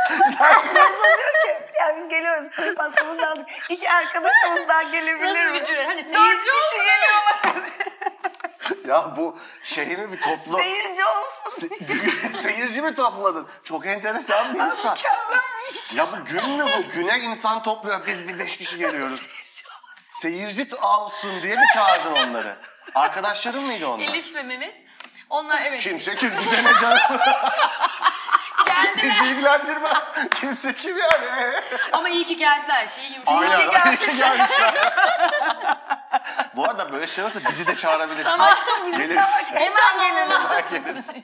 Mesut 0.74 1.04
diyor 1.44 1.58
ki 1.68 1.80
ya 1.80 1.96
biz 1.98 2.08
geliyoruz. 2.10 2.48
Kuru 2.56 2.76
pastamızı 2.76 3.28
aldık. 3.30 3.46
İki 3.70 3.90
arkadaşımız 3.92 4.68
daha 4.68 4.84
gelebilir 4.84 5.34
Nasıl 5.36 5.52
mi? 5.52 5.54
bir 5.62 5.66
cüret? 5.66 5.88
Hani 5.88 6.14
Dört 6.14 6.18
seyirci 6.18 6.50
kişi 6.52 6.78
geliyorlar. 6.78 7.70
ya 8.88 9.16
bu 9.18 9.40
mi 9.98 10.12
bir 10.12 10.22
toplu... 10.22 10.58
Seyirci 10.58 11.06
olsun. 11.06 11.70
Seyirci 12.40 12.82
mi 12.82 12.96
topladın? 12.96 13.48
Çok 13.64 13.86
enteresan 13.86 14.54
bir 14.54 14.60
insan. 14.60 14.94
Mükemmel. 14.94 15.40
Ya 15.96 16.08
bu 16.12 16.26
gün 16.26 16.50
mü 16.52 16.66
bu? 16.78 16.92
Güne 16.92 17.20
insan 17.20 17.64
topluyor. 17.64 18.06
Biz 18.08 18.28
bir 18.28 18.40
beş 18.40 18.58
kişi 18.58 18.78
geliyoruz. 18.78 19.28
Seyirci 20.22 20.76
olsun 20.82 21.42
diye 21.42 21.56
mi 21.56 21.66
çağırdın 21.74 22.12
onları? 22.16 22.58
Arkadaşların 22.96 23.64
mıydı 23.64 23.88
onlar? 23.88 24.04
Elif 24.04 24.36
ve 24.36 24.44
Mehmet. 24.44 24.76
Onlar 25.30 25.62
evet 25.62 25.82
Kimse 25.82 26.16
kim 26.16 26.32
bize 26.40 26.64
ne 26.64 26.74
canım? 26.82 26.98
geldiler. 28.66 29.04
Bizi 29.04 29.26
ilgilendirmez. 29.26 30.12
Kimse 30.36 30.76
kim 30.76 30.98
yani? 30.98 31.26
Ama 31.92 32.10
iyi 32.10 32.26
ki 32.26 32.38
geldiler. 32.38 32.88
Şey 32.96 33.08
gibi. 33.10 33.20
Aynen. 33.26 33.60
İyi 33.60 33.98
ki 33.98 34.18
gelmişler. 34.18 34.74
Bu 36.56 36.64
arada 36.64 36.92
böyle 36.92 37.08
şey 37.08 37.24
olursa 37.24 37.40
bizi 37.52 37.68
de 37.68 37.76
çağırabilirsin. 37.76 38.40
Aşkım 38.40 38.86
bizi 38.86 38.98
Geliriz. 38.98 39.16
çağır. 39.16 39.62
Hemen. 39.62 40.16
Hemen 40.16 40.64
geliriz. 40.72 41.16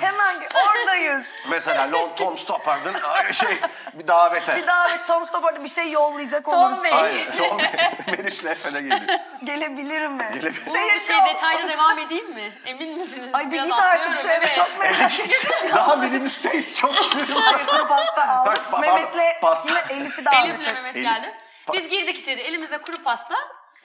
Hemen 0.00 0.40
gel. 0.40 0.48
Oradayız. 0.66 1.26
Mesela 1.50 1.92
Lon 1.92 2.14
Tom 2.16 2.38
Stoppard'ın 2.38 2.94
şey 3.32 3.48
bir 3.94 4.08
davete. 4.08 4.56
Bir 4.56 4.66
davet 4.66 5.06
Tom 5.06 5.26
Stoppard'a 5.26 5.64
bir 5.64 5.68
şey 5.68 5.90
yollayacak 5.90 6.44
Tom 6.44 6.54
olursa 6.54 6.84
Bey. 6.84 6.92
Aynen. 6.92 7.36
Tom 7.36 7.58
Meriç'le 8.06 8.44
Efe'ne 8.46 8.80
geliyor. 8.80 9.18
gelebilir 9.44 10.06
mi? 10.06 10.30
Gelebilir. 10.34 10.66
Bu 10.66 10.70
Seyirci 10.70 11.06
şey 11.06 11.16
detaylı 11.24 11.68
devam 11.68 11.98
edeyim 11.98 12.34
mi? 12.34 12.52
Emin 12.66 12.98
misiniz? 12.98 13.30
Ay 13.32 13.52
bir 13.52 13.62
git 13.62 13.72
artık 13.72 14.16
şu 14.16 14.28
eve 14.28 14.44
evet. 14.44 14.54
çok 14.54 14.78
merak 14.78 15.20
ettim. 15.20 15.50
Daha 15.74 15.96
minibüsteyiz 15.96 16.78
çok. 16.78 16.94
Hayır 16.94 17.66
kuru 17.66 17.88
pasta 17.88 18.28
aldık. 18.28 18.72
Bak, 18.72 18.80
Mehmet'le 18.80 19.42
yine 19.68 19.78
Elif'i 19.90 20.24
davet 20.24 20.38
Elif'le. 20.38 20.74
Mehmet 20.74 20.94
geldi. 20.94 21.34
Biz 21.72 21.88
girdik 21.88 22.18
içeri 22.18 22.40
elimizde 22.40 22.78
kuru 22.78 23.02
pasta. 23.02 23.34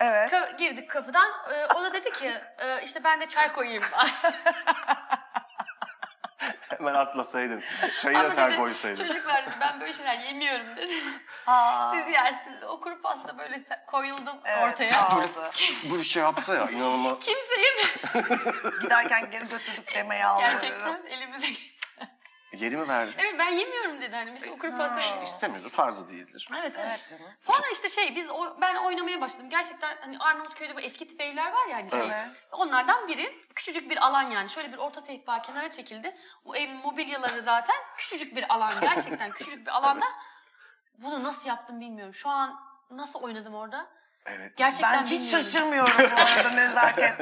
Evet. 0.02 0.32
Ka- 0.34 0.58
girdik 0.58 0.90
kapıdan. 0.90 1.32
Ee, 1.54 1.66
o 1.76 1.84
da 1.84 1.94
dedi 1.94 2.12
ki 2.12 2.34
e, 2.60 2.82
işte 2.84 3.04
ben 3.04 3.22
de 3.22 3.28
çay 3.28 3.54
koyayım. 3.54 3.84
Hemen 6.70 6.94
atlasaydın. 6.94 7.64
Çayı 8.00 8.18
Ama 8.18 8.26
da 8.28 8.32
sen 8.32 8.50
dedi, 8.52 8.58
koysaydın. 8.58 9.08
Çocuklar 9.08 9.46
dedi 9.46 9.56
ben 9.62 9.82
böyle 9.82 9.94
şeyler 9.94 10.20
yemiyorum 10.20 10.78
dedi. 10.78 10.94
Aa, 11.48 11.92
Siz 11.96 12.08
yersiniz. 12.14 12.64
O 12.64 12.80
kuru 12.82 13.02
pasta 13.02 13.38
böyle 13.38 13.56
se- 13.56 13.86
koyuldu 13.86 14.42
evet, 14.46 14.64
ortaya. 14.74 15.02
aldı. 15.06 15.28
Bu 15.84 16.04
şey 16.04 16.24
yapsa 16.24 16.56
ya 16.56 16.70
inanılmaz. 16.70 17.20
Kimse 17.20 17.54
yemiyor. 17.62 17.90
Giderken 18.82 19.32
geri 19.32 19.48
götürdük 19.48 19.96
demeye 19.96 20.26
aldı. 20.26 20.42
Gerçekten 20.42 21.06
elimize. 21.10 21.48
Geri 22.58 22.78
mi 22.78 22.88
verdin? 22.88 23.14
Evet 23.18 23.36
ben 23.40 23.50
yemiyorum 23.50 24.02
dedi. 24.02 24.16
Hani 24.16 24.34
biz 24.34 24.48
o 24.48 24.58
kuru 24.58 24.78
pastayı 24.78 25.24
İstemiyordu 25.24 25.70
tarzı 25.70 26.10
değildir. 26.10 26.48
Evet 26.60 26.76
evet. 26.80 26.88
Evet 26.90 27.06
canım. 27.10 27.34
Sonra 27.38 27.68
işte 27.74 27.90
şey 27.90 28.16
biz 28.16 28.30
o, 28.30 28.62
ben 28.62 28.76
oynamaya 28.76 29.22
başladım. 29.22 29.50
Gerçekten 29.50 29.98
hani 30.02 30.18
Arnavutköy'de 30.18 30.76
bu 30.76 30.80
eski 30.80 31.08
tip 31.08 31.22
evler 31.22 31.52
var 31.52 31.68
ya 31.70 31.78
hani 31.78 31.92
şey. 31.92 32.00
Evet. 32.00 32.26
Onlardan 32.52 33.08
biri 33.08 33.40
küçücük 33.56 33.90
bir 33.90 34.06
alan 34.06 34.24
yani. 34.32 34.50
Şöyle 34.50 34.74
bir 34.74 34.78
orta 34.78 35.02
sehpa 35.02 35.42
kenara 35.42 35.72
çekildi. 35.72 36.16
O 36.46 36.56
evin 36.56 36.76
mobilyaları 36.76 37.42
zaten 37.42 37.76
küçücük 37.98 38.36
bir 38.36 38.54
alan. 38.54 38.74
Gerçekten 38.82 39.32
küçücük 39.32 39.66
bir 39.66 39.72
alanda. 39.78 40.06
Bunu 40.98 41.24
nasıl 41.24 41.48
yaptım 41.50 41.80
bilmiyorum. 41.80 42.14
Şu 42.14 42.30
an 42.30 42.60
nasıl 42.92 43.20
oynadım 43.20 43.56
orada? 43.56 43.88
Evet. 44.26 44.58
Gerçekten 44.58 44.94
Ben 44.94 45.04
hiç 45.06 45.12
bilmiyorum. 45.12 45.44
şaşırmıyorum 45.44 45.94
bu 45.98 46.22
arada 46.22 46.50
nezaket. 46.56 47.14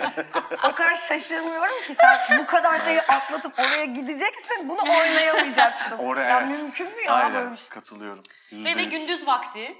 o 0.63 0.71
kadar 0.71 0.95
şaşırmıyorum 0.95 1.83
ki 1.83 1.95
sen 1.95 2.39
bu 2.39 2.45
kadar 2.45 2.79
şeyi 2.79 3.01
atlatıp 3.01 3.59
oraya 3.59 3.85
gideceksin. 3.85 4.69
Bunu 4.69 4.81
oynayamayacaksın. 4.81 5.97
Oraya 5.97 6.29
ya 6.29 6.39
evet. 6.39 6.49
mümkün 6.61 6.87
mü 6.87 7.01
ya 7.01 7.23
böyle 7.25 7.37
Aynen 7.37 7.51
bir 7.51 7.57
şey? 7.57 7.69
katılıyorum. 7.69 8.23
Ve, 8.53 8.75
ve 8.77 8.83
gündüz 8.83 9.27
vakti. 9.27 9.77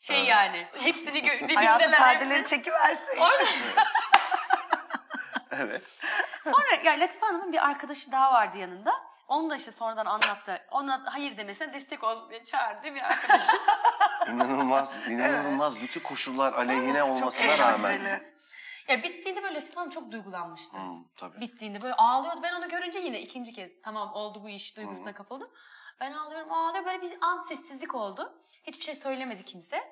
Şey 0.00 0.16
Evet. 0.18 0.28
yani. 0.28 0.66
Hepsini 0.80 1.18
gö- 1.18 1.54
Hayatı 1.54 1.80
dibimdeler 1.84 1.98
perdeleri 1.98 2.44
çekiversin. 2.44 3.16
Orada. 3.18 3.44
Evet. 5.60 5.82
Sonra 6.44 6.66
ya 6.84 6.92
Latife 7.00 7.26
Hanım'ın 7.26 7.52
bir 7.52 7.66
arkadaşı 7.66 8.12
daha 8.12 8.32
vardı 8.32 8.58
yanında. 8.58 8.92
Onu 9.32 9.50
da 9.50 9.56
işte 9.56 9.70
sonradan 9.70 10.06
anlattı. 10.06 10.60
Ona 10.70 11.02
hayır 11.14 11.36
demesine 11.36 11.72
destek 11.72 12.04
olsun 12.04 12.30
diye 12.30 12.44
çağırdı 12.44 12.94
bir 12.94 13.02
arkadaşı. 13.02 13.56
İnanılmaz, 14.28 15.08
inanılmaz. 15.08 15.82
Bütün 15.82 16.00
koşullar 16.00 16.52
aleyhine 16.52 16.98
Çok 16.98 17.10
olmasına 17.10 17.58
rağmen. 17.58 17.90
eğlenceli. 17.90 18.34
ya 18.88 19.02
bittiğinde 19.02 19.42
böyle 19.42 19.54
Latife 19.54 19.74
Hanım 19.74 19.90
çok 19.90 20.12
duygulanmıştı. 20.12 20.76
Hmm, 20.76 21.04
tabii. 21.16 21.40
Bittiğinde 21.40 21.82
böyle 21.82 21.94
ağlıyordu. 21.94 22.40
Ben 22.42 22.52
onu 22.52 22.68
görünce 22.68 22.98
yine 22.98 23.20
ikinci 23.20 23.52
kez 23.52 23.82
tamam 23.82 24.12
oldu 24.12 24.42
bu 24.42 24.48
iş 24.48 24.76
duygusuna 24.76 25.14
kapıldım. 25.14 25.50
Ben 26.00 26.12
ağlıyorum 26.12 26.52
ağlıyorum 26.52 26.86
böyle 26.86 27.02
bir 27.02 27.18
an 27.20 27.38
sessizlik 27.38 27.94
oldu. 27.94 28.42
Hiçbir 28.64 28.84
şey 28.84 28.94
söylemedi 28.94 29.44
kimse. 29.44 29.84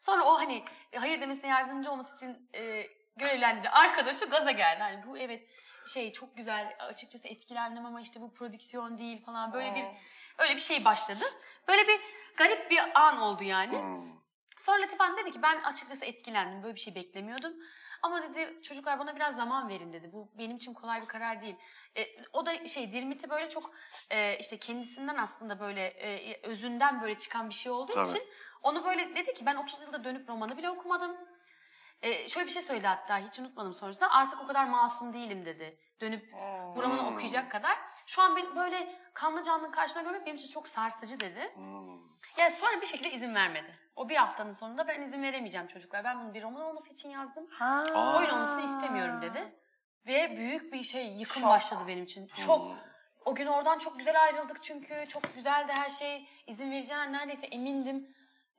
Sonra 0.00 0.24
o 0.24 0.38
hani 0.38 0.64
e, 0.92 0.98
hayır 0.98 1.20
demesine 1.20 1.50
yardımcı 1.50 1.90
olması 1.90 2.16
için 2.16 2.50
e, 2.54 2.86
görevlendi. 3.16 3.68
Arkadaşı 3.68 4.24
gaza 4.24 4.50
geldi. 4.50 4.82
Hani 4.82 5.06
bu 5.06 5.18
evet 5.18 5.48
şey 5.88 6.12
çok 6.12 6.36
güzel 6.36 6.76
açıkçası 6.78 7.28
etkilendim 7.28 7.86
ama 7.86 8.00
işte 8.00 8.20
bu 8.20 8.34
prodüksiyon 8.34 8.98
değil 8.98 9.24
falan 9.24 9.52
böyle 9.52 9.74
bir 9.74 9.84
öyle 10.38 10.54
bir 10.54 10.60
şey 10.60 10.84
başladı. 10.84 11.24
Böyle 11.68 11.88
bir 11.88 12.00
garip 12.36 12.70
bir 12.70 12.80
an 12.94 13.20
oldu 13.20 13.44
yani. 13.44 13.78
Hmm. 13.78 14.18
Sonra 14.58 14.82
Latif 14.82 15.00
Hanım 15.00 15.16
dedi 15.16 15.30
ki 15.30 15.42
ben 15.42 15.62
açıkçası 15.62 16.04
etkilendim. 16.04 16.62
Böyle 16.62 16.74
bir 16.74 16.80
şey 16.80 16.94
beklemiyordum. 16.94 17.52
Ama 18.02 18.22
dedi 18.22 18.62
çocuklar 18.62 18.98
bana 18.98 19.16
biraz 19.16 19.36
zaman 19.36 19.68
verin 19.68 19.92
dedi. 19.92 20.12
Bu 20.12 20.30
benim 20.38 20.56
için 20.56 20.74
kolay 20.74 21.02
bir 21.02 21.06
karar 21.06 21.42
değil. 21.42 21.56
E, 21.96 22.06
o 22.32 22.46
da 22.46 22.66
şey 22.66 22.92
Dirmit'i 22.92 23.30
böyle 23.30 23.48
çok 23.48 23.70
e, 24.10 24.38
işte 24.38 24.58
kendisinden 24.58 25.16
aslında 25.16 25.60
böyle 25.60 25.86
e, 25.86 26.40
özünden 26.42 27.02
böyle 27.02 27.16
çıkan 27.16 27.48
bir 27.48 27.54
şey 27.54 27.72
olduğu 27.72 27.94
Tabii. 27.94 28.08
için 28.08 28.22
onu 28.62 28.84
böyle 28.84 29.16
dedi 29.16 29.34
ki 29.34 29.46
ben 29.46 29.56
30 29.56 29.82
yılda 29.82 30.04
dönüp 30.04 30.28
romanı 30.28 30.56
bile 30.56 30.70
okumadım. 30.70 31.16
E, 32.02 32.28
şöyle 32.28 32.46
bir 32.46 32.52
şey 32.52 32.62
söyledi 32.62 32.86
hatta 32.86 33.18
hiç 33.18 33.38
unutmadım 33.38 33.74
sonrasında. 33.74 34.10
Artık 34.10 34.40
o 34.40 34.46
kadar 34.46 34.64
masum 34.66 35.12
değilim 35.12 35.46
dedi. 35.46 35.78
Dönüp 36.00 36.32
Hmm. 36.32 37.08
okuyacak 37.14 37.50
kadar. 37.50 37.78
Şu 38.06 38.22
an 38.22 38.36
ben 38.36 38.56
böyle 38.56 39.00
kanlı 39.14 39.42
canlı 39.42 39.70
karşıma 39.70 40.02
görmek 40.02 40.26
benim 40.26 40.36
için 40.36 40.50
çok 40.50 40.68
sarsıcı 40.68 41.20
dedi. 41.20 41.52
Hmm. 41.54 41.98
Yani 42.36 42.50
sonra 42.50 42.80
bir 42.80 42.86
şekilde 42.86 43.10
izin 43.10 43.34
vermedi. 43.34 43.78
O 43.96 44.08
bir 44.08 44.16
haftanın 44.16 44.52
sonunda 44.52 44.88
ben 44.88 45.02
izin 45.02 45.22
veremeyeceğim 45.22 45.66
çocuklar. 45.66 46.04
Ben 46.04 46.20
bunu 46.20 46.34
bir 46.34 46.42
roman 46.42 46.62
olması 46.62 46.90
için 46.92 47.08
yazdım. 47.10 47.46
Ha. 47.50 47.84
Oyun 48.18 48.30
olmasını 48.30 48.64
istemiyorum 48.64 49.22
dedi. 49.22 49.54
Ve 50.06 50.36
büyük 50.36 50.72
bir 50.72 50.82
şey 50.82 51.06
yıkım 51.06 51.42
Şok. 51.42 51.50
başladı 51.50 51.80
benim 51.88 52.04
için. 52.04 52.26
Çok. 52.26 52.64
Hmm. 52.70 52.76
O 53.24 53.34
gün 53.34 53.46
oradan 53.46 53.78
çok 53.78 53.98
güzel 53.98 54.22
ayrıldık 54.22 54.62
çünkü. 54.62 55.04
Çok 55.08 55.34
güzeldi 55.34 55.72
her 55.72 55.90
şey. 55.90 56.28
İzin 56.46 56.70
vereceğine 56.70 57.12
neredeyse 57.12 57.46
emindim. 57.46 58.14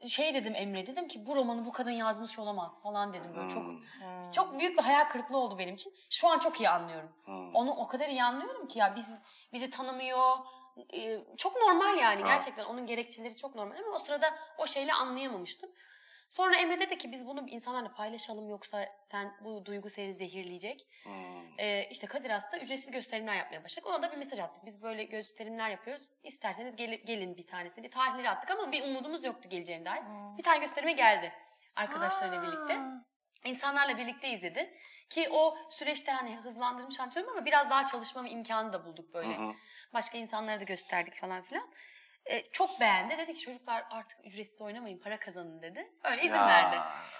Şey 0.07 0.33
dedim 0.33 0.53
Emre 0.55 0.87
dedim 0.87 1.07
ki 1.07 1.25
bu 1.25 1.35
romanı 1.35 1.65
bu 1.65 1.71
kadın 1.71 1.91
yazmış 1.91 2.39
olamaz 2.39 2.83
falan 2.83 3.13
dedim 3.13 3.31
böyle 3.35 3.49
çok 3.49 3.63
Hmm. 3.63 4.31
çok 4.35 4.59
büyük 4.59 4.77
bir 4.77 4.83
hayal 4.83 5.09
kırıklığı 5.09 5.37
oldu 5.37 5.57
benim 5.57 5.73
için. 5.75 5.93
Şu 6.09 6.27
an 6.29 6.39
çok 6.39 6.61
iyi 6.61 6.69
anlıyorum. 6.69 7.09
Hmm. 7.25 7.55
Onu 7.55 7.71
o 7.71 7.87
kadar 7.87 8.09
iyi 8.09 8.23
anlıyorum 8.23 8.67
ki 8.67 8.79
ya 8.79 8.95
biz 8.95 9.11
bizi 9.53 9.69
tanımıyor. 9.69 10.37
e, 10.93 11.19
çok 11.37 11.55
normal 11.55 11.97
yani 11.97 12.23
gerçekten 12.23 12.65
onun 12.65 12.85
gerekçeleri 12.85 13.37
çok 13.37 13.55
normal 13.55 13.75
ama 13.77 13.95
o 13.95 13.99
sırada 13.99 14.29
o 14.57 14.67
şeyle 14.67 14.93
anlayamamıştım. 14.93 15.69
Sonra 16.29 16.55
Emre 16.55 16.79
dedi 16.79 16.97
ki 16.97 17.11
biz 17.11 17.25
bunu 17.27 17.45
insanlarla 17.49 17.91
paylaşalım 17.93 18.49
yoksa 18.49 18.85
sen 19.01 19.37
bu 19.41 19.65
duygu 19.65 19.89
seni 19.89 20.13
zehirleyecek. 20.15 20.87
Hmm. 21.03 21.59
Ee, 21.59 21.87
işte 21.91 22.07
Kadir 22.07 22.29
Has'ta 22.29 22.57
ücretsiz 22.59 22.91
gösterimler 22.91 23.35
yapmaya 23.35 23.63
başladık. 23.63 23.87
Ona 23.89 24.01
da 24.01 24.11
bir 24.11 24.17
mesaj 24.17 24.39
attık. 24.39 24.65
Biz 24.65 24.81
böyle 24.81 25.03
gösterimler 25.03 25.69
yapıyoruz. 25.69 26.03
İsterseniz 26.23 26.75
gel- 26.75 27.01
gelin 27.05 27.37
bir 27.37 27.47
tanesini. 27.47 27.89
Tarihleri 27.89 28.29
attık 28.29 28.51
ama 28.51 28.71
bir 28.71 28.83
umudumuz 28.83 29.23
yoktu 29.23 29.49
geleceğine 29.49 29.85
dair. 29.85 30.01
Bir 30.37 30.43
tane 30.43 30.59
gösterime 30.59 30.91
geldi 30.93 31.33
arkadaşlarıyla 31.75 32.41
birlikte. 32.43 32.77
İnsanlarla 33.45 33.97
birlikte 33.97 34.29
izledi. 34.29 34.73
Ki 35.09 35.29
o 35.31 35.57
süreçte 35.69 36.11
hani 36.11 36.35
hızlandırmış 36.35 36.99
antrenörüm 36.99 37.29
ama 37.31 37.45
biraz 37.45 37.69
daha 37.69 37.85
çalışma 37.85 38.27
imkanı 38.27 38.73
da 38.73 38.85
bulduk 38.85 39.13
böyle. 39.13 39.37
Hı 39.37 39.41
hı. 39.41 39.53
Başka 39.93 40.17
insanlara 40.17 40.59
da 40.59 40.63
gösterdik 40.63 41.15
falan 41.15 41.41
filan. 41.41 41.69
Ee, 42.29 42.51
çok 42.51 42.79
beğendi. 42.79 43.17
Dedi 43.17 43.33
ki 43.33 43.39
çocuklar 43.39 43.85
artık 43.91 44.19
ücretsiz 44.25 44.61
oynamayın 44.61 44.99
para 44.99 45.19
kazanın 45.19 45.61
dedi. 45.61 45.91
Öyle 46.03 46.23
izin 46.23 46.35
Ya. 46.35 46.47
verdi. 46.47 46.75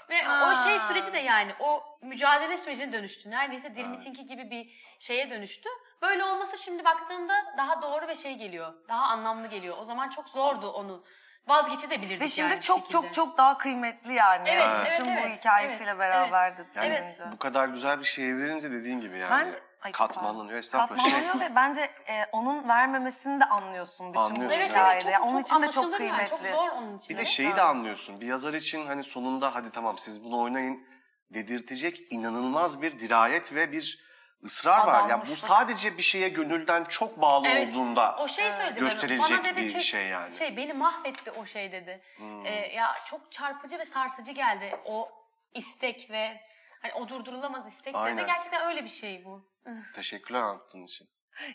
Ve 0.10 0.28
Aa. 0.28 0.54
o 0.54 0.56
şey 0.70 0.80
süreci 0.80 1.14
de 1.14 1.20
yani 1.20 1.54
o 1.60 1.84
mücadele 2.02 2.58
sürecine 2.58 2.94
dönüştü. 2.94 3.30
Neredeyse 3.30 3.76
Dirmit'inki 3.76 4.26
gibi 4.26 4.52
bir 4.52 4.70
şeye 5.00 5.30
dönüştü. 5.30 5.70
Böyle 6.02 6.24
olması 6.24 6.58
şimdi 6.58 6.86
baktığında 6.86 7.34
daha 7.58 7.82
doğru 7.82 8.08
ve 8.08 8.16
şey 8.16 8.36
geliyor. 8.36 8.74
Daha 8.90 9.08
anlamlı 9.08 9.48
geliyor. 9.48 9.78
O 9.80 9.84
zaman 9.84 10.10
çok 10.10 10.30
zordu 10.30 10.72
onu 10.72 11.04
vazgeçebilirdik 11.48 12.22
Ve 12.22 12.28
şimdi 12.28 12.52
yani 12.52 12.62
çok 12.62 12.90
çok 12.90 13.14
çok 13.14 13.38
daha 13.38 13.58
kıymetli 13.58 14.14
yani. 14.14 14.50
Evet, 14.50 14.68
evet, 14.88 15.02
bu 15.06 15.10
evet, 15.10 15.40
hikayesiyle 15.40 15.90
evet, 15.90 16.00
beraber 16.00 16.58
de 16.58 16.62
Yani 16.76 16.88
Evet. 16.88 17.20
bu 17.32 17.38
kadar 17.38 17.68
güzel 17.70 18.00
bir 18.00 18.06
şey 18.06 18.38
verince 18.38 18.72
dediğin 18.72 19.02
gibi 19.02 19.18
yani 19.18 19.46
Bence 19.46 19.58
Ay, 19.82 19.92
katmanlanıyor. 19.92 20.60
Estağfurullah. 20.60 21.04
Şey, 21.04 21.12
Katmanlanıyor 21.12 21.50
ve 21.52 21.56
bence 21.56 21.82
e, 22.08 22.26
onun 22.32 22.68
vermemesini 22.68 23.40
de 23.40 23.46
anlıyorsun 23.46 24.08
bütün 24.10 24.20
Anlıyorsun, 24.22 24.50
bu 24.50 24.54
Evet 24.54 24.70
hikayede. 24.72 24.92
evet 24.92 25.02
çok, 25.04 25.12
Yani 25.12 25.24
onun 25.26 25.40
için 25.42 25.62
de 25.62 25.72
çok 25.72 25.84
anlaşılır 25.84 26.00
yani. 26.00 26.10
kıymetli. 26.28 26.30
Çok 26.30 26.40
zor 26.40 26.70
onun 26.70 26.98
için. 26.98 27.16
bir 27.18 27.22
de 27.22 27.26
şeyi 27.26 27.56
de 27.56 27.62
anlıyorsun. 27.62 28.22
Bir 28.22 28.28
yazar 28.28 28.54
için 28.54 28.88
hani 28.88 29.04
sonunda 29.04 29.56
hadi 29.56 29.72
tamam 29.72 29.98
siz 29.98 30.24
bunu 30.24 30.42
oynayın 30.42 30.88
dedirtecek 31.32 32.00
inanılmaz 32.12 32.82
bir 32.82 33.00
dirayet 33.00 33.54
ve 33.56 33.72
bir 33.72 34.10
ısrar 34.44 34.88
var. 34.88 35.10
Ya 35.10 35.22
bu 35.22 35.36
sadece 35.36 35.98
bir 35.98 36.04
şeye 36.04 36.30
gönülden 36.30 36.84
çok 36.84 37.22
bağlı 37.22 37.48
Evet. 37.48 37.72
olduğunda 37.72 38.16
O 38.20 38.28
şey 38.28 38.52
söyledi 38.52 38.80
gösterilecek 38.80 39.30
bana. 39.38 39.44
Bana 39.44 39.56
dedi 39.56 39.66
bir 39.66 39.70
şey, 39.72 39.82
şey 39.82 40.08
yani. 40.08 40.36
Şey 40.36 40.58
beni 40.58 40.74
mahvetti 40.74 41.32
o 41.32 41.46
şey 41.46 41.72
dedi. 41.72 42.02
Hmm. 42.18 42.46
Ee, 42.46 42.50
ya 42.76 42.96
çok 43.06 43.32
çarpıcı 43.32 43.80
ve 43.80 43.86
sarsıcı 43.86 44.32
geldi 44.32 44.80
o 44.86 45.10
istek 45.54 46.08
ve 46.12 46.42
hani 46.82 46.94
o 46.94 47.10
durdurulamaz 47.10 47.68
istek 47.68 47.94
dedi. 47.94 47.98
Aynen. 47.98 48.26
Gerçekten 48.26 48.68
öyle 48.68 48.84
bir 48.84 48.90
şey 48.90 49.26
bu. 49.26 49.50
Teşekkürler 49.96 50.42
anlattığın 50.42 50.84
için. 50.84 51.10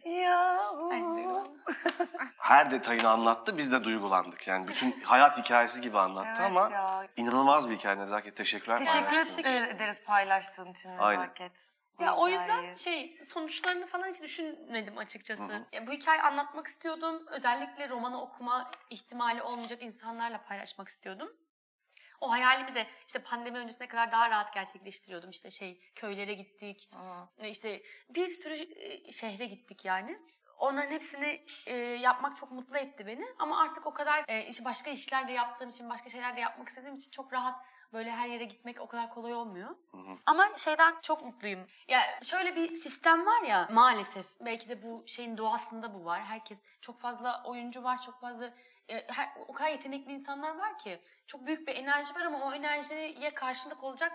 Ya. 0.04 0.70
Her 2.38 2.70
detayını 2.70 3.08
anlattı 3.08 3.58
biz 3.58 3.72
de 3.72 3.84
duygulandık. 3.84 4.48
Yani 4.48 4.68
bütün 4.68 5.00
hayat 5.00 5.38
hikayesi 5.38 5.80
gibi 5.80 5.98
anlattı 5.98 6.28
Evet 6.28 6.40
ama 6.40 6.70
ya. 6.70 7.06
inanılmaz 7.16 7.70
bir 7.70 7.76
hikaye 7.76 7.98
Nezaket. 7.98 8.36
Teşekkürler 8.36 8.78
Teşekkür 8.78 9.00
paylaştığın 9.06 9.38
için. 9.40 9.50
ederiz 9.50 10.02
paylaştığın 10.04 10.72
için 10.72 10.90
Aynen. 10.98 11.22
Nezaket. 11.22 11.68
Ya 12.00 12.16
o 12.16 12.28
yüzden 12.28 12.74
şey 12.74 13.20
sonuçlarını 13.26 13.86
falan 13.86 14.08
hiç 14.08 14.22
düşünmedim 14.22 14.98
açıkçası. 14.98 15.66
Ya 15.72 15.86
bu 15.86 15.92
hikayeyi 15.92 16.22
anlatmak 16.22 16.66
istiyordum. 16.66 17.26
Özellikle 17.26 17.88
romanı 17.88 18.22
okuma 18.22 18.70
ihtimali 18.90 19.42
olmayacak 19.42 19.82
insanlarla 19.82 20.44
paylaşmak 20.44 20.88
istiyordum. 20.88 21.36
O 22.24 22.30
hayalimi 22.30 22.74
de 22.74 22.86
işte 23.06 23.18
pandemi 23.18 23.58
öncesine 23.58 23.88
kadar 23.88 24.12
daha 24.12 24.30
rahat 24.30 24.54
gerçekleştiriyordum. 24.54 25.30
İşte 25.30 25.50
şey 25.50 25.80
köylere 25.94 26.34
gittik. 26.34 26.90
Aa. 26.92 27.46
İşte 27.46 27.82
bir 28.08 28.28
sürü 28.28 28.54
e, 28.54 29.12
şehre 29.12 29.46
gittik 29.46 29.84
yani. 29.84 30.18
Onların 30.58 30.90
hepsini 30.90 31.46
e, 31.66 31.76
yapmak 31.76 32.36
çok 32.36 32.52
mutlu 32.52 32.78
etti 32.78 33.06
beni. 33.06 33.26
Ama 33.38 33.62
artık 33.62 33.86
o 33.86 33.94
kadar 33.94 34.24
e, 34.28 34.46
işte 34.46 34.64
başka 34.64 34.90
işler 34.90 35.28
de 35.28 35.32
yaptığım 35.32 35.68
için, 35.68 35.90
başka 35.90 36.08
şeyler 36.10 36.36
de 36.36 36.40
yapmak 36.40 36.68
istediğim 36.68 36.96
için 36.96 37.10
çok 37.10 37.32
rahat 37.32 37.58
böyle 37.92 38.10
her 38.10 38.28
yere 38.28 38.44
gitmek 38.44 38.80
o 38.80 38.86
kadar 38.86 39.10
kolay 39.10 39.34
olmuyor. 39.34 39.70
Ama 40.26 40.56
şeyden 40.56 40.94
çok 41.02 41.24
mutluyum. 41.24 41.66
Ya 41.88 42.00
şöyle 42.22 42.56
bir 42.56 42.74
sistem 42.74 43.26
var 43.26 43.42
ya 43.42 43.68
maalesef. 43.72 44.26
Belki 44.40 44.68
de 44.68 44.82
bu 44.82 45.04
şeyin 45.06 45.38
doğasında 45.38 45.94
bu 45.94 46.04
var. 46.04 46.24
Herkes 46.24 46.62
çok 46.80 46.98
fazla 46.98 47.42
oyuncu 47.44 47.82
var, 47.82 48.02
çok 48.02 48.20
fazla 48.20 48.54
e, 48.88 49.06
her- 49.12 49.32
o 49.48 49.52
kadar 49.52 49.70
yetenekli 49.70 50.12
insanlar 50.12 50.56
var 50.58 50.78
ki 50.78 51.00
çok 51.26 51.46
büyük 51.46 51.68
bir 51.68 51.74
enerji 51.76 52.14
var 52.14 52.20
ama 52.20 52.46
o 52.46 52.52
enerjiye 52.54 53.34
karşılık 53.34 53.84
olacak 53.84 54.12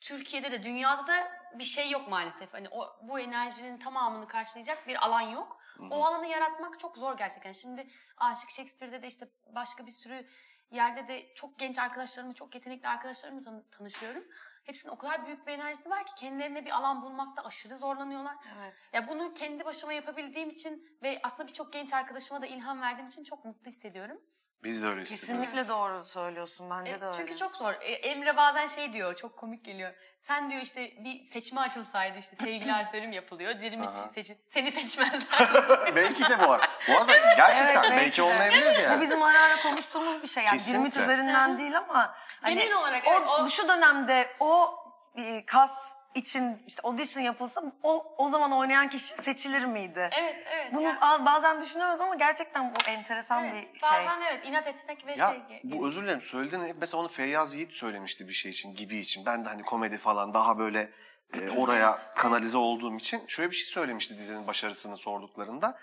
Türkiye'de 0.00 0.52
de 0.52 0.62
dünyada 0.62 1.06
da 1.06 1.32
bir 1.54 1.64
şey 1.64 1.90
yok 1.90 2.08
maalesef. 2.08 2.54
Hani 2.54 2.68
o 2.70 2.96
bu 3.02 3.20
enerjinin 3.20 3.76
tamamını 3.76 4.26
karşılayacak 4.28 4.86
bir 4.88 5.04
alan 5.06 5.20
yok. 5.20 5.60
O 5.90 6.04
alanı 6.04 6.26
yaratmak 6.26 6.80
çok 6.80 6.96
zor 6.96 7.16
gerçekten. 7.18 7.52
Şimdi 7.52 7.86
Aşık 8.16 8.50
Shakespeare'de 8.50 9.02
de 9.02 9.06
işte 9.06 9.28
başka 9.46 9.86
bir 9.86 9.90
sürü 9.90 10.26
yerde 10.70 11.08
de 11.08 11.34
çok 11.34 11.58
genç 11.58 11.78
arkadaşlarımla, 11.78 12.34
çok 12.34 12.54
yetenekli 12.54 12.88
arkadaşlarımla 12.88 13.40
tan- 13.40 13.64
tanışıyorum. 13.70 14.24
Hepsinin 14.66 14.92
o 14.92 14.98
kadar 14.98 15.26
büyük 15.26 15.46
bir 15.46 15.52
enerjisi 15.52 15.90
var 15.90 16.06
ki 16.06 16.12
kendilerine 16.16 16.64
bir 16.64 16.70
alan 16.70 17.02
bulmakta 17.02 17.44
aşırı 17.44 17.76
zorlanıyorlar. 17.76 18.36
Evet. 18.58 18.90
Ya 18.92 19.08
bunu 19.08 19.34
kendi 19.34 19.64
başıma 19.64 19.92
yapabildiğim 19.92 20.50
için 20.50 20.98
ve 21.02 21.20
aslında 21.22 21.48
birçok 21.48 21.72
genç 21.72 21.92
arkadaşıma 21.92 22.42
da 22.42 22.46
ilham 22.46 22.80
verdiğim 22.80 23.06
için 23.06 23.24
çok 23.24 23.44
mutlu 23.44 23.66
hissediyorum. 23.66 24.20
Biz 24.64 24.82
de 24.82 24.86
öyle 24.86 25.00
hissediyoruz. 25.02 25.44
Kesinlikle 25.44 25.68
doğru 25.68 26.04
söylüyorsun. 26.04 26.70
Bence 26.70 26.90
E, 26.92 27.00
de 27.00 27.04
öyle. 27.06 27.16
çünkü 27.16 27.36
çok 27.36 27.56
zor. 27.56 27.72
E, 27.72 27.92
Emre 27.92 28.36
bazen 28.36 28.66
şey 28.66 28.92
diyor, 28.92 29.16
çok 29.16 29.36
komik 29.36 29.64
geliyor. 29.64 29.92
Sen 30.18 30.50
diyor 30.50 30.60
işte 30.62 30.92
bir 31.04 31.24
seçme 31.24 31.60
açılsaydı 31.60 32.18
işte 32.18 32.36
sevgiler 32.36 32.84
söylüm 32.92 33.12
yapılıyor. 33.12 33.60
Dirimit 33.60 33.88
Aha. 33.88 34.08
seçin, 34.14 34.38
seni 34.48 34.70
seçmezler. 34.70 35.40
belki 35.96 36.22
de 36.22 36.38
bu 36.44 36.48
var. 36.48 36.68
Bu 36.88 36.92
arada 36.98 37.12
gerçekten 37.36 37.66
Evet, 37.66 37.82
belki, 37.82 37.96
belki 37.96 38.22
olmayabilir 38.22 38.76
Bu 38.78 38.80
yani. 38.80 39.00
bizim 39.00 39.22
ara 39.22 39.40
ara 39.40 39.62
konuştuğumuz 39.62 40.22
bir 40.22 40.28
şey. 40.28 40.44
Yani 40.44 40.56
Kesinlikle. 40.58 41.02
Üzerinden 41.02 41.58
değil 41.58 41.78
ama 41.78 42.14
hani 42.42 42.54
Genel 42.54 42.76
olarak 42.78 43.06
o, 43.06 43.10
evet, 43.10 43.22
o- 43.28 43.48
şu 43.48 43.68
dönemde 43.68 44.28
o 44.40 44.74
e, 45.18 45.44
cast 45.52 45.95
için 46.16 46.62
işte 46.66 46.82
audition 46.84 47.22
yapılsa 47.24 47.62
o 47.82 48.14
o 48.18 48.28
zaman 48.28 48.52
oynayan 48.52 48.88
kişi 48.88 49.04
seçilir 49.14 49.64
miydi? 49.64 50.08
evet, 50.12 50.36
evet. 50.54 50.74
Bunu 50.74 50.82
ya- 50.82 50.98
a- 51.00 51.24
bazen 51.26 51.60
düşünüyoruz 51.62 52.00
ama 52.00 52.14
gerçekten 52.14 52.74
bu 52.74 52.90
enteresan 52.90 53.44
evet, 53.44 53.74
bir 53.74 53.78
şey. 53.80 53.90
bazen 53.90 54.20
evet 54.20 54.46
inat 54.46 54.66
etmek 54.66 55.06
ve 55.06 55.14
Ya 55.14 55.36
şey. 55.48 55.60
bu 55.64 55.86
özür 55.86 56.02
dilerim 56.02 56.20
söylediğin 56.20 56.76
mesela 56.80 57.00
onu 57.00 57.08
Feyyaz 57.08 57.54
Yiğit 57.54 57.72
söylemişti 57.72 58.28
bir 58.28 58.32
şey 58.32 58.50
için 58.50 58.74
gibi 58.74 58.98
için. 58.98 59.26
Ben 59.26 59.44
de 59.44 59.48
hani 59.48 59.62
komedi 59.62 59.98
falan 59.98 60.34
daha 60.34 60.58
böyle 60.58 60.90
e, 61.34 61.50
oraya 61.50 61.94
kanalize 62.16 62.58
olduğum 62.58 62.96
için 62.96 63.24
şöyle 63.28 63.50
bir 63.50 63.56
şey 63.56 63.66
söylemişti 63.66 64.18
dizinin 64.18 64.46
başarısını 64.46 64.96
sorduklarında. 64.96 65.78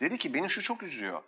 Dedi 0.00 0.18
ki 0.18 0.34
beni 0.34 0.50
şu 0.50 0.62
çok 0.62 0.82
üzüyor. 0.82 1.22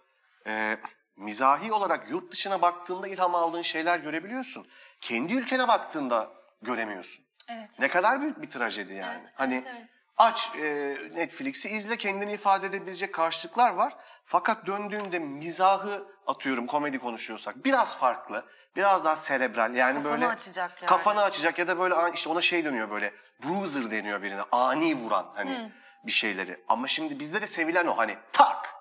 E, 0.46 0.76
mizahi 1.16 1.72
olarak 1.72 2.10
yurt 2.10 2.32
dışına 2.32 2.62
baktığında 2.62 3.08
ilham 3.08 3.34
aldığın 3.34 3.62
şeyler 3.62 3.98
görebiliyorsun. 3.98 4.66
Kendi 5.00 5.32
ülkene 5.34 5.68
baktığında 5.68 6.28
göremiyorsun. 6.62 7.25
Evet. 7.48 7.78
Ne 7.78 7.88
kadar 7.88 8.20
büyük 8.20 8.42
bir 8.42 8.50
trajedi 8.50 8.94
yani. 8.94 9.18
Evet, 9.20 9.32
hani 9.34 9.54
evet, 9.54 9.66
evet. 9.70 9.90
aç 10.16 10.50
e, 10.56 10.96
Netflix'i 11.14 11.68
izle 11.68 11.96
kendini 11.96 12.32
ifade 12.32 12.66
edebilecek 12.66 13.14
karşılıklar 13.14 13.70
var. 13.70 13.96
Fakat 14.24 14.66
döndüğünde 14.66 15.18
mizahı 15.18 16.06
atıyorum 16.26 16.66
komedi 16.66 16.98
konuşuyorsak 16.98 17.64
biraz 17.64 17.98
farklı. 17.98 18.44
Biraz 18.76 19.04
daha 19.04 19.16
serebral 19.16 19.74
yani 19.74 19.94
Kafanı 19.94 20.12
böyle 20.12 20.28
açacak 20.28 20.82
yani. 20.82 20.88
kafanı 20.88 21.22
açacak 21.22 21.58
ya 21.58 21.68
da 21.68 21.78
böyle 21.78 21.94
işte 22.14 22.28
ona 22.30 22.40
şey 22.40 22.64
dönüyor 22.64 22.90
böyle 22.90 23.12
bruiser 23.44 23.90
deniyor 23.90 24.22
birine 24.22 24.42
ani 24.52 24.94
vuran 24.94 25.26
hani 25.34 25.72
bir 26.06 26.12
şeyleri. 26.12 26.64
Ama 26.68 26.88
şimdi 26.88 27.18
bizde 27.20 27.42
de 27.42 27.46
sevilen 27.46 27.86
o 27.86 27.98
hani 27.98 28.16
tak 28.32 28.74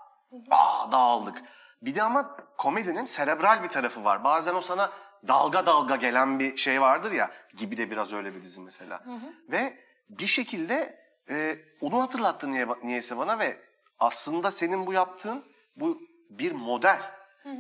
aa 0.52 0.92
dağıldık. 0.92 1.42
Bir 1.82 1.96
de 1.96 2.04
ama 2.04 2.38
komedinin 2.58 3.06
serebral 3.06 3.64
bir 3.64 3.70
tarafı 3.70 4.04
var. 4.04 4.24
Bazen 4.24 4.56
o 4.56 4.62
sana 4.62 4.92
dalga 5.28 5.66
dalga 5.66 5.96
gelen 5.96 6.40
bir 6.40 6.58
şey 6.58 6.82
vardır 6.82 7.12
ya 7.12 7.32
gibi 7.58 7.78
de 7.78 7.92
biraz 7.92 8.14
öyle 8.14 8.36
bir 8.36 8.42
dizi 8.42 8.62
mesela. 8.62 9.04
Ve 9.50 9.80
bir 10.10 10.28
şekilde 10.28 11.06
e, 11.30 11.58
onu 11.82 12.02
hatırlattı 12.02 12.52
niye, 12.52 12.68
niyeyse 12.84 13.18
bana 13.18 13.40
ve 13.40 13.58
aslında 14.00 14.52
senin 14.52 14.86
bu 14.86 14.94
yaptığın 14.94 15.46
bu 15.76 16.02
bir 16.30 16.52
model. 16.52 17.02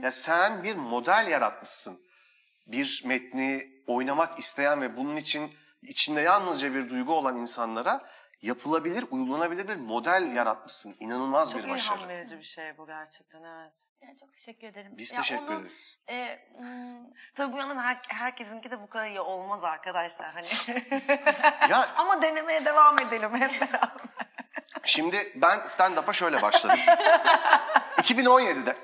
Ya 0.02 0.12
sen 0.12 0.64
bir 0.64 0.76
model 0.76 1.28
yaratmışsın. 1.30 2.00
Bir 2.68 3.04
metni 3.06 3.68
oynamak 3.88 4.40
isteyen 4.40 4.82
ve 4.82 4.98
bunun 4.98 5.16
için 5.16 5.52
içinde 5.82 6.22
yalnızca 6.22 6.74
bir 6.74 6.90
duygu 6.90 7.14
olan 7.14 7.38
insanlara 7.38 8.10
yapılabilir, 8.46 9.06
uygulanabilir 9.12 9.68
bir 9.68 9.76
model 9.76 10.32
yaratmışsın. 10.36 10.96
İnanılmaz 11.00 11.52
Çok 11.52 11.64
bir 11.64 11.70
başarı. 11.70 11.98
ilham 11.98 12.10
verici 12.10 12.38
bir 12.38 12.44
şey 12.44 12.78
bu 12.78 12.88
gerçekten 12.88 13.44
evet. 13.44 13.74
Ya, 14.02 14.10
çok 14.20 14.32
teşekkür 14.32 14.68
ederim. 14.68 14.92
Biz 14.98 15.14
Ya 15.14 15.18
teşekkür 15.22 15.48
onu, 15.48 15.60
ederiz. 15.60 15.98
e, 16.10 16.40
hmm, 16.58 17.14
Tabii 17.36 17.54
bu 17.54 17.58
yandan 17.58 17.78
her, 17.84 17.98
herkesinki 18.08 18.72
de 18.72 18.82
bu 18.82 18.90
kadar 18.90 19.08
iyi 19.08 19.22
olmaz 19.22 19.64
arkadaşlar 19.64 20.34
hani. 20.34 20.48
Ya 21.70 21.90
ama 21.98 22.22
denemeye 22.22 22.66
devam 22.66 23.00
edelim 23.00 23.36
hep 23.36 23.62
beraber. 23.62 23.92
Şimdi 24.86 25.32
ben 25.36 25.60
stand-up'a 25.68 26.14
şöyle 26.14 26.42
başladım. 26.42 26.80
2017'de. 27.98 28.76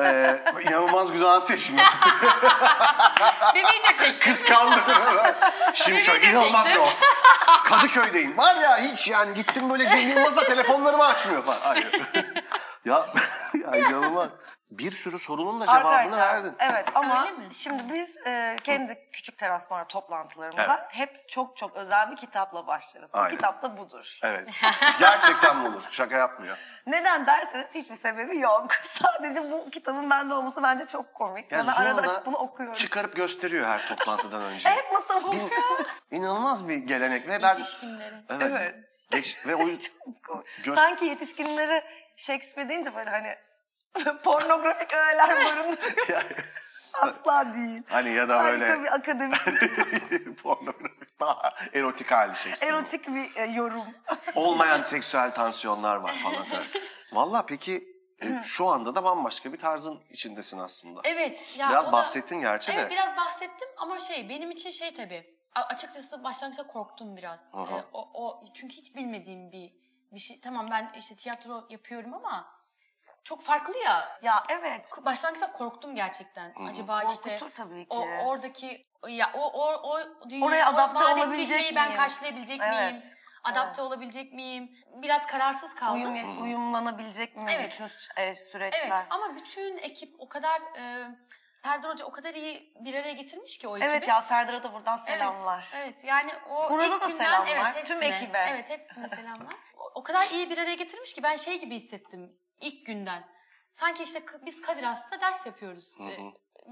Ee, 0.00 0.40
inanılmaz 0.62 1.12
güzel 1.12 1.28
şimdi. 1.56 1.82
bir 3.54 3.60
video 3.60 3.94
çektim. 3.96 4.32
Kıskandım. 4.32 4.80
şimdi 5.74 6.00
şöyle 6.00 6.20
video 6.20 6.30
inanılmaz 6.30 6.66
bir 6.66 6.70
çektim. 6.70 6.82
ortam. 6.82 7.08
Kadıköy'deyim. 7.64 8.36
Var 8.36 8.54
ya 8.54 8.78
hiç 8.78 9.08
yani 9.08 9.34
gittim 9.34 9.70
böyle 9.70 9.86
Cem 9.86 10.08
Yılmaz'la 10.08 10.44
telefonlarımı 10.44 11.04
açmıyor 11.06 11.44
falan. 11.44 11.60
Hayır. 11.60 11.90
ya 12.84 13.06
Ya 13.54 13.76
inanılmaz. 13.76 14.28
Bir 14.70 14.90
sürü 14.90 15.18
sorunun 15.18 15.60
da 15.60 15.66
cevabını 15.66 15.88
Arkadaşlar 15.88 16.34
verdin. 16.34 16.54
evet 16.58 16.88
ama 16.94 17.28
şimdi 17.52 17.94
biz 17.94 18.26
e, 18.26 18.56
kendi 18.64 19.10
küçük 19.12 19.38
teras 19.38 19.70
numara 19.70 19.88
toplantılarımıza 19.88 20.88
hep 20.90 21.28
çok 21.28 21.56
çok 21.56 21.76
özel 21.76 22.10
bir 22.10 22.16
kitapla 22.16 22.66
başlarız. 22.66 23.10
Aynen. 23.12 23.26
O 23.26 23.30
kitap 23.30 23.62
da 23.62 23.76
budur. 23.76 24.18
Evet. 24.22 24.48
Gerçekten 24.98 25.64
bu 25.64 25.68
olur. 25.68 25.82
Şaka 25.90 26.16
yapmıyor. 26.16 26.58
Neden 26.86 27.26
derseniz 27.26 27.74
hiçbir 27.74 27.96
sebebi 27.96 28.38
yok. 28.38 28.74
Sadece 29.02 29.50
bu 29.50 29.70
kitabın 29.70 30.10
bende 30.10 30.34
olması 30.34 30.62
bence 30.62 30.86
çok 30.86 31.14
komik. 31.14 31.52
Yani 31.52 31.66
ben 31.66 31.82
arada 31.82 32.00
açıp 32.00 32.26
bunu 32.26 32.36
okuyorum. 32.36 32.74
Çıkarıp 32.74 33.16
gösteriyor 33.16 33.66
her 33.66 33.88
toplantıdan 33.88 34.42
önce. 34.52 34.68
Hep 34.70 34.92
nasıl 34.92 35.32
inanılmaz 36.10 36.68
bir 36.68 36.76
gelenek 36.76 37.28
ve 37.28 37.42
ben... 37.42 37.54
Yetişkinleri. 37.54 38.14
Evet. 38.30 38.42
Evet. 38.50 38.74
Geç, 39.10 39.46
ve 39.46 39.54
o 39.54 39.66
yüzden 39.66 40.74
Sanki 40.74 41.04
yetişkinleri 41.04 41.84
Shakespeare 42.16 42.68
deyince 42.68 42.94
böyle 42.94 43.10
hani 43.10 43.36
pornografik 44.24 44.92
öğeler 44.94 45.28
barındırıyor. 45.44 46.24
Asla 47.02 47.54
değil. 47.54 47.82
hani 47.88 48.08
ya 48.12 48.28
da 48.28 48.38
Harika 48.38 48.60
böyle 48.68 48.82
bir 48.82 48.94
akademik, 48.94 49.40
pornografik 50.42 51.20
daha 51.20 51.54
erotik 51.74 52.10
hali 52.10 52.36
şey. 52.36 52.52
erotik 52.68 53.08
bir 53.08 53.36
e, 53.36 53.44
yorum. 53.44 53.84
Olmayan 54.34 54.80
seksüel 54.82 55.30
tansiyonlar 55.34 55.96
var 55.96 56.12
falan. 56.12 56.44
Valla 57.12 57.46
peki 57.46 57.96
e, 58.22 58.42
şu 58.44 58.66
anda 58.66 58.94
da 58.94 59.04
bambaşka 59.04 59.52
bir 59.52 59.58
tarzın 59.58 60.00
içindesin 60.10 60.58
aslında. 60.58 61.00
Evet. 61.04 61.48
Ya 61.58 61.68
Biraz 61.70 61.84
o 61.84 61.88
da- 61.88 61.92
bahsettin 61.92 62.40
gerçi 62.40 62.72
Evet 62.72 62.86
de. 62.86 62.90
biraz 62.90 63.16
bahsettim 63.16 63.68
ama 63.76 64.00
şey 64.00 64.28
benim 64.28 64.50
için 64.50 64.70
şey 64.70 64.94
tabii. 64.94 65.36
a- 65.54 65.62
Açıkçası 65.62 66.24
başlangıçta 66.24 66.66
korktum 66.66 67.16
biraz. 67.16 67.44
Aha. 67.52 67.78
Ee, 67.78 67.84
o, 67.92 68.10
o 68.24 68.44
çünkü 68.54 68.76
hiç 68.76 68.96
bilmediğim 68.96 69.52
bir 69.52 69.72
bir 70.12 70.20
şey. 70.20 70.40
Tamam 70.40 70.70
ben 70.70 70.92
işte 70.98 71.16
tiyatro 71.16 71.66
yapıyorum 71.70 72.14
ama 72.14 72.55
çok 73.26 73.42
farklı 73.42 73.78
ya. 73.78 74.18
Ya 74.22 74.42
evet. 74.48 74.90
Başlangıçta 75.04 75.52
korktum 75.52 75.94
gerçekten. 75.94 76.54
Acaba 76.68 77.02
işte 77.02 77.38
tabii 77.54 77.88
ki. 77.88 77.96
o 77.96 78.06
oradaki 78.26 78.86
ya 79.08 79.30
o 79.34 79.40
o 79.40 79.90
o 79.90 79.98
dünya 80.30 80.46
Oraya 80.46 80.70
o 80.70 80.74
adapte 80.74 81.04
ettiği 81.04 81.14
olabilecek 81.14 81.60
şeyi 81.60 81.76
ben 81.76 81.86
miyim? 81.88 81.96
karşılayabilecek 81.96 82.60
miyim? 82.60 82.74
Evet, 82.74 83.02
Adapte 83.44 83.82
olabilecek 83.82 84.32
miyim? 84.32 84.70
Biraz 85.02 85.26
kararsız 85.26 85.74
kaldım. 85.74 86.14
Uyum, 86.14 86.42
uyumlanabilecek 86.42 87.36
mi 87.36 87.42
Evet. 87.50 87.72
bütün 87.72 87.84
e, 88.22 88.34
süreçler? 88.34 88.96
Evet 88.96 89.06
ama 89.10 89.36
bütün 89.36 89.76
ekip 89.76 90.14
o 90.18 90.28
kadar 90.28 90.60
e, 90.78 91.08
Serdar 91.64 91.90
Hoca 91.92 92.04
o 92.04 92.12
kadar 92.12 92.34
iyi 92.34 92.74
bir 92.80 92.94
araya 92.94 93.12
getirmiş 93.12 93.58
ki 93.58 93.68
o 93.68 93.76
ekibi. 93.76 93.90
Evet 93.90 94.08
ya 94.08 94.22
Serdar'a 94.22 94.62
da 94.62 94.72
buradan 94.72 94.98
Evet, 94.98 95.08
selamlar. 95.18 95.68
Evet, 95.74 96.04
yani 96.04 96.32
o 96.50 96.70
Burada 96.70 97.00
da 97.00 97.06
günden, 97.06 97.24
selamlar. 97.24 97.72
evet, 97.74 97.86
Tüm 97.86 97.96
hepsine, 98.02 98.14
ekibe. 98.14 98.46
Evet 98.50 98.70
hepsine 98.70 99.08
selamlar. 99.08 99.54
O- 99.78 99.90
O 99.94 100.02
kadar 100.02 100.26
iyi 100.30 100.50
bir 100.50 100.58
araya 100.58 100.74
getirmiş 100.74 101.14
ki 101.14 101.22
ben 101.22 101.36
şey 101.36 101.60
gibi 101.60 101.74
hissettim 101.74 102.30
ilk 102.60 102.86
günden. 102.86 103.28
Sanki 103.70 104.02
işte 104.02 104.22
biz 104.46 104.60
Kadir 104.60 104.82
Has'ta 104.82 105.20
ders 105.20 105.46
yapıyoruz. 105.46 105.94
Ee, 106.00 106.18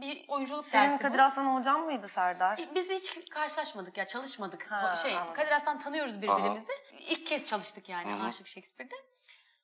Bir 0.01 0.25
oyunculuk 0.29 0.67
Senin 0.67 0.91
dersi 0.91 1.03
Kadir 1.03 1.19
bu. 1.19 1.23
Hasan 1.23 1.55
hocam 1.59 1.85
mıydı 1.85 2.09
Serdar? 2.09 2.59
Biz 2.75 2.91
hiç 2.91 3.29
karşılaşmadık 3.31 3.99
ya 3.99 4.07
çalışmadık. 4.07 4.71
Ha, 4.73 4.97
şey 4.97 5.17
anladım. 5.17 5.35
Kadir 5.35 5.51
Has'tan 5.51 5.79
tanıyoruz 5.79 6.23
birbirimizi. 6.23 6.73
İlk 7.09 7.27
kez 7.27 7.49
çalıştık 7.51 7.89
yani 7.89 8.23
Aşık 8.23 8.47
Shakespeare'de. 8.47 8.95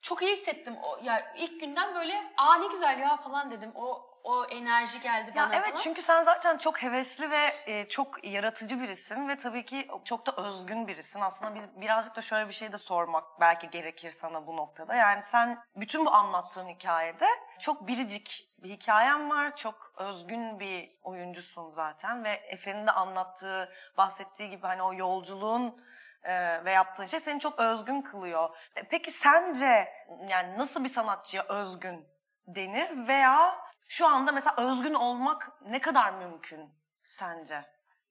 Çok 0.03 0.23
iyi 0.23 0.33
hissettim. 0.33 0.77
O, 0.83 0.99
ya 1.03 1.33
ilk 1.37 1.61
günden 1.61 1.95
böyle 1.95 2.33
aa 2.37 2.55
ne 2.55 2.67
güzel 2.67 2.99
ya 2.99 3.17
falan 3.17 3.51
dedim. 3.51 3.73
O 3.75 4.10
o 4.25 4.45
enerji 4.45 5.01
geldi 5.01 5.33
Ya 5.35 5.45
bana 5.45 5.57
evet 5.57 5.69
falan. 5.71 5.81
çünkü 5.81 6.03
sen 6.03 6.23
zaten 6.23 6.59
çok 6.59 6.83
hevesli 6.83 7.31
ve 7.31 7.53
e, 7.67 7.89
çok 7.89 8.25
yaratıcı 8.25 8.81
birisin 8.81 9.29
ve 9.29 9.37
tabii 9.37 9.65
ki 9.65 9.89
çok 10.05 10.27
da 10.27 10.43
özgün 10.43 10.89
birisin. 10.89 11.21
Aslında 11.21 11.55
biz 11.55 11.81
birazcık 11.81 12.17
da 12.17 12.21
şöyle 12.23 12.49
bir 12.49 12.55
şey 12.55 12.73
de 12.73 12.79
sormak 12.79 13.41
belki 13.41 13.71
gerekir 13.71 14.11
sana 14.11 14.47
bu 14.47 14.57
noktada. 14.57 14.95
Yani 14.95 15.23
sen 15.23 15.59
bütün 15.77 16.07
bu 16.07 16.13
anlattığın 16.13 16.69
hikayede 16.69 17.27
çok 17.61 17.87
biricik 17.87 18.47
bir 18.59 18.69
hikayen 18.71 19.31
var. 19.31 19.57
Çok 19.57 19.93
özgün 19.97 20.61
bir 20.61 20.89
oyuncusun 21.03 21.71
zaten 21.71 22.25
ve 22.25 22.31
Efe'nin 22.31 22.87
de 22.87 22.91
anlattığı, 22.91 23.73
bahsettiği 23.97 24.51
gibi 24.51 24.67
hani 24.67 24.83
o 24.83 24.95
yolculuğun 24.95 25.85
e, 26.23 26.65
ve 26.65 26.73
yaptığın 26.73 27.07
şey 27.07 27.21
seni 27.21 27.41
çok 27.41 27.59
özgün 27.59 28.03
kılıyor. 28.03 28.57
E, 28.77 28.83
Peki 28.83 29.11
sence 29.11 29.89
yani 30.29 30.59
nasıl 30.59 30.85
bir 30.85 30.89
sanatçıya 30.89 31.43
özgün 31.49 32.09
denir 32.47 33.09
veya 33.09 33.59
şu 33.91 34.07
anda 34.07 34.33
mesela 34.33 34.57
özgün 34.59 34.95
olmak 34.95 35.63
ne 35.63 35.81
kadar 35.81 36.13
mümkün 36.13 36.71
sence? 37.09 37.65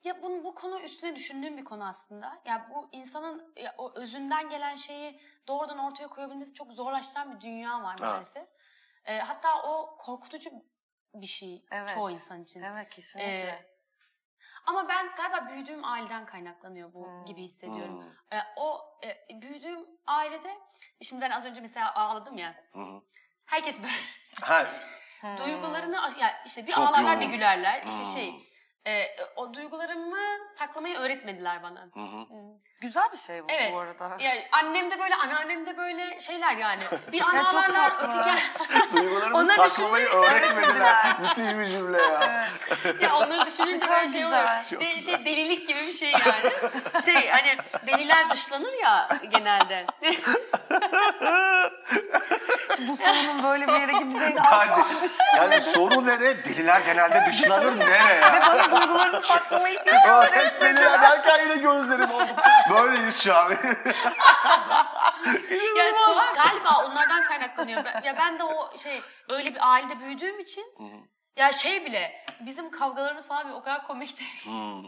Ya 0.03 0.21
bunu, 0.21 0.43
bu 0.43 0.55
konu 0.55 0.79
üstüne 0.79 1.15
düşündüğüm 1.15 1.57
bir 1.57 1.63
konu 1.63 1.87
aslında. 1.87 2.41
Ya 2.45 2.69
bu 2.69 2.89
insanın 2.91 3.53
ya 3.55 3.75
o 3.77 3.93
özünden 3.95 4.49
gelen 4.49 4.75
şeyi 4.75 5.19
doğrudan 5.47 5.77
ortaya 5.77 6.07
koyabilmesi 6.07 6.53
çok 6.53 6.71
zorlaştıran 6.71 7.35
bir 7.35 7.41
dünya 7.41 7.83
var 7.83 7.95
maalesef. 7.99 8.47
Ee, 9.05 9.19
hatta 9.19 9.63
o 9.63 9.97
korkutucu 9.97 10.49
bir 11.13 11.27
şey 11.27 11.65
Evet. 11.71 11.89
çoğu 11.89 12.11
insan 12.11 12.43
için. 12.43 12.61
Evet 12.61 12.89
kesinlikle. 12.89 13.47
Ee, 13.49 13.65
ama 14.65 14.89
ben 14.89 15.15
galiba 15.15 15.49
büyüdüğüm 15.49 15.85
aileden 15.85 16.25
kaynaklanıyor 16.25 16.93
bu 16.93 17.05
Hmm. 17.05 17.25
gibi 17.25 17.41
hissediyorum. 17.41 18.01
Hmm. 18.01 18.37
Ee, 18.39 18.43
o 18.57 18.99
e, 19.03 19.41
büyüdüğüm 19.41 19.87
ailede, 20.07 20.57
şimdi 21.01 21.21
ben 21.21 21.31
az 21.31 21.45
önce 21.45 21.61
mesela 21.61 21.95
ağladım 21.95 22.37
ya. 22.37 22.55
Hı 22.73 22.79
hı. 22.79 23.01
Herkes 23.45 23.77
böyle 23.77 23.93
Ha, 24.41 24.65
duygularını 25.37 25.95
ya 26.19 26.41
işte 26.45 26.67
bir 26.67 26.71
Çok 26.71 26.87
ağlarlar 26.87 27.11
yoğun. 27.13 27.19
bir 27.21 27.25
gülerler. 27.25 27.83
İşte 27.87 28.03
Hmm. 28.03 28.13
şey 28.13 28.35
e, 28.87 29.05
o 29.35 29.53
duygularımı 29.53 30.17
saklamayı 30.59 30.97
öğretmediler 30.97 31.63
bana. 31.63 31.79
hı 31.93 31.99
hı. 31.99 32.25
Güzel 32.81 33.11
bir 33.11 33.17
şey 33.17 33.43
bu 33.43 33.45
Evet. 33.49 33.73
bu 33.73 33.79
arada. 33.79 34.23
Ya 34.23 34.33
annem 34.51 34.91
de 34.91 34.99
böyle, 34.99 35.15
anneannem 35.15 35.65
de 35.65 35.77
böyle 35.77 36.19
şeyler 36.19 36.55
yani. 36.57 36.81
Bir 37.11 37.19
çok 37.19 37.33
ağlarlar, 37.33 37.91
öteki 38.01 38.41
Duygularımı 38.93 39.43
saklamayı 39.45 40.07
öğretmediler. 40.07 41.19
Müthiş 41.21 41.57
bir 41.57 41.65
cümle 41.65 42.01
ya. 42.01 42.47
ya 43.01 43.15
onları 43.17 43.45
düşününce 43.45 43.89
böyle 43.89 44.09
şey. 44.09 44.21
Çok 44.69 44.81
De- 44.81 45.01
şey 45.01 45.25
delilik 45.25 45.67
gibi 45.67 45.79
bir 45.79 45.93
şey 45.93 46.11
yani. 46.11 47.03
şey 47.05 47.29
hani 47.29 47.57
deliler 47.87 48.29
dışlanır 48.29 48.73
ya 48.73 49.07
genelde. 49.31 49.85
Bu 52.87 52.97
sorunun 52.97 53.43
böyle 53.43 53.67
bir 53.67 53.73
yere 53.73 53.91
gideceğini 53.91 54.39
Yani, 54.51 54.83
yani 55.37 55.61
soru 55.61 56.05
nere? 56.05 56.43
Deliler 56.43 56.81
genelde 56.81 57.25
dışlanır 57.27 57.79
nereye? 57.79 58.21
bana 58.21 58.71
duygularını 58.81 59.21
saklamayı 59.21 59.79
hiç 59.79 60.01
Sonra 60.03 60.31
hep 60.31 60.61
deliler 60.61 61.01
derken 61.01 61.39
yine 61.43 61.55
gözlerim 61.55 62.11
oldu. 62.11 62.31
Böyleyiz 62.69 63.23
şu 63.23 63.35
an. 63.35 63.49
ya 65.77 65.91
tuhaf, 66.05 66.35
galiba 66.35 66.85
onlardan 66.85 67.23
kaynaklanıyor. 67.23 67.83
Ya 68.03 68.15
ben 68.17 68.39
de 68.39 68.43
o 68.43 68.77
şey 68.77 69.01
öyle 69.29 69.55
bir 69.55 69.71
ailede 69.71 69.99
büyüdüğüm 69.99 70.39
için 70.39 70.65
ya 71.39 71.51
şey 71.53 71.85
bile 71.85 72.25
bizim 72.39 72.71
kavgalarımız 72.71 73.27
falan 73.27 73.45
bile 73.47 73.53
o 73.55 73.61
kadar 73.63 73.87
komikti. 73.87 74.23
Hmm, 74.43 74.83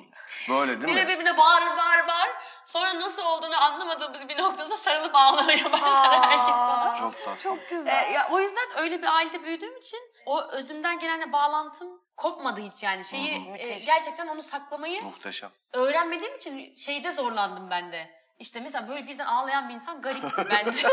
Böyle 0.50 0.82
değil 0.82 0.96
Biri 0.96 1.06
mi? 1.06 1.10
birbirine 1.12 1.38
bağır 1.38 1.62
bağır 1.78 2.08
bağır. 2.08 2.30
Sonra 2.66 2.96
nasıl 3.00 3.26
olduğunu 3.26 3.64
anlamadığımız 3.64 4.30
bir 4.30 4.38
noktada 4.38 4.78
sarılıp 4.78 5.16
ağlamaya 5.16 5.72
başlar 5.72 6.24
herkes 6.24 6.56
sana. 6.56 6.96
Çok 7.00 7.26
tatlı. 7.26 7.42
Çok 7.44 7.58
Ee, 7.60 7.66
güzel. 7.70 8.12
ya 8.12 8.28
o 8.32 8.40
yüzden 8.40 8.66
öyle 8.78 9.02
bir 9.02 9.08
ailede 9.16 9.44
büyüdüğüm 9.44 9.78
için 9.78 10.00
o 10.26 10.42
özümden 10.42 11.00
gelenle 11.00 11.32
bağlantım 11.32 12.02
kopmadı 12.18 12.62
hiç 12.62 12.84
yani. 12.84 13.06
Şeyi 13.06 13.48
Hı 13.48 13.52
hı, 13.52 13.58
e, 13.58 13.78
gerçekten 13.86 14.28
onu 14.28 14.44
saklamayı 14.44 15.04
Muhteşem. 15.04 15.50
öğrenmediğim 15.74 16.36
için 16.36 16.76
şeyde 16.76 17.12
zorlandım 17.12 17.70
ben 17.70 17.92
de. 17.92 18.21
İşte 18.42 18.60
mesela 18.60 18.88
böyle 18.88 19.08
birden 19.08 19.26
ağlayan 19.26 19.70
bir 19.70 19.74
insan 19.74 20.02
garip 20.02 20.24
bence. 20.50 20.88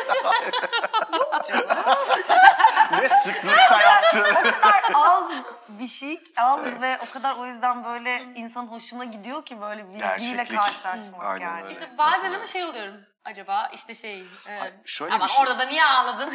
Ne 2.92 3.08
sıklıkta 3.08 3.80
yaptın. 3.82 4.24
az 4.94 5.24
bir 5.68 5.88
şey, 5.88 6.20
az 6.36 6.64
ve 6.64 6.98
o 7.08 7.12
kadar 7.12 7.36
o 7.36 7.46
yüzden 7.46 7.84
böyle 7.84 8.22
insanın 8.34 8.66
hoşuna 8.66 9.04
gidiyor 9.04 9.44
ki 9.44 9.60
böyle 9.60 9.88
biriyle 9.88 9.98
Gerçeklik. 9.98 10.56
karşılaşmak 10.58 11.22
Aynen 11.24 11.46
yani. 11.46 11.62
öyle. 11.62 11.72
işte 11.72 11.88
bazen 11.98 12.32
ama 12.32 12.46
şey 12.46 12.64
oluyorum. 12.64 12.94
Acaba 13.28 13.70
işte 13.74 13.94
şey... 13.94 14.20
E, 14.46 14.60
Ay, 14.60 14.70
şöyle 14.84 15.20
bir 15.20 15.24
şey- 15.28 15.42
orada 15.42 15.58
da 15.58 15.64
niye 15.64 15.84
ağladın? 15.84 16.32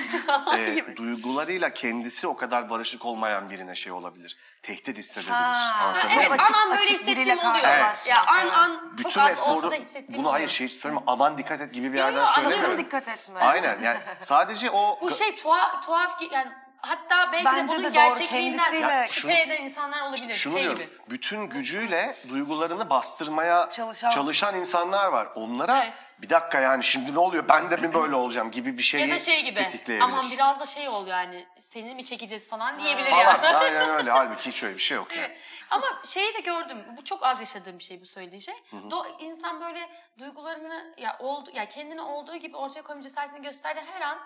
gibi. 0.76 0.98
duygularıyla 0.98 1.74
kendisi 1.74 2.28
o 2.28 2.36
kadar 2.38 2.70
barışık 2.70 3.06
olmayan 3.06 3.50
birine 3.50 3.76
şey 3.76 3.92
olabilir. 3.92 4.38
Tehdit 4.62 4.98
hissedebilir. 4.98 5.32
Ha, 5.34 5.98
Evet 6.18 6.32
açık- 6.32 6.56
an 6.56 6.62
an 6.62 6.70
böyle 6.78 6.82
hissettiğim 6.82 7.40
oluyor. 7.40 7.54
karşılaşmak. 7.64 8.08
Ya 8.08 8.26
an 8.28 8.42
Evet. 8.42 8.54
an 8.54 8.76
çok 8.90 8.98
Bütün 8.98 9.20
az 9.22 9.32
eforu, 9.32 9.54
olsa 9.56 9.72
da 9.72 9.76
hissettiğim 9.76 10.24
bunu 10.24 10.32
hayır 10.34 10.46
oluyor. 10.46 10.50
şey 10.58 10.70
söyleme 10.70 11.02
aman 11.08 11.38
dikkat 11.38 11.62
et 11.62 11.74
gibi 11.74 11.94
bir 11.94 11.98
yerden 11.98 12.20
yo, 12.20 12.26
söylemiyorum. 12.28 12.64
Sakın 12.72 12.86
dikkat 12.86 13.08
etme. 13.08 13.40
Aynen 13.40 13.80
yani 13.82 13.98
sadece 14.20 14.72
o 14.72 15.00
Bu 15.02 15.12
şey 15.12 15.36
tuhaf, 15.36 15.86
tuhaf 15.86 16.20
ki- 16.20 16.30
yani 16.32 16.52
hatta 16.88 17.32
belki 17.32 17.46
Bence 17.46 17.58
de 17.58 17.64
de 17.64 17.68
bunun 17.68 17.84
doğru, 17.84 17.94
gerçekliğinden 17.94 18.72
kendisiyle- 18.72 19.08
şüphe 19.10 19.42
eden 19.42 19.62
insanlar 19.62 20.02
olabilir. 20.02 20.34
şunu 20.34 20.54
şey 20.54 20.64
diyorum. 20.64 20.80
gibi. 20.80 20.90
Bütün 21.10 21.42
gücüyle 21.50 22.16
duygularını 22.30 22.90
bastırmaya 22.90 23.70
Çalışan. 23.70 24.10
çalışan, 24.10 24.56
insanlar 24.56 25.08
var. 25.08 25.28
Onlara 25.36 25.84
Evet. 25.84 25.94
bir 26.22 26.30
dakika 26.30 26.60
yani 26.60 26.84
şimdi 26.84 27.14
ne 27.16 27.20
oluyor 27.20 27.48
ben 27.50 27.72
de 27.72 27.78
mi 27.78 27.94
böyle 27.94 28.16
olacağım 28.16 28.52
gibi 28.52 28.78
bir 28.78 28.84
şeyi 28.84 29.08
Ya 29.08 29.16
da 29.16 29.20
şey 29.20 29.44
gibi. 29.44 29.56
tetikleyebilir. 29.56 30.10
Aman 30.10 30.26
biraz 30.32 30.60
da 30.60 30.66
şey 30.66 30.90
ol 30.90 31.08
yani. 31.08 31.48
Seni 31.60 31.96
mi 31.96 32.04
çekeceğiz 32.04 32.50
falan 32.50 32.80
diyebilir 32.80 33.10
Falan. 33.10 33.24
yani. 33.24 33.48
Aynen 33.48 33.90
öyle. 33.90 34.12
Halbuki 34.24 34.50
hiç 34.52 34.64
öyle 34.64 34.76
bir 34.76 34.82
şey 34.82 34.98
yok 34.98 35.16
yani. 35.16 35.26
Evet. 35.28 35.38
Ama 35.70 35.86
şeyi 36.06 36.34
de 36.34 36.40
gördüm. 36.40 36.78
Bu 36.98 37.04
çok 37.04 37.24
az 37.26 37.40
yaşadığım 37.40 37.80
bir 37.80 37.84
şey 37.84 38.02
bu 38.02 38.06
söylediği 38.06 38.42
şey. 38.42 38.56
Do, 38.92 39.06
insan 39.20 39.62
böyle 39.62 39.90
duygularını 40.20 40.94
ya 40.98 41.18
oldu 41.20 41.50
ya 41.54 41.68
kendini 41.68 42.02
olduğu 42.02 42.36
gibi 42.36 42.58
ortaya 42.58 42.82
koyma 42.82 43.02
cesaretini 43.02 43.42
gösterdiği 43.42 43.82
her 43.94 44.02
an 44.02 44.18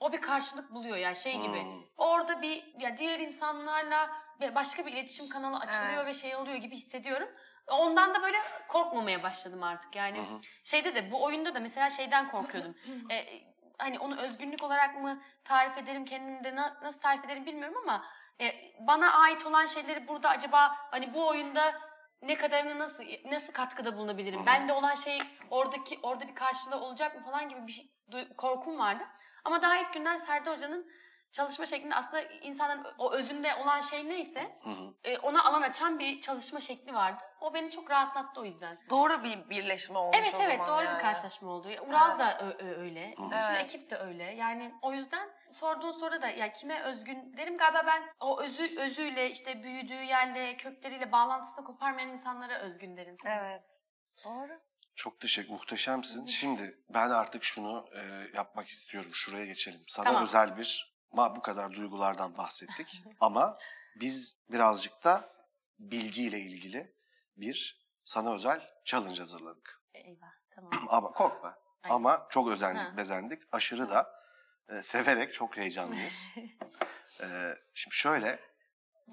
o 0.00 0.12
bir 0.12 0.20
karşılık 0.20 0.74
buluyor 0.74 0.96
ya 0.96 1.14
şey 1.14 1.40
gibi. 1.40 1.62
Hmm. 1.62 1.82
Orada 1.96 2.42
bir 2.42 2.64
ya 2.80 2.98
diğer 2.98 3.20
insanlarla 3.20 4.10
başka 4.54 4.86
bir 4.86 4.92
iletişim 4.92 5.28
kanalı 5.28 5.56
açılıyor 5.56 6.04
Evet. 6.04 6.06
ve 6.06 6.14
şey 6.14 6.36
oluyor 6.36 6.56
gibi 6.56 6.76
hissediyorum. 6.76 7.28
Ondan 7.66 8.14
da 8.14 8.22
böyle 8.22 8.38
korkmamaya 8.68 9.22
başladım 9.22 9.62
artık. 9.62 9.96
Yani 9.96 10.18
hı. 10.18 10.40
şeyde 10.64 10.94
de 10.94 11.12
bu 11.12 11.22
oyunda 11.22 11.54
da 11.54 11.60
mesela 11.60 11.90
şeyden 11.90 12.30
korkuyordum. 12.30 12.74
Ee, 13.10 13.26
hani 13.78 13.98
onu 13.98 14.16
özgünlük 14.20 14.62
olarak 14.62 15.02
mı 15.02 15.22
tarif 15.44 15.78
ederim 15.78 16.04
kendimde 16.04 16.56
na- 16.56 16.76
nasıl 16.82 17.00
tarif 17.00 17.24
ederim 17.24 17.46
bilmiyorum 17.46 17.78
ama 17.82 18.04
e, 18.40 18.54
bana 18.80 19.12
ait 19.12 19.46
olan 19.46 19.66
şeyleri 19.66 20.08
burada 20.08 20.28
acaba 20.28 20.76
hani 20.90 21.14
bu 21.14 21.26
oyunda 21.26 21.74
ne 22.22 22.34
kadarını 22.34 22.78
nasıl 22.78 23.04
nasıl 23.30 23.52
katkıda 23.52 23.96
bulunabilirim? 23.96 24.46
Bende 24.46 24.72
olan 24.72 24.94
şey 24.94 25.22
oradaki 25.50 25.98
orada 26.02 26.28
bir 26.28 26.34
karşılığı 26.34 26.80
olacak 26.80 27.16
mı 27.16 27.22
falan 27.22 27.48
gibi 27.48 27.66
bir 27.66 27.72
şey, 27.72 27.90
korkum 28.36 28.78
vardı. 28.78 29.04
Ama 29.44 29.62
daha 29.62 29.76
ilk 29.78 29.92
günden 29.92 30.16
Serdar 30.16 30.54
Hoca'nın 30.54 30.90
çalışma 31.32 31.66
şeklinde 31.66 31.94
aslında 31.94 32.22
insanın 32.22 32.86
o 32.98 33.12
özünde 33.12 33.54
olan 33.54 33.80
şey 33.80 34.08
neyse 34.08 34.58
Hı 34.62 34.70
hı. 34.70 34.94
e, 35.04 35.18
ona 35.18 35.44
alan 35.44 35.62
açan 35.62 35.98
bir 35.98 36.20
çalışma 36.20 36.60
şekli 36.60 36.94
vardı. 36.94 37.22
O 37.40 37.54
beni 37.54 37.70
çok 37.70 37.90
rahatlattı 37.90 38.40
o 38.40 38.44
yüzden. 38.44 38.78
Doğru 38.90 39.24
bir 39.24 39.50
birleşme 39.50 39.98
olmuş 39.98 40.16
Evet 40.20 40.34
o 40.34 40.42
evet 40.42 40.58
zaman 40.58 40.66
doğru 40.66 40.84
yani. 40.84 40.94
bir 40.96 41.00
karşılaşma 41.02 41.50
oldu. 41.50 41.68
Uraz 41.88 42.18
da 42.18 42.38
ö- 42.38 42.64
ö- 42.66 42.80
öyle. 42.80 43.10
Bütün 43.18 43.30
Evet. 43.36 43.64
ekip 43.64 43.90
de 43.90 43.96
öyle. 43.96 44.24
Yani 44.24 44.74
o 44.82 44.92
yüzden 44.92 45.28
sorduğun 45.50 45.92
soru 45.92 46.22
da 46.22 46.28
ya 46.28 46.52
kime 46.52 46.80
özgün 46.82 47.36
derim 47.36 47.56
galiba 47.58 47.82
ben 47.86 48.02
o 48.20 48.40
özü 48.42 48.78
özüyle 48.80 49.30
işte 49.30 49.62
büyüdüğü 49.62 50.02
yerle 50.02 50.56
kökleriyle 50.56 51.12
bağlantısını 51.12 51.64
koparmayan 51.64 52.08
insanlara 52.08 52.58
özgün 52.58 52.96
derim. 52.96 53.14
sana. 53.22 53.34
Evet. 53.34 53.70
Doğru. 54.24 54.60
Çok 54.96 55.20
teşekkür, 55.20 55.50
muhteşemsin. 55.50 56.26
Şimdi 56.26 56.78
ben 56.88 57.10
artık 57.10 57.44
şunu 57.44 57.88
e, 57.94 58.30
yapmak 58.36 58.68
istiyorum. 58.68 59.10
Şuraya 59.14 59.44
geçelim. 59.46 59.80
Sana 59.88 60.04
Tamam. 60.04 60.22
özel 60.22 60.56
bir, 60.56 60.94
ma 61.12 61.36
bu 61.36 61.42
kadar 61.42 61.72
duygulardan 61.72 62.36
bahsettik. 62.36 63.02
Ama 63.20 63.58
biz 63.96 64.40
birazcık 64.50 65.04
da 65.04 65.28
bilgiyle 65.78 66.40
ilgili 66.40 66.94
bir 67.36 67.86
sana 68.04 68.34
özel 68.34 68.70
challenge 68.84 69.18
hazırladık. 69.18 69.82
Eyvah 69.94 70.32
tamam. 70.50 70.70
Ama 70.88 71.12
korkma. 71.12 71.58
Ay. 71.82 71.90
Ama 71.92 72.26
çok 72.30 72.48
özendik, 72.48 72.82
Ha. 72.82 72.96
bezendik. 72.96 73.42
Aşırı 73.52 73.90
da 73.90 74.12
e, 74.68 74.82
severek 74.82 75.34
çok 75.34 75.56
heyecanlıyız. 75.56 76.26
E, 77.22 77.26
şimdi 77.74 77.96
şöyle, 77.96 78.40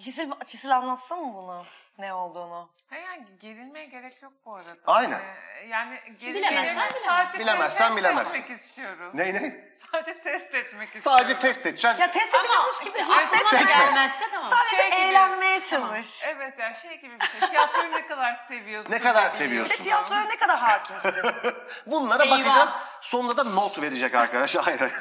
Çisil, 0.01 0.31
Çisil 0.45 0.75
anlatsın 0.75 1.17
mı 1.19 1.33
bunu? 1.33 1.65
Ne 1.97 2.13
olduğunu? 2.13 2.69
Ha 2.89 2.95
yani 2.95 3.27
gerilmeye 3.39 3.85
gerek 3.85 4.23
yok 4.23 4.33
bu 4.45 4.55
arada. 4.55 4.69
Aynen. 4.87 5.19
Ee, 5.19 5.67
yani 5.67 6.01
bilemez. 6.21 6.95
sadece 7.05 7.39
Bilemezsen 7.39 7.95
test 7.95 8.05
etmek 8.07 8.49
istiyoruz. 8.49 9.11
ne 9.13 9.33
ne? 9.33 9.71
Sadece 9.75 10.19
test 10.19 10.55
etmek 10.55 10.95
istiyoruz. 10.95 11.21
Sadece 11.21 11.39
test 11.39 11.65
edeceğiz. 11.65 11.99
Ya 11.99 12.11
test 12.11 12.35
ediliyormuş 12.35 12.79
gibi 12.79 12.89
işte 12.89 13.01
hissetme. 13.03 13.23
aklıma 13.23 13.41
Hissetme. 13.51 13.65
gelmezse 13.73 14.25
tamam. 14.31 14.49
Sadece 14.49 14.75
Şey 14.75 14.87
gibi. 14.91 14.99
eğlenmeye 15.01 15.61
Tamam. 15.61 15.89
çalış. 15.89 16.23
Evet 16.27 16.59
yani 16.59 16.75
şey 16.75 17.01
gibi 17.01 17.19
bir 17.19 17.27
şey. 17.27 17.49
Tiyatroyu 17.49 17.91
ne 17.91 18.07
kadar 18.07 18.33
seviyorsun? 18.47 18.91
Ne 18.91 18.99
kadar 18.99 19.29
seviyorsun? 19.29 19.73
Ve 19.73 19.77
tiyatroya 19.83 20.23
ne 20.23 20.37
kadar 20.37 20.59
hakimsin? 20.59 21.23
Bunlara 21.85 22.23
Eyvah. 22.25 22.39
bakacağız. 22.39 22.75
Sonunda 23.01 23.37
da 23.37 23.43
not 23.43 23.81
verecek 23.81 24.15
arkadaşlar. 24.15 24.63
Hayır 24.65 24.79
hayır. 24.79 24.93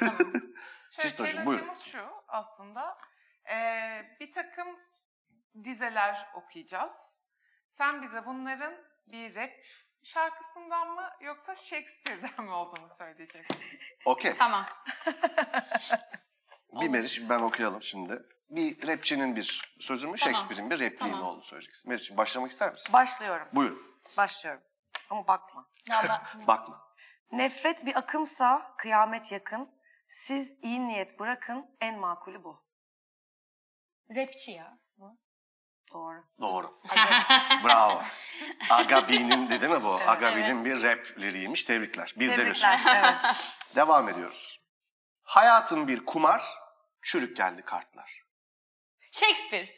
Şöyle 0.91 1.75
şu 1.93 2.01
aslında. 2.29 2.99
Ee, 3.51 4.05
bir 4.21 4.33
takım 4.33 4.69
dizeler 5.65 6.29
okuyacağız. 6.35 7.23
Sen 7.69 8.03
bize 8.03 8.27
bunların 8.27 8.75
bir 9.07 9.35
rap 9.35 9.51
şarkısından 10.03 10.89
mı 10.89 11.11
yoksa 11.21 11.55
Shakespeare'den 11.55 12.45
mi 12.45 12.51
olduğunu 12.51 12.89
söyleyeceksin. 12.89 13.57
Okey. 14.05 14.37
Tamam. 14.39 14.67
Bir 16.81 16.89
Meriç 16.89 17.23
ben 17.29 17.39
okuyalım 17.41 17.83
şimdi. 17.83 18.23
Bir 18.51 18.89
rapçinin 18.89 19.37
bir 19.37 19.75
sözü 19.81 20.07
mü, 20.07 20.17
Tamam. 20.17 20.35
Shakespeare'in 20.35 20.71
bir 20.71 20.79
repliği 20.79 21.11
mi 21.11 21.17
Tamam. 21.17 21.29
olduğunu 21.29 21.43
söyleyeceksin. 21.43 21.89
Meriç'im 21.91 22.17
başlamak 22.17 22.51
ister 22.51 22.73
misin? 22.73 22.93
Başlıyorum. 22.93 23.49
Buyur. 23.53 23.77
Başlıyorum. 24.17 24.63
Ama 25.11 25.27
bakma. 25.27 25.69
Ya 25.89 26.03
ben- 26.09 26.47
Bakma. 26.47 26.87
Nefret 27.33 27.87
bir 27.87 27.97
akımsa 27.99 28.75
kıyamet 28.79 29.33
yakın. 29.33 29.71
Siz 30.09 30.57
iyi 30.63 30.87
niyet 30.89 31.21
bırakın 31.21 31.77
en 31.81 31.99
makulü 31.99 32.45
bu. 32.45 32.67
Rapçi 34.17 34.51
ya. 34.51 34.79
bu. 34.97 35.19
Doğru. 35.93 36.25
Doğru. 36.41 36.81
Bravo. 37.65 38.03
Agabi'nin 38.71 39.51
de 39.51 39.61
değil 39.61 39.73
mi 39.73 39.85
bu? 39.85 39.97
Evet, 39.99 40.09
Agabi'nin 40.09 40.65
bir 40.65 40.83
rap 40.83 41.19
liriğiymiş. 41.19 41.63
Tebrikler. 41.63 42.15
Bir 42.17 42.29
de 42.29 42.47
bir. 42.47 42.55
Tebrikler. 42.55 42.81
evet. 42.95 43.15
Devam 43.77 44.09
ediyoruz. 44.09 44.61
Hayatım 45.23 45.89
bir 45.89 46.07
kumar, 46.07 46.45
çürük 47.03 47.37
geldi 47.37 47.63
kartlar. 47.63 48.23
Shakespeare. 49.13 49.69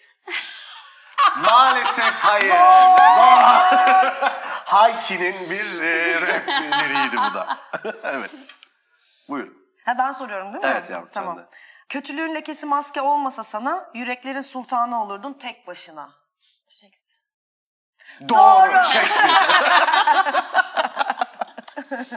Maalesef 1.36 2.14
hayır. 2.14 2.50
Hayki'nin 4.64 5.50
bir 5.50 5.82
e, 5.82 6.20
rap 6.20 6.48
liriğiydi 6.48 7.16
bu 7.16 7.34
da. 7.34 7.58
evet. 8.04 8.30
Buyurun. 9.28 9.58
Ha 9.84 9.98
ben 9.98 10.12
soruyorum 10.12 10.52
değil 10.52 10.64
mi? 10.64 10.70
Evet 10.70 10.90
yavrum, 10.90 11.08
sen 11.14 11.20
Tamam. 11.22 11.38
de. 11.38 11.46
Kötülüğün 11.88 12.34
lekesi 12.34 12.66
maske 12.66 13.00
olmasa 13.00 13.44
sana 13.44 13.90
yüreklerin 13.94 14.40
sultanı 14.40 15.02
olurdun 15.02 15.32
tek 15.32 15.66
başına. 15.66 16.10
Shakespeare. 16.68 17.08
Doğru. 18.28 18.38
Doğru. 18.72 18.84
Shakespeare. 18.84 19.32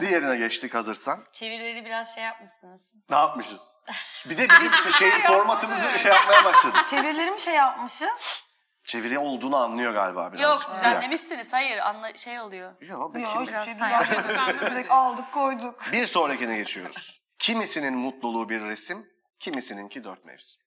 Diğerine 0.00 0.36
geçtik 0.36 0.74
hazırsan. 0.74 1.24
Çevirileri 1.32 1.84
biraz 1.84 2.14
şey 2.14 2.24
yapmışsınız. 2.24 2.92
Ne 3.10 3.16
yapmışız? 3.16 3.78
Bir 4.26 4.38
de 4.38 4.46
bizim 4.48 4.92
şey 4.98 5.10
formatımızı 5.10 5.98
şey 5.98 6.12
yapmaya 6.12 6.44
başladık. 6.44 6.86
Çevirileri 6.90 7.30
mi 7.30 7.40
şey 7.40 7.54
yapmışız? 7.54 8.42
Çeviri 8.84 9.18
olduğunu 9.18 9.56
anlıyor 9.56 9.92
galiba 9.92 10.32
biraz. 10.32 10.40
Yok 10.40 10.70
düzenlemişsiniz. 10.76 11.52
Hayır 11.52 11.78
anla 11.78 12.14
şey 12.14 12.40
oluyor. 12.40 12.72
Yok, 12.80 13.16
Yok 13.16 13.40
hiçbir 13.40 13.64
şey 13.64 13.74
düzenlemedik. 13.74 14.90
Aldık 14.90 15.32
koyduk. 15.32 15.92
Bir 15.92 16.06
sonrakine 16.06 16.56
geçiyoruz. 16.56 17.22
Kimisinin 17.38 17.94
mutluluğu 17.94 18.48
bir 18.48 18.60
resim, 18.60 19.11
kimisininki 19.42 20.04
dört 20.04 20.24
mevsim. 20.24 20.62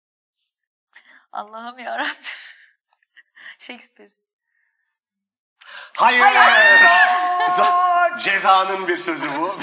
Allah'ım 1.31 1.79
yarabbim. 1.79 2.13
Shakespeare. 3.59 4.11
Hayır! 5.97 6.89
Cezanın 8.19 8.87
bir 8.87 8.97
sözü 8.97 9.31
bu. 9.39 9.59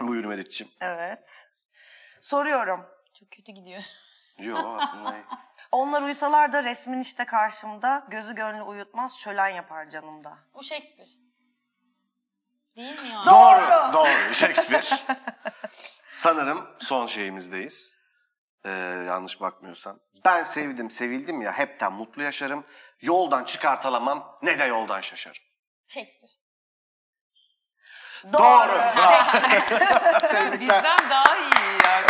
Buyur 0.08 0.24
Meriç'ciğim. 0.24 0.72
Evet. 0.80 1.48
Soruyorum. 2.20 2.86
Çok 3.20 3.30
kötü 3.30 3.52
gidiyor. 3.52 3.82
Yok 4.38 4.80
aslında 4.80 5.14
iyi. 5.14 5.24
Onlar 5.72 6.02
uysalar 6.02 6.52
da 6.52 6.64
resmin 6.64 7.00
işte 7.00 7.24
karşımda. 7.24 8.06
Gözü 8.08 8.34
gönlü 8.34 8.62
uyutmaz 8.62 9.16
şölen 9.18 9.48
yapar 9.48 9.88
canımda. 9.88 10.38
Bu 10.54 10.62
Shakespeare. 10.62 11.10
Değil 12.76 13.02
mi 13.02 13.08
ya? 13.08 13.26
Doğru, 13.26 13.92
doğru. 13.92 14.34
Shakespeare. 14.34 14.98
Sanırım 16.08 16.68
son 16.80 17.06
şeyimizdeyiz. 17.06 17.98
Ee, 18.64 18.70
yanlış 19.06 19.40
bakmıyorsam. 19.40 19.98
Ben 20.24 20.42
sevdim, 20.42 20.90
sevildim 20.90 21.42
ya 21.42 21.52
hepten 21.52 21.92
mutlu 21.92 22.22
yaşarım. 22.22 22.64
Yoldan 23.00 23.44
çıkartılamam 23.44 24.38
ne 24.42 24.58
de 24.58 24.64
yoldan 24.64 25.00
şaşarım. 25.00 25.42
Shakespeare. 25.88 26.32
Doğru. 28.32 28.72
Tebrikler. 30.20 30.60
Bizden 30.60 31.10
daha 31.10 31.36
iyi 31.36 31.78
yani. 31.86 32.06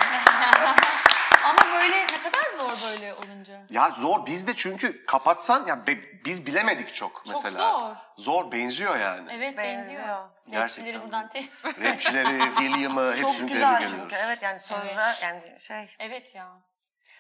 Ama 1.45 1.59
böyle 1.75 1.97
ne 1.97 2.07
kadar 2.07 2.51
zor 2.59 2.89
böyle 2.91 3.15
olunca. 3.15 3.67
Ya 3.71 3.91
zor 3.99 4.27
bizde 4.27 4.55
çünkü 4.55 5.07
kapatsan 5.07 5.67
ya 5.67 5.87
be- 5.87 6.08
biz 6.25 6.47
bilemedik 6.47 6.95
çok 6.95 7.23
mesela. 7.29 7.73
zor. 7.73 7.97
Zor 8.25 8.53
benziyor 8.53 8.97
yani. 8.97 9.29
Evet 9.33 9.59
benziyor. 9.59 9.79
Benziyor. 10.03 10.29
Gerçekten. 10.51 10.63
Rapçileri 10.63 11.03
buradan 11.03 11.29
te... 11.29 11.41
Rapçileri, 11.91 12.55
William'ı 12.57 13.17
Çok 13.21 13.31
hepsini 13.31 13.53
güzel 13.53 13.79
tebrik 13.79 13.91
çünkü. 14.01 14.17
Evet 14.17 14.43
yani 14.43 14.61
sözler 14.61 15.19
yani 15.23 15.61
şey. 15.61 15.87
evet 15.99 16.35
ya. 16.35 16.49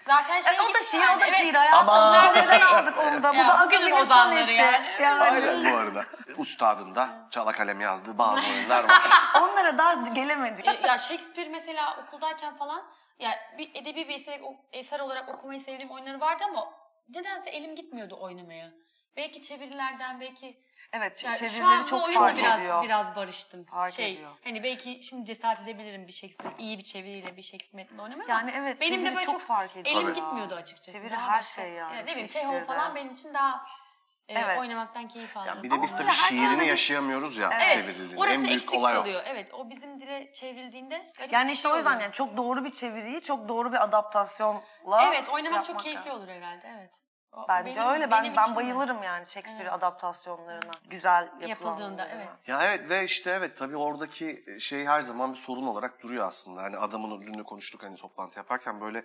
Zaten 0.06 0.40
şey 0.40 0.56
E, 0.56 0.60
o 0.60 0.64
gibi 0.68 0.74
da 0.78 0.82
şiir, 0.82 1.00
yani, 1.00 1.16
o 1.16 1.20
da 1.20 1.26
evet. 1.26 1.34
şiir. 1.36 1.54
Hayatım 1.54 1.88
Ama- 1.88 2.32
neden 2.32 2.60
aldık 2.60 2.98
onu 2.98 3.22
da. 3.22 3.32
Bu 3.32 3.36
Ya, 3.36 3.48
da 3.48 3.52
bugünün 3.66 3.80
Agabi'nin 3.80 3.90
ozanları 4.00 4.40
sonesi. 4.40 4.52
yani. 5.00 5.20
Aynen 5.20 5.72
bu 5.72 5.76
arada. 5.76 6.04
Ustadın 6.36 6.94
da 6.94 7.28
çala 7.30 7.52
kalem 7.52 7.80
yazdığı 7.80 8.18
bazı 8.18 8.46
oyunlar 8.56 8.84
var. 8.88 9.02
Onlara 9.42 9.78
daha 9.78 9.94
gelemedik. 9.94 10.66
E, 10.68 10.86
ya 10.86 10.98
Shakespeare 10.98 11.48
mesela 11.48 11.96
okuldayken 12.02 12.56
falan 12.56 12.82
ya 13.18 13.30
bir 13.58 13.70
edebi 13.74 14.08
bir 14.08 14.14
eser, 14.14 14.40
eser 14.72 15.00
olarak 15.00 15.28
okumayı 15.28 15.60
sevdiğim 15.60 15.90
oyunları 15.90 16.20
vardı 16.20 16.44
ama 16.48 16.72
nedense 17.08 17.50
elim 17.50 17.76
gitmiyordu 17.76 18.18
oynamaya. 18.20 18.70
Belki 19.18 19.40
çevirilerden 19.40 20.20
belki 20.20 20.54
Evet 20.92 21.24
yani 21.24 21.38
şu 21.38 21.48
çevirileri 21.48 21.64
an 21.66 21.84
çok 21.84 22.04
oyunla 22.04 22.20
fark 22.20 22.38
biraz, 22.38 22.60
ediyor. 22.60 22.82
biraz 22.82 23.16
barıştım. 23.16 23.64
Fark 23.64 23.92
şey, 23.92 24.12
ediyor. 24.12 24.30
Hani 24.44 24.62
belki 24.62 25.02
şimdi 25.02 25.24
cesaret 25.24 25.60
edebilirim 25.62 26.06
bir 26.06 26.12
Shakespeare 26.12 26.54
iyi 26.58 26.78
bir 26.78 26.82
çeviriyle 26.82 27.36
bir 27.36 27.42
Shakespeare 27.42 27.82
metninde 27.82 28.02
oynamaya 28.02 28.26
Yani 28.28 28.50
ama 28.50 28.60
evet, 28.60 28.80
benim 28.80 29.04
de 29.04 29.14
böyle 29.14 29.24
çok 29.26 29.34
çok 29.34 29.42
fark 29.42 29.76
ediyor. 29.76 29.96
Elim 29.96 30.14
Tabii. 30.14 30.14
gitmiyordu 30.14 30.54
açıkçası. 30.54 30.92
Çeviri 30.92 31.10
Daha 31.10 31.28
her 31.30 31.38
başka- 31.38 31.62
şey 31.62 31.72
yani 31.72 31.96
ne 31.96 32.06
bileyim. 32.06 32.26
Chekhov 32.28 32.64
falan 32.64 32.94
benim 32.94 33.12
için 33.12 33.34
daha 33.34 33.66
e, 34.28 34.38
Evet. 34.40 34.58
oynamaktan 34.58 35.08
keyif 35.08 35.36
aldım. 35.36 35.48
Yani 35.48 35.62
bir 35.62 35.70
de 35.70 35.82
biz 35.82 35.96
tabii 35.96 36.12
şiirini 36.12 36.48
tane- 36.48 36.66
yaşayamıyoruz 36.66 37.36
ya 37.36 37.50
Evet, 37.52 37.72
çevrildiğinde. 37.72 38.16
orası 38.20 38.34
en 38.34 38.42
büyük 38.42 38.54
eksik 38.54 38.74
olay 38.74 38.96
o. 38.96 39.00
kalıyor. 39.00 39.22
Evet, 39.26 39.54
o 39.54 39.70
bizim 39.70 40.00
dile 40.00 40.32
çevrildiğinde 40.32 41.12
garip 41.18 41.32
Yani 41.32 41.52
işte 41.52 41.62
şey 41.62 41.72
o 41.72 41.76
yüzden 41.76 41.90
oluyor. 41.90 42.02
yani 42.02 42.12
çok 42.12 42.36
doğru 42.36 42.64
bir 42.64 42.72
çeviriyi 42.72 43.20
çok 43.22 43.48
doğru 43.48 43.72
bir 43.72 43.84
adaptasyonla 43.84 45.02
Evet, 45.08 45.28
oynamak 45.28 45.64
çok 45.64 45.80
keyifli 45.80 46.08
lazım. 46.08 46.22
olur 46.22 46.28
herhalde. 46.28 46.68
Evet. 46.78 47.00
Bence 47.48 47.80
benim- 47.80 47.88
öyle. 47.88 48.10
Ben 48.10 48.24
benim 48.24 48.36
ben 48.36 48.52
de. 48.52 48.56
bayılırım 48.56 49.02
yani 49.02 49.26
Shakespeare 49.26 49.70
adaptasyonlarına. 49.70 50.72
Güzel. 50.90 51.28
Yapıldığında, 51.40 52.08
evet. 52.08 52.28
Ya 52.46 52.64
evet 52.64 52.90
ve 52.90 53.04
işte 53.04 53.30
evet 53.30 53.58
tabii 53.58 53.76
oradaki 53.76 54.44
şey 54.60 54.84
her 54.84 55.02
zaman 55.02 55.32
bir 55.32 55.38
sorun 55.38 55.66
olarak 55.66 56.02
duruyor 56.02 56.28
aslında. 56.28 56.62
Hani 56.62 56.76
adamın 56.76 57.34
de 57.38 57.42
konuştuk 57.42 57.82
hani 57.82 57.96
toplantı 57.96 58.38
yaparken 58.38 58.80
böyle 58.80 59.04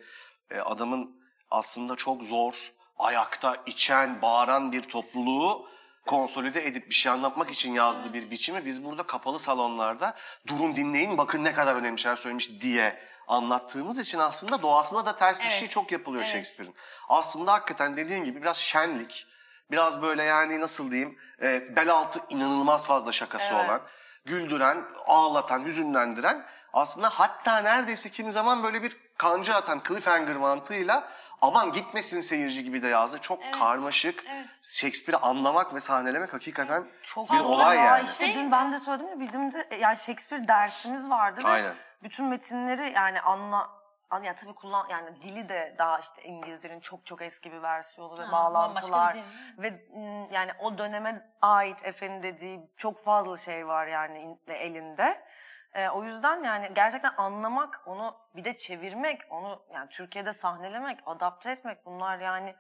e, 0.51 0.59
adamın 0.59 1.23
aslında 1.51 1.95
çok 1.95 2.23
zor 2.23 2.53
ayakta 2.99 3.57
içen, 3.65 4.21
bağıran 4.21 4.71
bir 4.71 4.81
topluluğu 4.81 5.67
konsolide 6.05 6.67
edip 6.67 6.89
bir 6.89 6.93
şey 6.95 7.11
anlatmak 7.11 7.51
için 7.51 7.73
yazdığı 7.73 8.13
bir 8.13 8.31
biçimi 8.31 8.65
biz 8.65 8.86
burada 8.86 9.03
kapalı 9.03 9.39
salonlarda 9.39 10.15
durun 10.47 10.75
dinleyin 10.75 11.17
bakın 11.17 11.43
ne 11.43 11.53
kadar 11.53 11.75
önemli 11.75 11.99
şeyler 11.99 12.15
söylemiş 12.15 12.61
diye 12.61 12.99
anlattığımız 13.28 13.99
için 13.99 14.19
aslında 14.19 14.61
doğasına 14.61 15.05
da 15.05 15.15
ters 15.17 15.39
bir 15.39 15.45
Evet. 15.45 15.53
şey 15.55 15.67
çok 15.67 15.91
yapılıyor 15.91 16.24
Evet. 16.24 16.34
Shakespeare'in. 16.34 16.76
Aslında 17.09 17.53
hakikaten 17.53 17.97
dediğin 17.97 18.24
gibi 18.24 18.41
biraz 18.41 18.57
şenlik, 18.57 19.28
biraz 19.71 20.01
böyle 20.01 20.24
yani 20.24 20.61
nasıl 20.61 20.91
diyeyim 20.91 21.17
e, 21.41 21.76
bel 21.76 21.89
altı 21.89 22.19
inanılmaz 22.30 22.86
fazla 22.88 23.11
şakası 23.11 23.45
Evet. 23.53 23.65
olan, 23.65 23.82
güldüren, 24.26 24.84
ağlatan, 25.05 25.65
hüzünlendiren 25.65 26.45
aslında 26.74 27.09
hatta 27.09 27.57
neredeyse 27.57 28.09
kimi 28.09 28.32
zaman 28.32 28.63
böyle 28.63 28.84
bir 28.84 28.97
kanca 29.17 29.55
atan 29.55 29.82
cliffhanger 29.88 30.36
mantığıyla 30.36 31.07
aman 31.41 31.71
gitmesin 31.71 32.21
seyirci 32.21 32.63
gibi 32.63 32.82
de 32.82 32.88
yazdı. 32.88 33.17
Çok 33.21 33.43
Evet. 33.43 33.55
karmaşık. 33.59 34.24
Evet. 34.30 34.45
Shakespeare'i 34.61 35.21
anlamak 35.21 35.74
ve 35.74 35.80
sahnelemek 35.80 36.34
hakikaten 36.34 36.88
Çok 37.03 37.32
bir 37.32 37.39
olay 37.39 37.78
ya. 37.78 37.84
yani. 37.84 38.03
İşte 38.09 38.34
dün 38.34 38.51
ben 38.51 38.71
de 38.71 38.80
söyledim 38.80 39.07
ya 39.09 39.19
bizim 39.19 39.51
de 39.51 39.67
e, 39.71 39.76
yani 39.76 39.97
Shakespeare 39.97 40.47
dersimiz 40.47 41.09
vardı 41.09 41.41
ve 41.43 41.47
Aynen. 41.47 41.74
Bütün 42.04 42.26
metinleri 42.26 42.91
yani 42.95 43.22
anla 43.22 43.84
an 44.10 44.24
ya 44.24 44.36
tabii 44.36 44.56
kullan 44.56 44.89
yani 44.89 45.22
dili 45.22 45.49
de 45.49 45.76
daha 45.78 45.99
işte 45.99 46.22
İngilizlerin 46.24 46.80
çok 46.80 47.06
çok 47.06 47.22
eski 47.22 47.51
bir 47.51 47.62
versiyonu 47.62 48.20
ve 48.20 48.24
Ha, 48.24 48.32
bağlantılar 48.32 49.18
ve 49.58 49.86
yani 50.32 50.51
o 50.60 50.78
döneme 50.78 51.34
ait 51.41 51.86
efendim 51.86 52.24
dediği 52.24 52.70
çok 52.78 52.99
fazla 52.99 53.38
şey 53.38 53.68
var 53.68 53.88
yani 53.88 54.38
elinde. 54.47 55.26
E, 55.74 55.89
o 55.89 56.04
yüzden 56.04 56.43
yani 56.43 56.70
gerçekten 56.76 57.14
anlamak, 57.18 57.82
onu 57.86 58.18
bir 58.36 58.45
de 58.45 58.56
çevirmek, 58.56 59.22
onu 59.30 59.64
yani 59.74 59.89
Türkiye'de 59.89 60.34
sahnelemek, 60.34 60.99
adapte 61.06 61.51
etmek 61.51 61.86
bunlar 61.86 62.20
yani 62.20 62.56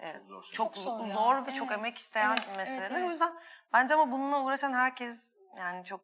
e, 0.00 0.12
Çok 0.12 0.26
zor 0.26 0.42
şey. 0.42 0.56
çok, 0.56 0.74
Çok 0.74 0.84
zor 0.84 1.06
zor 1.06 1.46
ve 1.46 1.54
çok 1.54 1.68
Evet. 1.68 1.78
emek 1.78 1.98
isteyen 1.98 2.28
Evet, 2.28 2.44
evet, 2.46 2.56
meseleler. 2.56 2.90
evet. 2.90 3.08
O 3.08 3.10
yüzden 3.10 3.34
bence 3.72 3.94
ama 3.94 4.12
bununla 4.12 4.40
uğraşan 4.40 4.72
herkes 4.72 5.38
yani 5.58 5.84
çok 5.84 6.00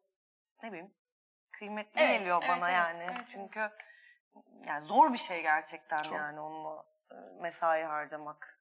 ne 0.63 0.69
bileyim 0.71 0.93
kıymetli 1.61 2.01
Evet, 2.01 2.19
geliyor 2.19 2.43
evet, 2.43 2.49
bana 2.49 2.69
evet, 2.69 2.79
yani. 2.79 3.03
evet, 3.03 3.15
evet. 3.15 3.29
Çünkü 3.31 3.69
yani 4.67 4.81
zor 4.81 5.13
bir 5.13 5.17
şey 5.17 5.41
gerçekten 5.41 6.03
Çok. 6.03 6.13
yani 6.13 6.39
onunla 6.39 6.83
e, 7.11 7.15
mesai 7.41 7.83
harcamak. 7.83 8.59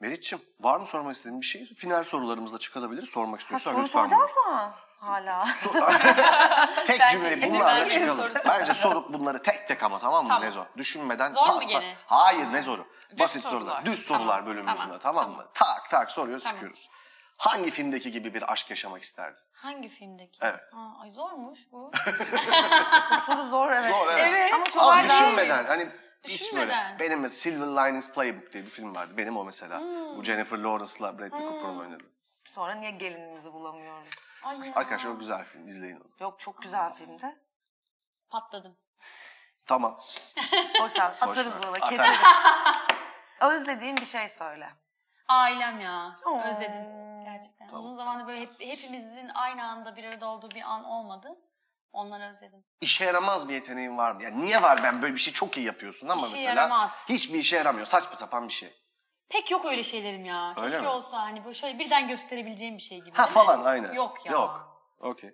Meriç'ciğim 0.00 0.44
var 0.60 0.76
mı 0.76 0.86
sormak 0.86 1.16
istediğin 1.16 1.40
bir 1.40 1.46
şey? 1.46 1.74
Final 1.74 2.04
sorularımızda 2.04 2.58
çıkabilir. 2.58 3.06
Sormak 3.06 3.40
istiyorsan 3.40 3.72
soru 3.72 3.82
lütfen. 3.84 4.00
soracağız 4.00 4.30
mı 4.46 4.74
hala? 4.98 5.44
Tek 6.86 7.00
Bence 7.00 7.18
cümle 7.18 7.50
bunlarla 7.50 7.88
çıkalım. 7.88 8.30
Bence 8.48 8.74
sorup 8.74 9.12
bunları 9.12 9.42
tek 9.42 9.68
tek 9.68 9.82
ama 9.82 9.98
tamam 9.98 10.22
mı? 10.24 10.28
Tamam. 10.28 10.44
Ne 10.44 10.50
zor? 10.50 10.66
Düşünmeden 10.76 11.30
Zor 11.30 11.54
mu 11.54 11.62
gene? 11.68 11.96
Hayır 12.06 12.52
ne 12.52 12.62
zoru? 12.62 12.86
Basit 13.18 13.42
sorular. 13.42 13.60
sorular. 13.60 13.86
Düz 13.86 14.06
sorular 14.06 14.26
Tamam, 14.26 14.46
bölümümüzde 14.46 14.98
tamam, 14.98 14.98
tamam, 15.00 15.30
mı? 15.30 15.46
Tak 15.54 15.90
tak 15.90 16.10
soruyoruz 16.10 16.44
Tamam. 16.44 16.56
çıkıyoruz. 16.56 16.90
Hangi 17.40 17.70
filmdeki 17.70 18.10
gibi 18.10 18.34
bir 18.34 18.52
aşk 18.52 18.70
yaşamak 18.70 19.02
isterdin? 19.02 19.38
Hangi 19.52 19.88
filmdeki? 19.88 20.38
Evet. 20.42 20.60
Aa, 20.72 21.02
ay 21.02 21.10
zormuş 21.10 21.72
bu. 21.72 21.92
Bu 23.12 23.20
soru 23.26 23.50
zor 23.50 23.72
evet. 23.72 23.90
Zor 23.90 24.08
evet. 24.12 24.24
evet. 24.28 24.54
Ama 24.54 24.64
çok 24.64 24.82
Ama 24.82 25.04
düşünmeden 25.04 25.64
hani 25.64 25.82
hiç 25.82 25.92
böyle. 26.24 26.38
Düşünmeden. 26.38 26.98
Benim 26.98 27.20
mesela 27.20 27.38
Silver 27.40 27.66
Linings 27.66 28.12
Playbook 28.12 28.52
diye 28.52 28.64
bir 28.64 28.70
film 28.70 28.94
vardı. 28.94 29.14
Benim 29.16 29.36
o 29.36 29.44
mesela. 29.44 29.80
Hmm. 29.80 30.16
Bu 30.16 30.24
Jennifer 30.24 30.58
Lawrence'la 30.58 31.18
Bradley 31.18 31.40
Cooper'ın 31.40 31.78
oynadığı. 31.78 32.10
Sonra 32.44 32.74
niye 32.74 32.90
gelinimizi 32.90 33.52
bulamıyoruz? 33.52 34.10
Ay 34.44 34.58
ya. 34.68 34.74
Arkadaşlar 34.74 35.10
o 35.10 35.18
güzel 35.18 35.44
film. 35.44 35.68
izleyin 35.68 35.96
onu. 35.96 36.10
Yok 36.20 36.40
çok 36.40 36.62
güzel 36.62 36.94
filmde. 36.94 37.38
Patladım. 38.30 38.76
Tamam. 39.66 39.98
Boş 40.80 40.98
ver 40.98 41.14
atarız 41.20 41.54
bunu 41.62 41.72
keseriz. 41.88 42.18
Özlediğin 43.40 43.96
bir 43.96 44.06
şey 44.06 44.28
söyle. 44.28 44.70
Ailem 45.28 45.80
ya. 45.80 46.16
Oo. 46.26 46.40
Özledim. 46.40 47.09
Gerçekten. 47.40 47.68
Uzun 47.78 47.94
zamandır 47.94 48.26
böyle 48.26 48.40
hep, 48.40 48.60
hepimizin 48.60 49.30
aynı 49.34 49.64
anda 49.64 49.96
bir 49.96 50.04
arada 50.04 50.26
olduğu 50.26 50.50
bir 50.50 50.62
an 50.62 50.84
olmadı. 50.84 51.28
Onları 51.92 52.24
özledim. 52.30 52.64
İşe 52.80 53.04
yaramaz 53.04 53.48
bir 53.48 53.54
yeteneğin 53.54 53.98
var 53.98 54.12
mı? 54.12 54.22
Yani 54.22 54.40
niye 54.40 54.62
var 54.62 54.80
ben 54.82 55.02
böyle 55.02 55.14
bir 55.14 55.20
şey 55.20 55.32
çok 55.34 55.56
iyi 55.56 55.66
yapıyorsun 55.66 56.08
ama 56.08 56.26
İşe 56.26 56.36
mesela 56.36 56.48
yaramaz. 56.60 57.04
hiçbir 57.08 57.38
işe 57.38 57.56
yaramıyor. 57.56 57.86
Saçma 57.86 58.16
sapan 58.16 58.48
bir 58.48 58.52
şey. 58.52 58.72
Pek 59.28 59.50
yok 59.50 59.64
öyle 59.64 59.82
şeylerim 59.82 60.24
ya. 60.24 60.54
Öyle 60.56 60.66
Keşke 60.68 60.80
mi? 60.82 60.88
olsa 60.88 61.22
hani 61.22 61.44
böyle 61.44 61.54
şöyle 61.54 61.78
birden 61.78 62.08
gösterebileceğim 62.08 62.76
bir 62.76 62.82
şey 62.82 62.98
gibi. 63.00 63.16
Ha 63.16 63.24
değil 63.24 63.28
mi? 63.28 63.34
falan 63.34 63.64
aynen. 63.64 63.92
Yok 63.92 64.26
ya. 64.26 64.32
Yok. 64.32 64.82
Okey. 65.00 65.30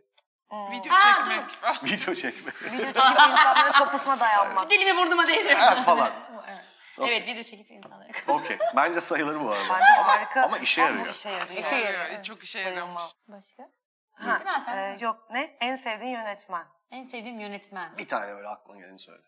Video 0.52 0.92
Ha, 0.92 1.24
çekmek 1.24 1.48
falan. 1.50 1.76
Video 1.84 2.14
çekme. 2.14 2.52
Video 2.52 2.86
çekip 2.86 2.96
insanların 3.30 3.72
kapısına 3.72 4.20
dayanmak. 4.20 4.70
Dilimi 4.70 4.96
burnuma 4.96 5.26
değdiriyorum. 5.26 5.62
Ha, 5.64 5.82
falan. 5.82 6.10
evet. 6.48 6.64
Okey. 6.98 7.16
evet 7.16 7.28
video 7.28 7.42
çekip 7.42 7.70
insanlara 7.70 8.08
Okey. 8.28 8.58
Bence 8.76 9.00
sayılır 9.00 9.40
bu 9.40 9.50
arada. 9.50 9.74
Bence 9.74 9.92
harika. 10.02 10.42
ama 10.42 10.58
işe 10.58 10.80
yarıyor. 10.82 11.06
işe 11.06 11.28
yarıyor. 11.28 11.58
İşe 11.58 11.74
yarıyor. 11.76 12.22
Çok 12.22 12.42
işe 12.44 12.58
yarıyor. 12.60 12.86
Başka? 13.28 13.70
Ha, 14.12 14.34
Bitti 14.40 14.44
mi 14.44 14.62
sen? 14.66 14.76
e, 14.78 14.98
yok 15.00 15.26
ne? 15.30 15.56
En 15.60 15.74
sevdiğin 15.76 16.12
yönetmen. 16.12 16.66
En 16.90 17.02
sevdiğim 17.02 17.40
yönetmen. 17.40 17.98
Bir 17.98 18.08
tane 18.08 18.34
böyle 18.34 18.48
aklına 18.48 18.78
geleni 18.80 18.98
söyle. 18.98 19.22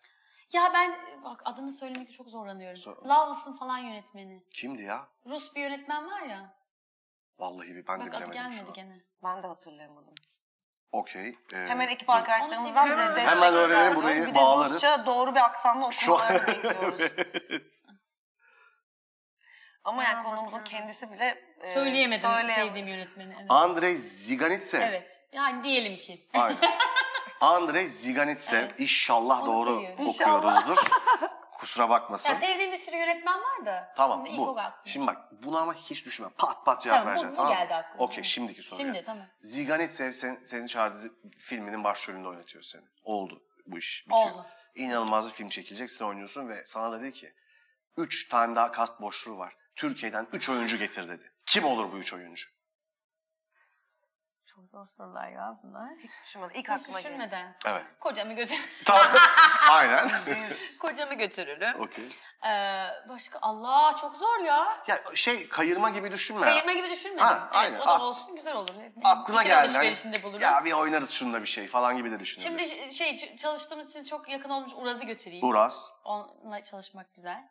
Ya 0.53 0.71
ben 0.75 0.95
bak 1.25 1.43
adını 1.45 1.73
söylemekte 1.73 2.13
çok 2.13 2.29
zorlanıyorum. 2.29 2.77
Sor. 2.77 2.97
Loveless'ın 2.97 3.53
falan 3.53 3.79
yönetmeni. 3.79 4.45
Kimdi 4.51 4.83
ya? 4.83 5.09
Rus 5.27 5.55
bir 5.55 5.61
yönetmen 5.61 6.11
var 6.11 6.23
ya. 6.23 6.57
Vallahi 7.39 7.69
bir 7.75 7.87
ben 7.87 8.01
de 8.01 8.07
Bak 8.07 8.15
adı 8.15 8.31
bilemedim 8.31 8.33
şu 8.33 8.33
gelmedi 8.51 8.69
an. 8.69 8.73
gene. 8.75 9.01
Ben 9.23 9.43
de 9.43 9.47
hatırlayamadım. 9.47 10.15
Okey. 10.93 11.29
ee, 11.53 11.57
Hemen 11.57 11.89
ekip 11.89 12.11
arkadaşlarımızdan 12.11 12.91
de 12.91 12.97
destek 12.97 13.27
Hemen 13.27 13.55
öğrenelim, 13.55 13.97
burayı 13.97 14.11
ediyoruz. 14.15 14.35
Bir 14.35 14.35
de 14.41 14.43
bağlarız. 14.45 14.73
Rusça 14.73 15.07
doğru 15.07 15.35
bir 15.35 15.41
aksanla 15.45 15.87
okumalarını 16.07 16.47
bekliyoruz. 16.47 17.01
Evet. 17.01 17.73
Ama 19.85 20.05
yani 20.05 20.25
konumuzun 20.25 20.65
kendisi 20.65 21.13
bile 21.13 21.43
e, 21.61 21.75
Söyleyemedim 21.75 22.29
söyleyemedi. 22.31 22.53
sevdiğim 22.55 22.89
yönetmeni. 22.89 23.35
Evet. 23.39 23.47
Andrei 23.51 23.97
Ziganitsev. 23.97 24.81
evet. 24.81 25.21
Yani 25.33 25.65
diyelim 25.65 25.97
ki. 25.97 26.29
Aynen. 26.35 26.59
Andrei 27.41 27.89
Ziganitsev. 27.89 28.59
Evet. 28.63 28.75
İnşallah 28.81 29.43
Onu 29.43 29.47
doğru 29.47 29.75
seviyorum. 29.81 30.07
okuyoruzdur. 30.09 30.77
Kusura 31.59 31.89
bakmasın. 31.91 32.33
Ya 32.33 32.41
sevdiğim 32.41 32.73
bir 32.73 32.77
sürü 32.77 32.97
yönetmen 32.97 33.39
var 33.41 33.67
da. 33.67 33.93
Tamam 33.97 34.27
Şimdi 34.27 34.39
bu. 34.39 34.57
Şimdi 34.85 35.07
bak 35.07 35.17
bunu 35.43 35.59
ama 35.59 35.75
hiç 35.75 36.07
düşünme. 36.07 36.29
Pat 36.39 36.65
pat 36.65 36.81
cevap 36.83 36.99
Tamam, 36.99 37.07
bu- 37.07 37.11
vereceksin 37.11 37.33
bu 37.33 37.37
tamam 37.37 37.53
mı? 37.53 37.59
geldi 37.59 37.75
aklıma. 37.75 38.05
Okey 38.05 38.25
şimdiki 38.25 38.63
soruya. 38.63 38.87
Şimdi 38.87 39.05
tamam. 39.05 39.27
Ziganitsev 39.41 40.13
sen, 40.13 40.43
senin 40.47 40.67
çağırdığı 40.67 41.15
filminin 41.39 41.85
başrolünde 41.85 42.29
oynatıyor 42.29 42.63
seni. 42.65 42.83
Oldu 43.05 43.43
bu 43.67 43.79
iş. 43.79 44.05
Bitiyor. 44.09 44.31
Oldu. 44.31 44.47
İnanılmaz 44.75 45.27
bir 45.27 45.33
film 45.33 45.49
çekilecek. 45.49 45.91
Sen 45.91 46.05
oynuyorsun 46.05 46.49
ve 46.49 46.63
sana 46.67 46.93
da 46.93 47.01
dedi 47.01 47.13
ki 47.13 47.33
üç 47.97 48.29
tane 48.29 48.57
daha 48.57 48.73
kast 48.73 49.01
boşluğu 49.01 49.39
var. 49.39 49.55
Türkiye'den 49.77 50.27
üç 50.33 50.49
oyuncu 50.49 50.77
getir 50.79 51.09
dedi. 51.09 51.33
Kim 51.47 51.65
olur 51.65 51.93
bu 51.93 51.97
üç 51.99 52.13
oyuncu? 52.13 52.47
Çok 54.59 54.71
zor 54.71 54.87
sorular 54.87 55.29
ya 55.29 55.57
bunlar. 55.63 55.91
Hiç 55.99 56.11
düşünmedim. 56.25 56.57
İlk 56.61 56.69
Hiç 56.69 56.81
aklıma 56.81 57.01
geldi. 57.01 57.09
düşünmeden. 57.09 57.53
Evet. 57.67 57.85
Kocamı 58.01 58.33
götür. 58.33 58.71
Tamam. 58.85 59.07
Aynen. 59.71 60.11
Kocamı 60.81 61.15
götürürüm. 61.15 61.81
Okey. 61.81 62.05
Ee, 62.47 62.87
başka 63.09 63.39
Allah 63.43 63.97
çok 64.01 64.17
zor 64.17 64.39
ya. 64.39 64.83
Ya 64.89 64.99
şey 65.15 65.49
kayırma 65.49 65.91
gibi 65.91 66.11
düşünme. 66.13 66.41
Kayırma 66.41 66.73
gibi 66.73 66.91
düşünmedim. 66.91 67.25
Ha, 67.25 67.39
evet 67.43 67.53
aynen. 67.55 67.79
o 67.81 67.87
da 67.87 67.91
Ah. 67.95 68.01
olsun 68.01 68.37
güzel 68.37 68.55
olur. 68.57 68.71
Aklına 69.05 69.39
Fikir 69.39 69.51
geldi. 69.51 69.55
hani, 69.67 69.77
alışverişinde 69.77 70.23
buluruz. 70.23 70.43
Ya 70.43 70.65
bir 70.65 70.73
oynarız 70.73 71.11
şunda 71.11 71.43
bir 71.43 71.47
şey 71.49 71.67
falan 71.67 71.97
gibi 71.97 72.11
de 72.11 72.21
düşünebilirsin. 72.21 72.77
Şimdi 72.83 72.95
şey 72.95 73.11
ç- 73.15 73.37
çalıştığımız 73.37 73.91
için 73.91 74.05
çok 74.05 74.29
yakın 74.29 74.51
olmuş 74.51 74.73
Uraz'ı 74.77 75.05
götüreyim. 75.05 75.47
Uras. 75.49 75.89
Onunla 76.05 76.63
çalışmak 76.63 77.15
güzel. 77.15 77.49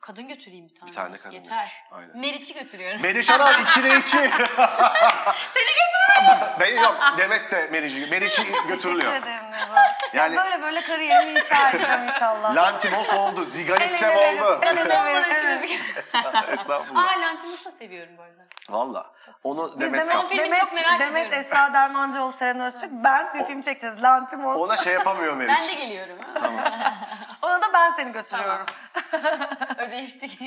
Kadın 0.00 0.28
götüreyim 0.28 0.68
bir 0.68 0.74
tane. 0.74 0.90
Bir 0.90 0.96
tane 0.96 1.16
kadın 1.18 1.34
Yeter. 1.34 1.64
götür. 1.64 1.76
Aynen. 1.90 2.18
Meriç'i 2.18 2.54
götürüyorum. 2.54 3.02
Meriç 3.02 3.30
Aral 3.30 3.46
2'de 3.46 3.98
2. 3.98 4.10
Seni 4.10 4.28
götürürüm. 5.80 6.54
Ben 6.60 6.76
yok 6.82 6.96
Demet 7.18 7.50
de 7.50 7.68
Meriç'i 7.72 8.06
Meriç'i 8.06 8.36
Teşekkür 8.36 8.68
götürülüyor. 8.68 9.12
ederim. 9.14 9.42
Yani 10.14 10.36
Böyle 10.36 10.62
böyle 10.62 10.80
kariyerimi 10.82 11.40
inşa 11.40 11.70
edeceğim 11.70 12.08
inşallah. 12.08 12.56
Lantimos 12.56 13.12
oldu, 13.12 13.44
ele 13.56 14.40
oldu. 14.42 14.60
evet. 15.44 15.64
içimiz 15.64 15.96
Estağfurullah. 16.58 17.16
Aa 17.16 17.20
Lantimus'u 17.20 17.64
da 17.64 17.70
seviyorum 17.70 18.12
bu 18.18 18.22
arada. 18.22 18.46
Valla. 18.68 19.12
Onu 19.44 19.72
Biz 19.74 19.80
Demet 19.80 20.08
Demet, 20.08 20.28
filmi 20.28 20.44
Demet, 20.44 20.60
çok 20.60 20.72
merak 20.72 21.00
Demet 21.00 21.26
ediyorum. 21.26 21.40
Esra 21.40 21.72
Dermancıoğlu, 21.72 22.32
Seren 22.32 22.60
Öztürk. 22.60 22.90
Ben 22.92 23.34
bir 23.34 23.44
film 23.44 23.62
çekeceğiz. 23.62 24.02
Lantimos. 24.02 24.56
Ona 24.56 24.76
şey 24.76 24.92
yapamıyor 24.92 25.36
Meriç. 25.36 25.58
Ben 25.60 25.68
de 25.68 25.84
geliyorum. 25.84 26.16
Ona 27.42 27.62
da 27.62 27.72
ben 27.74 27.92
seni 27.92 28.12
götürüyorum. 28.12 28.66
Ödeştik. 29.78 30.40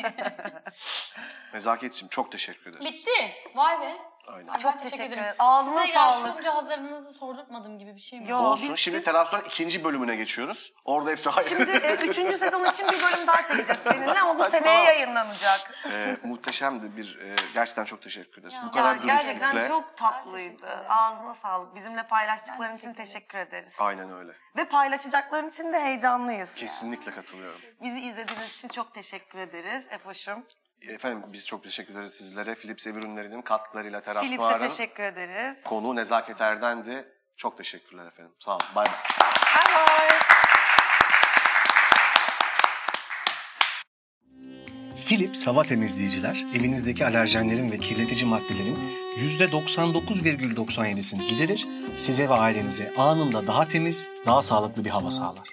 Nezaketciğim 1.54 2.10
çok 2.10 2.32
teşekkür 2.32 2.70
ederiz. 2.70 2.86
Bitti. 2.86 3.34
Vay 3.56 3.82
be. 3.82 3.98
Aynen. 4.28 4.48
Ay, 4.48 4.62
Çok 4.62 4.74
ben 4.74 4.80
teşekkür 4.80 5.04
ederim. 5.04 5.36
Ağzına 5.40 5.82
Size 5.82 5.94
sağlık. 5.94 6.28
yaşlı 6.28 6.42
cihazlarınızı 6.44 7.14
sordurtmadım 7.14 7.80
gibi 7.80 7.96
bir 7.96 8.00
şey 8.00 8.20
mi? 8.20 8.30
Yo, 8.30 8.38
Olsun. 8.38 8.70
biz- 8.70 8.78
Şimdi 8.80 8.98
biz- 8.98 9.04
Terasyon 9.06 9.40
ikinci 9.42 9.84
bölümüne 9.84 10.16
geçiyoruz. 10.16 10.74
Orada 10.86 11.10
hepsi 11.10 11.30
ayrı. 11.30 11.50
Şimdi 11.50 11.72
e, 11.72 11.96
üçüncü 11.96 12.38
sezon 12.38 12.66
için 12.66 12.88
bir 12.88 13.02
bölüm 13.02 13.28
daha 13.28 13.44
çekeceğiz 13.44 13.82
seninle 13.84 14.20
ama 14.22 14.40
bu 14.46 14.52
seneye 14.52 14.84
yayınlanacak. 14.84 15.74
Ee, 15.92 16.18
muhteşemdi 16.24 16.98
bir 16.98 17.20
e, 17.20 17.36
gerçekten 17.54 17.86
çok 17.86 18.02
teşekkür 18.02 18.42
ederiz. 18.42 18.56
Bu 18.62 18.66
Ya, 18.66 18.72
kadar 18.72 18.96
gerçekten 18.96 19.40
dürüstlükle. 19.56 19.68
çok 19.68 19.90
Ben 19.90 19.96
tatlıydı. 19.96 20.62
teşekkür. 20.62 20.86
Ağzına 20.90 21.34
sağlık. 21.34 21.76
Bizimle 21.76 22.04
paylaştıkların 22.04 22.74
için 22.76 22.94
teşekkür 22.94 23.14
teşekkür 23.14 23.38
ederiz. 23.38 23.74
Aynen 23.80 24.14
öyle. 24.14 24.32
Ve 24.58 24.66
paylaşacakların 24.66 25.50
için 25.50 25.74
de 25.74 25.80
heyecanlıyız. 25.80 26.56
Kesinlikle 26.56 27.12
katılıyorum. 27.12 27.62
Bizi 27.82 28.00
izlediğiniz 28.00 28.54
için 28.56 28.68
çok 28.68 28.94
teşekkür 28.94 29.40
ederiz 29.40 29.88
Efoş'um. 29.90 30.46
Efendim 30.88 31.24
biz 31.34 31.46
çok 31.46 31.64
teşekkür 31.64 31.94
ederiz 31.94 32.14
sizlere. 32.14 32.56
Philips 32.56 32.88
Ev 32.88 32.96
ürünlerinin 32.96 33.42
katkılarıyla 33.42 34.02
Philips'e 34.02 34.38
Terasmar'ın 34.38 34.70
teşekkür 34.70 35.04
ederiz. 35.04 35.64
konu 35.64 35.96
Nezaket 35.96 36.42
Erden'di. 36.42 37.08
Çok 37.38 37.58
teşekkürler 37.58 38.06
efendim. 38.06 38.34
Sağ 38.40 38.52
olun. 38.52 38.62
Bay 38.76 38.86
bay. 38.86 38.94
Bye 39.56 39.76
bye. 39.76 40.18
Philips 45.08 45.48
hava 45.48 45.64
temizleyiciler 45.64 46.46
evinizdeki 46.56 47.06
alerjenlerin 47.06 47.72
ve 47.72 47.78
kirletici 47.78 48.26
maddelerin 48.26 48.78
%99,97'sini 49.40 51.28
giderir, 51.30 51.68
size 51.98 52.30
ve 52.30 52.34
ailenize 52.34 52.94
anında 52.98 53.48
daha 53.48 53.68
temiz, 53.68 54.08
daha 54.26 54.44
sağlıklı 54.44 54.86
bir 54.86 54.90
hava 54.90 55.12
sağlar. 55.12 55.48